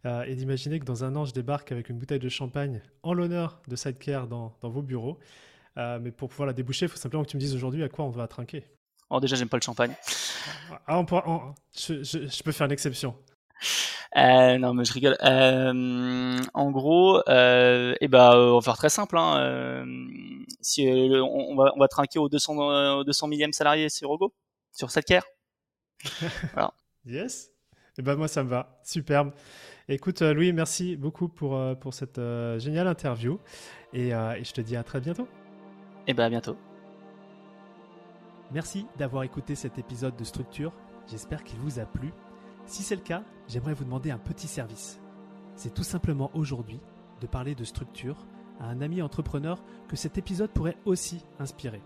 et 0.03 0.35
d'imaginer 0.35 0.79
que 0.79 0.85
dans 0.85 1.05
un 1.05 1.15
an, 1.15 1.23
je 1.23 1.33
débarque 1.33 1.71
avec 1.71 1.87
une 1.87 1.97
bouteille 1.97 2.19
de 2.19 2.27
champagne 2.27 2.81
en 3.03 3.13
l'honneur 3.13 3.61
de 3.69 3.77
Sidecare 3.77 4.27
dans 4.27 4.53
vos 4.61 4.81
bureaux. 4.81 5.17
Euh, 5.77 5.99
mais 6.01 6.11
pour 6.11 6.29
pouvoir 6.29 6.47
la 6.47 6.53
déboucher, 6.53 6.85
il 6.85 6.89
faut 6.89 6.97
simplement 6.97 7.23
que 7.23 7.29
tu 7.29 7.37
me 7.37 7.41
dises 7.41 7.55
aujourd'hui 7.55 7.83
à 7.83 7.89
quoi 7.89 8.05
on 8.05 8.09
va 8.09 8.27
trinquer. 8.27 8.63
Oh, 9.09 9.19
déjà, 9.19 9.35
j'aime 9.35 9.49
pas 9.49 9.57
le 9.57 9.61
champagne. 9.61 9.93
Ah, 10.87 10.99
on 10.99 11.05
je, 11.73 12.43
peux 12.43 12.51
faire 12.51 12.65
une 12.65 12.71
exception. 12.71 13.15
Euh, 14.17 14.57
non, 14.57 14.73
mais 14.73 14.83
je 14.83 14.93
rigole. 14.93 15.17
Euh, 15.23 16.39
en 16.53 16.71
gros, 16.71 17.21
eh 17.27 18.07
ben, 18.07 18.31
on 18.35 18.55
va 18.55 18.61
faire 18.61 18.77
très 18.77 18.89
simple. 18.89 19.17
Hein. 19.17 19.85
si 20.61 20.87
on, 20.89 21.55
va, 21.55 21.71
on 21.75 21.79
va 21.79 21.87
trinquer 21.87 22.19
au 22.19 22.27
200, 22.27 23.03
200 23.03 23.27
millième 23.27 23.53
salarié 23.53 23.89
sur 23.89 24.09
Rogo, 24.09 24.33
sur 24.73 24.91
cette 24.91 25.05
care. 25.05 25.25
voilà. 26.53 26.73
Yes. 27.05 27.51
Eh 27.97 28.01
ben 28.01 28.15
moi, 28.15 28.27
ça 28.27 28.43
me 28.43 28.49
va. 28.49 28.79
Superbe. 28.83 29.31
Écoute, 29.87 30.21
Louis, 30.21 30.51
merci 30.51 30.97
beaucoup 30.97 31.29
pour, 31.29 31.59
pour 31.79 31.93
cette 31.93 32.19
géniale 32.57 32.87
interview. 32.87 33.39
Et, 33.93 34.09
et 34.09 34.43
je 34.43 34.51
te 34.51 34.61
dis 34.61 34.75
à 34.75 34.83
très 34.83 34.99
bientôt. 34.99 35.27
Et 36.07 36.13
bien 36.13 36.25
à 36.25 36.29
bientôt. 36.29 36.55
Merci 38.51 38.87
d'avoir 38.97 39.23
écouté 39.23 39.55
cet 39.55 39.77
épisode 39.77 40.15
de 40.15 40.23
Structure. 40.23 40.71
J'espère 41.05 41.43
qu'il 41.43 41.59
vous 41.59 41.79
a 41.79 41.85
plu. 41.85 42.13
Si 42.65 42.81
c'est 42.81 42.95
le 42.95 43.01
cas, 43.01 43.23
j'aimerais 43.49 43.73
vous 43.73 43.83
demander 43.83 44.09
un 44.09 44.17
petit 44.17 44.47
service. 44.47 45.01
C'est 45.55 45.73
tout 45.73 45.83
simplement 45.83 46.31
aujourd'hui 46.33 46.79
de 47.19 47.27
parler 47.27 47.55
de 47.55 47.65
structure 47.65 48.25
à 48.59 48.67
un 48.67 48.81
ami 48.81 49.01
entrepreneur 49.01 49.61
que 49.89 49.97
cet 49.97 50.17
épisode 50.17 50.51
pourrait 50.51 50.77
aussi 50.85 51.25
inspirer. 51.39 51.81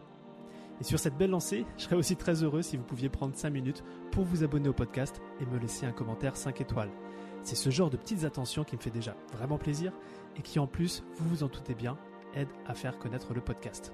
Et 0.79 0.83
sur 0.83 0.99
cette 0.99 1.17
belle 1.17 1.31
lancée, 1.31 1.65
je 1.77 1.83
serais 1.83 1.95
aussi 1.95 2.15
très 2.15 2.43
heureux 2.43 2.61
si 2.61 2.77
vous 2.77 2.83
pouviez 2.83 3.09
prendre 3.09 3.35
5 3.35 3.49
minutes 3.49 3.83
pour 4.11 4.23
vous 4.23 4.43
abonner 4.43 4.69
au 4.69 4.73
podcast 4.73 5.21
et 5.39 5.45
me 5.45 5.57
laisser 5.57 5.85
un 5.85 5.91
commentaire 5.91 6.35
5 6.35 6.61
étoiles. 6.61 6.91
C'est 7.43 7.55
ce 7.55 7.71
genre 7.71 7.89
de 7.89 7.97
petites 7.97 8.23
attentions 8.23 8.63
qui 8.63 8.75
me 8.75 8.81
fait 8.81 8.91
déjà 8.91 9.15
vraiment 9.33 9.57
plaisir 9.57 9.93
et 10.37 10.41
qui 10.41 10.59
en 10.59 10.67
plus, 10.67 11.03
vous 11.17 11.29
vous 11.29 11.43
en 11.43 11.47
doutez 11.47 11.75
bien, 11.75 11.97
aide 12.35 12.49
à 12.67 12.73
faire 12.75 12.99
connaître 12.99 13.33
le 13.33 13.41
podcast. 13.41 13.93